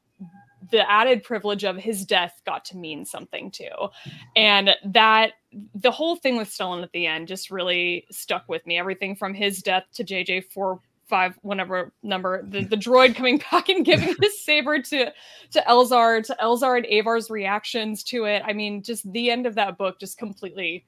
[0.71, 3.89] the added privilege of his death got to mean something too.
[4.35, 5.33] And that
[5.75, 8.79] the whole thing with Stellan at the end just really stuck with me.
[8.79, 13.69] Everything from his death to JJ four five whatever number the, the droid coming back
[13.69, 15.13] and giving his saber to
[15.51, 18.43] to Elzar to Elzar and Avar's reactions to it.
[18.45, 20.85] I mean, just the end of that book just completely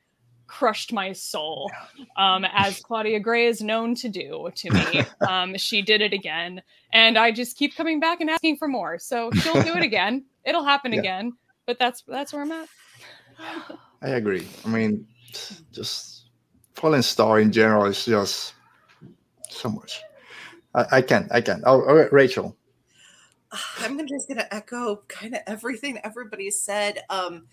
[0.48, 1.70] crushed my soul,
[2.16, 5.04] um, as Claudia Gray is known to do to me.
[5.28, 6.62] Um, she did it again,
[6.92, 8.98] and I just keep coming back and asking for more.
[8.98, 10.24] So she'll do it again.
[10.44, 11.00] It'll happen yeah.
[11.00, 11.32] again.
[11.66, 12.68] But that's that's where I'm at.
[14.02, 14.46] I agree.
[14.64, 15.06] I mean,
[15.70, 16.28] just
[16.74, 18.54] Fallen Star in general is just
[19.50, 20.00] so much.
[20.74, 21.30] I, I can't.
[21.30, 21.62] I can't.
[21.66, 22.56] Oh, oh Rachel.
[23.80, 27.02] I'm just gonna echo kind of everything everybody said.
[27.10, 27.48] Um,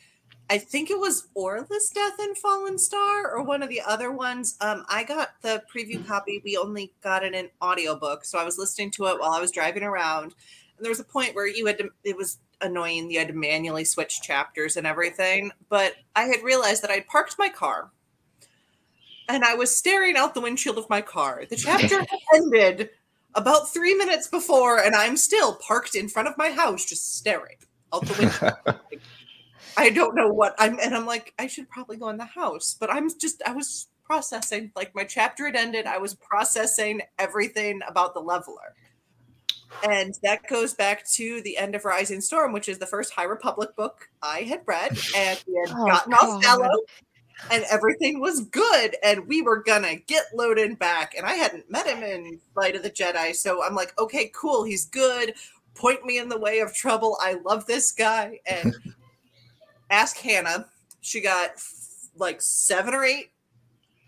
[0.49, 4.55] I think it was Orla's Death in Fallen Star or one of the other ones.
[4.61, 6.41] Um, I got the preview copy.
[6.43, 8.25] We only got it in audiobook.
[8.25, 10.35] So I was listening to it while I was driving around.
[10.77, 13.09] And there was a point where you had to, it was annoying.
[13.09, 15.51] You had to manually switch chapters and everything.
[15.69, 17.91] But I had realized that I'd parked my car
[19.27, 21.43] and I was staring out the windshield of my car.
[21.49, 22.05] The chapter
[22.35, 22.89] ended
[23.33, 27.57] about three minutes before, and I'm still parked in front of my house just staring
[27.93, 28.79] out the window.
[29.77, 32.75] I don't know what I'm, and I'm like, I should probably go in the house,
[32.79, 35.85] but I'm just, I was processing, like my chapter had ended.
[35.85, 38.75] I was processing everything about the leveler.
[39.83, 43.23] And that goes back to the end of Rising Storm, which is the first High
[43.25, 46.23] Republic book I had read, and we had Oh, gotten God.
[46.23, 46.69] off Fellow,
[47.51, 51.15] and everything was good, and we were gonna get Loden back.
[51.17, 54.63] And I hadn't met him in Light of the Jedi, so I'm like, okay, cool,
[54.63, 55.33] he's good.
[55.73, 57.17] Point me in the way of trouble.
[57.19, 58.39] I love this guy.
[58.45, 58.73] And
[59.89, 60.67] ask Hannah.
[61.01, 63.31] She got f- like seven or eight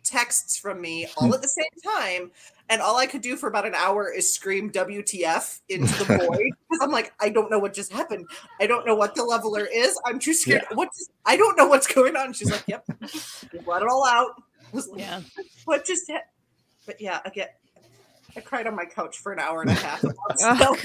[0.03, 1.33] texts from me all hmm.
[1.33, 2.31] at the same time.
[2.69, 6.51] And all I could do for about an hour is scream WTF into the void
[6.69, 8.27] because I'm like, I don't know what just happened.
[8.59, 9.97] I don't know what the leveler is.
[10.05, 10.65] I'm too scared.
[10.73, 12.33] What just, I don't know what's going on.
[12.33, 12.85] She's like, Yep,
[13.65, 14.41] let it all out.
[14.73, 15.21] Was like, Yeah.
[15.63, 16.29] What just happened?
[16.85, 17.59] But yeah, I get.
[18.35, 20.03] I cried on my couch for an hour and a half.
[20.05, 20.77] Oh,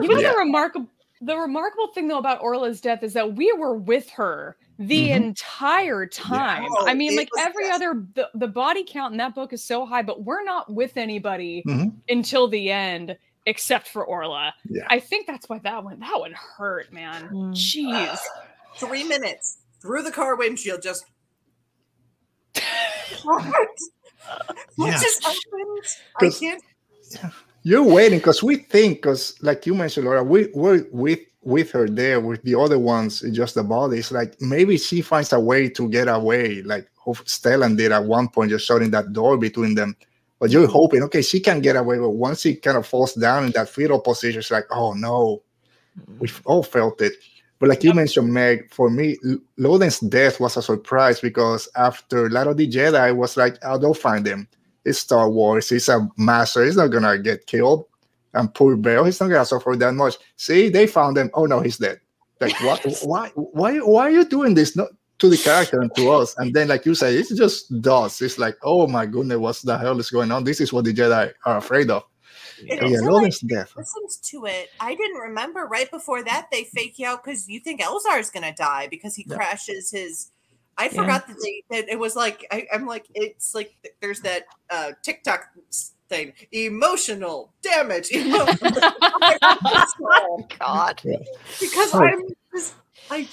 [0.00, 0.32] You know Yeah.
[0.32, 0.88] the remarkable
[1.20, 5.16] the remarkable thing though about Orla's death is that we were with her the Mhm.
[5.16, 6.66] entire time.
[6.68, 9.62] Oh, I mean, like every just- other the, the body count in that book is
[9.64, 11.92] so high, but we're not with anybody Mhm.
[12.08, 13.16] until the end,
[13.46, 14.52] except for Orla.
[14.68, 14.86] Yeah.
[14.90, 17.28] I think that's why that one that one hurt, man.
[17.28, 17.52] Mm.
[17.54, 18.18] Jeez.
[18.76, 21.04] Three minutes through the car windshield, just
[23.22, 23.44] what?
[24.76, 24.98] What Yeah.
[25.00, 25.84] just happened?
[26.20, 26.62] I can't.
[27.64, 31.88] You're waiting because we think, because like you mentioned, Laura, we we're with with her
[31.88, 34.12] there with the other ones, just the bodies.
[34.12, 38.50] Like maybe she finds a way to get away, like Stellan did at one point,
[38.50, 39.96] just shutting that door between them.
[40.38, 41.98] But you're hoping, okay, she can get away.
[41.98, 45.42] But once she kind of falls down in that fetal position, it's like, oh no,
[45.98, 46.18] mm-hmm.
[46.18, 47.14] we've all felt it.
[47.60, 49.16] But like you mentioned, Meg, for me,
[49.58, 53.78] Loden's death was a surprise because after Light of the Jedi, I was like, oh,
[53.78, 54.48] they'll find him.
[54.84, 55.68] It's Star Wars.
[55.68, 56.64] He's a master.
[56.64, 57.86] He's not gonna get killed.
[58.34, 60.16] And poor Bell, he's not gonna suffer that much.
[60.36, 61.30] See, they found him.
[61.34, 62.00] Oh no, he's dead.
[62.40, 62.84] Like what?
[63.02, 63.30] why?
[63.34, 63.78] Why?
[63.78, 64.76] Why are you doing this?
[64.76, 64.88] Not
[65.20, 66.34] to the character and to us.
[66.38, 68.20] And then, like you say, it's just dust.
[68.20, 70.44] It's like, oh my goodness, what the hell is going on?
[70.44, 72.02] This is what the Jedi are afraid of.
[72.58, 73.72] It yeah, also, like, Loden's death.
[73.76, 74.68] listened to it.
[74.80, 78.54] I didn't remember right before that they fake you out because you think Elzar's gonna
[78.54, 79.36] die because he Yeah.
[79.36, 80.30] crashes his.
[80.76, 80.90] I Yeah.
[80.90, 84.92] forgot that they that it was like I, I'm like it's like there's that uh
[85.02, 85.46] TikTok
[86.08, 88.46] thing emotional damage emo-
[90.58, 91.00] God.
[91.60, 92.02] because Oh.
[92.02, 92.22] I'm
[92.54, 92.74] just
[93.10, 93.28] I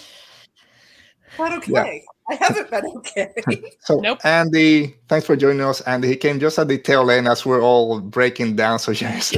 [1.39, 2.03] not okay.
[2.29, 3.33] I haven't been okay.
[3.81, 4.19] So Nope.
[4.23, 5.81] Andy, thanks for joining us.
[5.81, 8.79] Andy, he came just at the tail end as we're all breaking down.
[8.79, 9.35] So yes,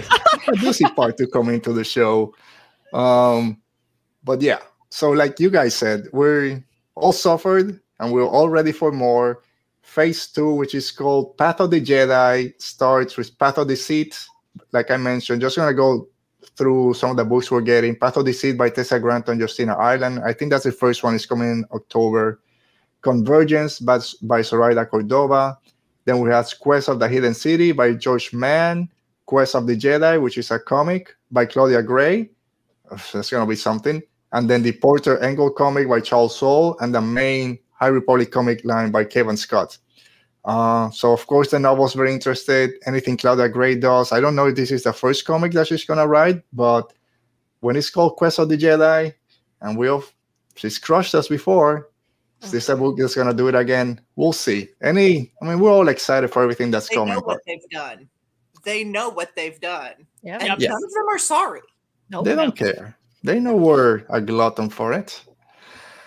[0.47, 2.33] a juicy part to come into the show.
[2.93, 3.61] Um,
[4.23, 4.59] but yeah,
[4.89, 6.63] so like you guys said, we're
[6.95, 9.41] all suffered and we're all ready for more.
[9.81, 14.17] Phase two, which is called Path of the Jedi, starts with Path of Deceit.
[14.71, 16.07] Like I mentioned, just gonna go
[16.55, 17.95] through some of the books we're getting.
[17.95, 20.21] Path of the by Tessa Gratton and Justina Ireland.
[20.23, 21.15] I think that's the first one.
[21.15, 22.39] It's coming in October.
[23.01, 25.57] Convergence by, by Zoraida Cordova.
[26.05, 28.89] Then we have Quest of the Hidden City by George Mann.
[29.25, 32.29] Quest of the Jedi, which is a comic by Claudia Gray.
[33.13, 34.01] That's gonna be something.
[34.31, 38.63] And then the Porter Engle comic by Charles Soule, and the main High Republic comic
[38.63, 39.77] line by Cavan Scott.
[40.45, 42.71] Uh, so of course the novel's very interested.
[42.85, 44.11] Anything Claudia Gray does.
[44.13, 46.93] I don't know if this is the first comic that she's gonna write, but
[47.59, 49.13] when it's called Quest of the Jedi,
[49.61, 50.03] and we'll
[50.55, 51.89] she's crushed us before.
[52.41, 53.99] Is this a book that's gonna do it again?
[54.17, 54.67] We'll see.
[54.81, 57.13] Any, I mean, we're all excited for everything that's they coming.
[57.15, 58.09] know what they've done.
[58.65, 59.93] They know what they've done.
[60.23, 60.39] Yeah.
[60.41, 60.69] And Yeah.
[60.71, 61.61] none of them are sorry.
[62.09, 62.25] Nope.
[62.25, 62.97] they don't care.
[63.23, 65.23] They know we're a glutton for it.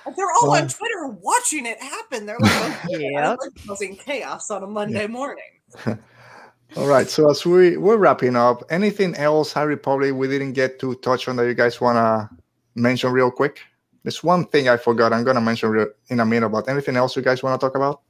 [0.06, 2.26] And They're all Well- on Twitter watching it happen.
[2.26, 5.44] They're like, oh, yeah, I like causing chaos on a Monday morning.
[6.76, 7.08] All right.
[7.08, 11.28] So as we we're wrapping up, anything else, High Republic, we didn't get to touch
[11.28, 12.28] on that you guys wanna
[12.74, 13.60] mention real quick?
[14.02, 15.12] There's one thing I forgot.
[15.12, 16.46] I'm gonna mention real, in a minute.
[16.46, 18.02] About anything else you guys want to talk about?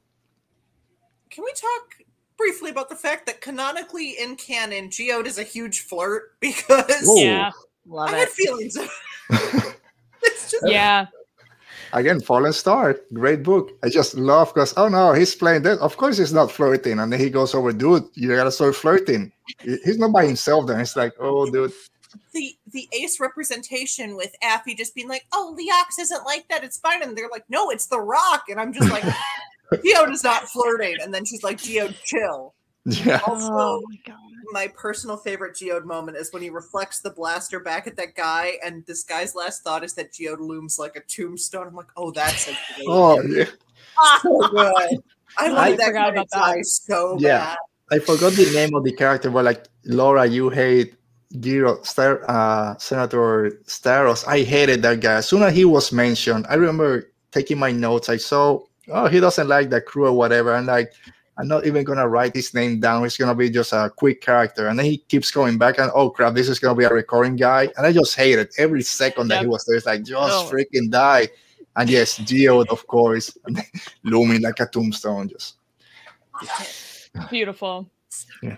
[1.29, 1.95] Can we talk
[2.37, 7.51] briefly about the fact that canonically in canon, Geode is a huge flirt because yeah.
[7.87, 8.33] Love I had it.
[8.33, 8.77] feelings.
[10.23, 11.07] it's just Yeah.
[11.93, 13.71] Again, Fallen Star, great book.
[13.83, 15.79] I just love because oh no, he's playing that.
[15.79, 18.05] Of course, he's not flirting, and then he goes over, dude.
[18.13, 19.31] You gotta start flirting.
[19.63, 20.67] He's not by himself.
[20.67, 21.71] Then it's like, oh, dude.
[22.33, 26.63] the the ace representation with Affie just being like, "Oh, Leox isn't like that.
[26.63, 29.03] It's fine," and they're like, "No, it's the Rock," and I'm just like,
[29.73, 32.53] "Geode is not flirting," and then she's like, "Geode, chill."
[32.85, 33.19] Yeah.
[33.27, 34.17] Also, Oh my God.
[34.51, 38.53] My personal favorite Geode moment is when he reflects the blaster back at that guy,
[38.63, 41.67] and this guy's last thought is that Geode looms like a tombstone.
[41.67, 42.51] I'm like, oh, that's a
[42.87, 43.45] Oh yeah,
[44.21, 44.99] so good.
[45.37, 46.29] I wanted that forgot guy to that.
[46.31, 47.39] die so Yeah.
[47.39, 47.57] bad.
[47.91, 50.95] I forgot the name of the character, but like Laura, you hate
[51.35, 54.27] Ghirra, Star, uh, Senator Starros.
[54.27, 55.15] I hated that guy.
[55.15, 58.09] As soon as he was mentioned, I remember taking my notes.
[58.09, 58.59] I saw,
[58.89, 60.53] oh, he doesn't like the crew or whatever.
[60.55, 60.91] And like,
[61.39, 63.05] I'm not even gonna write his name down.
[63.05, 64.67] It's gonna be just a quick character.
[64.69, 67.35] And then he keeps going back and oh crap, this is gonna be a recurring
[67.35, 67.69] guy.
[67.77, 69.77] And I just hated every second that he was there.
[69.77, 70.49] It's like just Oh.
[70.51, 71.29] freaking die.
[71.75, 73.37] And yes, Geode, of course,
[74.03, 75.29] looming like a tombstone.
[75.29, 75.57] Just
[77.29, 77.89] Beautiful.
[78.41, 78.57] Yeah.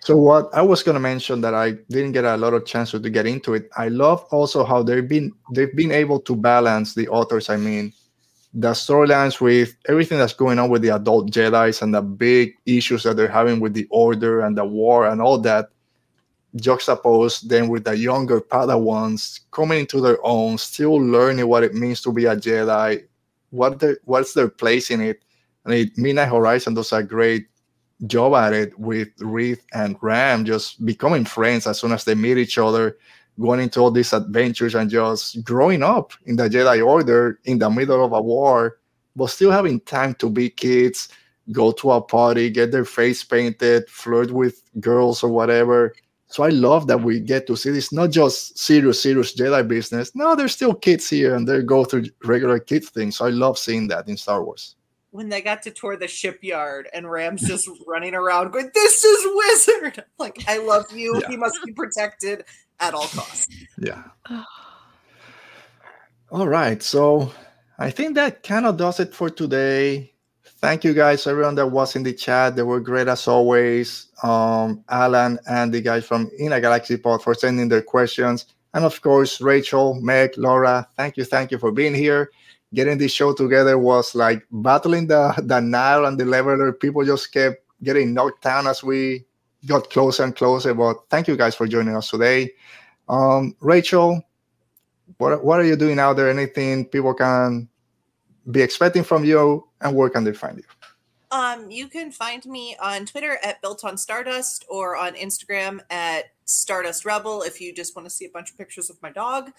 [0.00, 2.98] So what I was gonna mention that I didn't get a lot of chance to
[2.98, 3.68] get into it.
[3.76, 7.50] I love also how they've been they've been able to balance the authors.
[7.50, 7.92] I mean,
[8.52, 13.04] the storylines with everything that's going on with the adult Jedi's and the big issues
[13.04, 15.68] that they're having with the Order and the war and all that,
[16.56, 22.00] juxtaposed then with the younger Padawans coming into their own, still learning what it means
[22.02, 23.04] to be a Jedi,
[23.50, 25.22] what what's their place in it.
[25.64, 27.46] I mean, Midnight Horizon does a great
[28.06, 32.38] job at it with Reath and Ram just becoming friends as soon as they meet
[32.38, 32.96] each other,
[33.40, 37.70] going into all these adventures and just growing up in the Jedi Order in the
[37.70, 38.78] middle of a war,
[39.16, 41.08] but still having time to be kids,
[41.50, 45.94] go to a party, get their face painted, flirt with girls or whatever.
[46.26, 50.14] So I love that we get to see this not just serious, serious Jedi business.
[50.14, 53.16] No, there's still kids here and they go through regular kids things.
[53.16, 54.76] So I love seeing that in Star Wars.
[55.10, 59.26] When they got to tour the shipyard and Ram's just running around going, This is
[59.34, 60.04] Wizard.
[60.20, 61.18] Like, I love you.
[61.20, 61.28] Yeah.
[61.30, 62.44] He must be protected
[62.80, 63.48] at all costs.
[63.78, 64.02] Yeah.
[66.32, 66.82] All right.
[66.82, 67.32] So
[67.78, 70.12] I think that kind of does it for today.
[70.60, 72.54] Thank you guys, everyone that was in the chat.
[72.54, 74.08] They were great as always.
[74.22, 78.44] Um, Alan and the guys from In a Galaxy Pod for sending their questions.
[78.74, 82.30] And of course, Rachel, Meg, Laura, thank you, thank you for being here.
[82.74, 86.72] Getting this show together was like battling the, the Nihil and the leveler.
[86.72, 89.24] People just kept getting knocked down as we
[89.66, 90.74] got closer and closer.
[90.74, 92.52] But thank you guys for joining us today.
[93.08, 94.22] Um, Rachel,
[95.18, 96.30] what what are you doing out there?
[96.30, 97.68] Anything people can
[98.50, 100.64] be expecting from you, and where can they find you?
[101.32, 106.24] Um, you can find me on Twitter at Built on Stardust or on Instagram at
[106.44, 109.52] Stardust Rebel if you just want to see a bunch of pictures of my dog.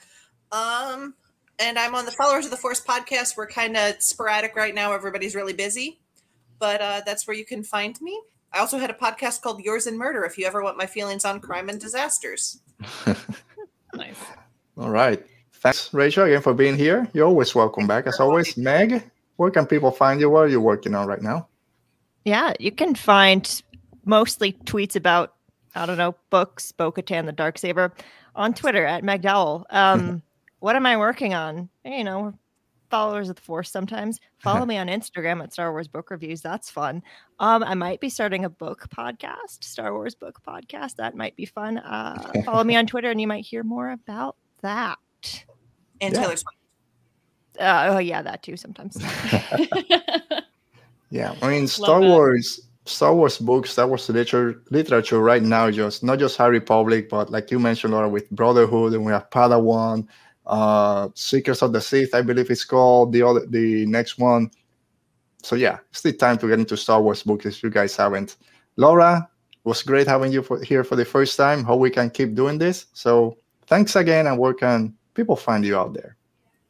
[0.52, 1.14] Um,
[1.60, 3.38] and I'm on the Followers of the Force podcast.
[3.38, 4.92] We're kind of sporadic right now.
[4.92, 6.02] Everybody's really busy,
[6.60, 8.20] but uh, that's where you can find me.
[8.54, 11.26] I also had a podcast called Yours in Murder if you ever want my feelings
[11.26, 12.60] on crime and disasters.
[13.94, 14.18] Nice.
[14.78, 15.24] All right.
[15.54, 17.08] Thanks, Rachel, again for being here.
[17.14, 18.58] You're always welcome back, as always.
[18.58, 19.04] Meg,
[19.36, 20.30] where can people find you?
[20.30, 21.48] What are you working on right now?
[22.26, 23.62] Yeah, you can find
[24.06, 25.34] mostly tweets about
[25.76, 27.94] I don't know books, Bo-Katan, the Dark Saber,
[28.36, 29.66] on Twitter at McDowell.
[29.70, 30.22] Um,
[30.60, 31.70] what am I working on?
[31.86, 32.34] You know, we're
[32.92, 33.72] followers of the Force.
[33.72, 36.42] Sometimes follow me on Instagram at Star Wars Book Reviews.
[36.42, 37.02] That's fun.
[37.40, 40.98] Um, I might be starting a book podcast, Star Wars book podcast.
[40.98, 41.80] That might be fun.
[41.80, 45.00] Uh, follow me on Twitter, and you might hear more about that.
[46.02, 46.20] And Yeah.
[46.22, 46.58] Taylor Swift.
[47.60, 48.56] Uh, oh yeah, that too.
[48.58, 48.98] Sometimes.
[51.12, 52.08] Yeah, I mean Star that.
[52.08, 57.10] Wars, Star Wars books, Star Wars literature, literature right now, just not just High Republic,
[57.10, 60.08] but like you mentioned, Laura, with Brotherhood, and we have Padawan,
[60.52, 64.52] uh, Secrets of the Sith, I believe it's called the other, the next one.
[65.42, 68.38] So yeah, it's the time to get into Star Wars books if you guys haven't.
[68.76, 69.28] Laura,
[69.64, 71.64] was great having you for, here for the first time.
[71.64, 72.88] Hope we can keep doing this.
[72.94, 73.38] So
[73.68, 76.18] thanks again, and where can people find you out there?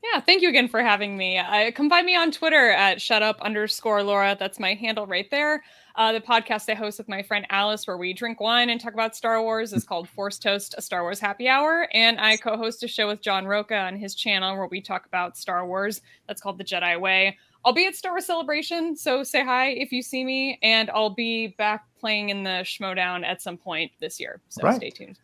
[0.03, 1.37] Yeah, thank you again for having me.
[1.37, 4.35] Uh, come find me on Twitter at shutup underscore Laura.
[4.37, 5.63] That's my handle right there.
[5.95, 8.93] Uh, the podcast I host with my friend Alice, where we drink wine and talk
[8.93, 11.87] about Star Wars, is called Force Toast, a Star Wars happy hour.
[11.93, 15.05] And I co host a show with John Roca on his channel where we talk
[15.05, 16.01] about Star Wars.
[16.27, 17.37] That's called The Jedi Way.
[17.63, 20.57] I'll be at Star Wars Celebration, so say hi if you see me.
[20.63, 24.41] And I'll be back playing in the Schmoedown at some point this year.
[24.49, 24.75] So Right.
[24.77, 25.19] stay tuned.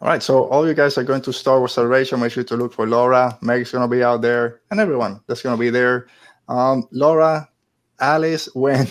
[0.00, 2.18] All right, so all you guys are going to Star Wars Celebration.
[2.18, 3.38] Make sure to look for Laura.
[3.40, 6.08] Meg's going to be out there, and everyone that's going to be there.
[6.48, 7.48] Um, Laura,
[8.00, 8.88] Alice, when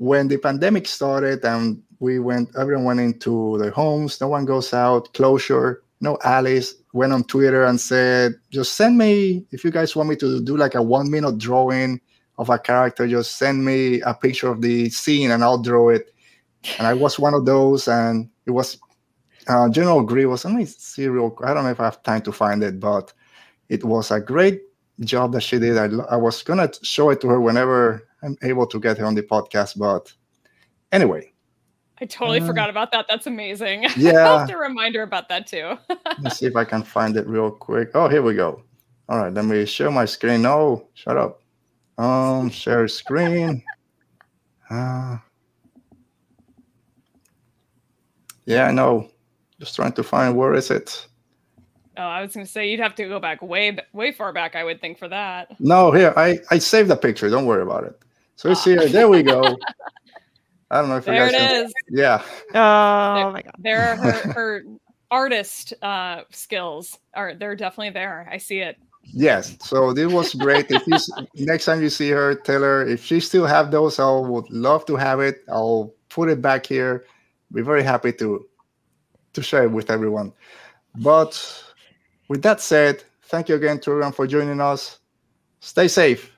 [0.00, 4.18] when the pandemic started and we went, everyone went into their homes.
[4.18, 5.12] No one goes out.
[5.12, 5.82] Closure.
[6.00, 10.16] No, Alice went on Twitter and said, "Just send me if you guys want me
[10.16, 12.00] to do like a one-minute drawing
[12.38, 13.06] of a character.
[13.06, 16.14] Just send me a picture of the scene, and I'll draw it."
[16.78, 18.78] And I was one of those, and it was
[19.48, 20.02] uh, General.
[20.06, 21.36] Let me see real.
[21.44, 23.12] I don't know if I have time to find it, but
[23.68, 24.62] it was a great
[25.00, 25.76] job that she did.
[25.76, 29.14] I, I was gonna show it to her whenever I'm able to get her on
[29.14, 30.12] the podcast, but
[30.92, 31.32] anyway,
[32.00, 33.06] I totally uh, forgot about that.
[33.08, 33.86] That's amazing.
[33.96, 34.20] Yeah.
[34.20, 35.76] I'll have to reminder about that too.
[36.22, 37.90] Let's see if I can find it real quick.
[37.94, 38.62] Oh, here we go.
[39.08, 40.42] All right, let me share my screen.
[40.42, 41.42] No, shut up.
[41.98, 43.62] Um, share screen.
[44.70, 45.18] Uh,
[48.46, 49.10] yeah, I know.
[49.58, 51.06] Just trying to find where is it.
[51.96, 54.54] Oh, I was going to say you'd have to go back way, way far back.
[54.54, 55.60] I would think for that.
[55.60, 57.28] No, here I I saved the picture.
[57.28, 58.00] Don't worry about it.
[58.40, 58.88] So it's here.
[58.88, 59.42] There we go.
[60.70, 61.64] I don't know if there you guys it can...
[61.66, 61.74] is.
[61.90, 62.22] Yeah.
[62.54, 63.54] Oh there, my god.
[63.58, 64.62] There are her, her
[65.10, 68.26] artist uh, skills are they're definitely there.
[68.32, 68.78] I see it.
[69.02, 69.58] Yes.
[69.60, 70.70] So this was great.
[70.70, 74.10] if you next time you see her, tell her if she still have those, I
[74.10, 75.44] would love to have it.
[75.50, 77.04] I'll put it back here.
[77.52, 78.46] Be very happy to
[79.34, 80.32] to share it with everyone.
[80.94, 81.36] But
[82.28, 84.98] with that said, thank you again, Trugan, for joining us.
[85.60, 86.32] Stay safe,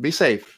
[0.00, 0.57] be safe,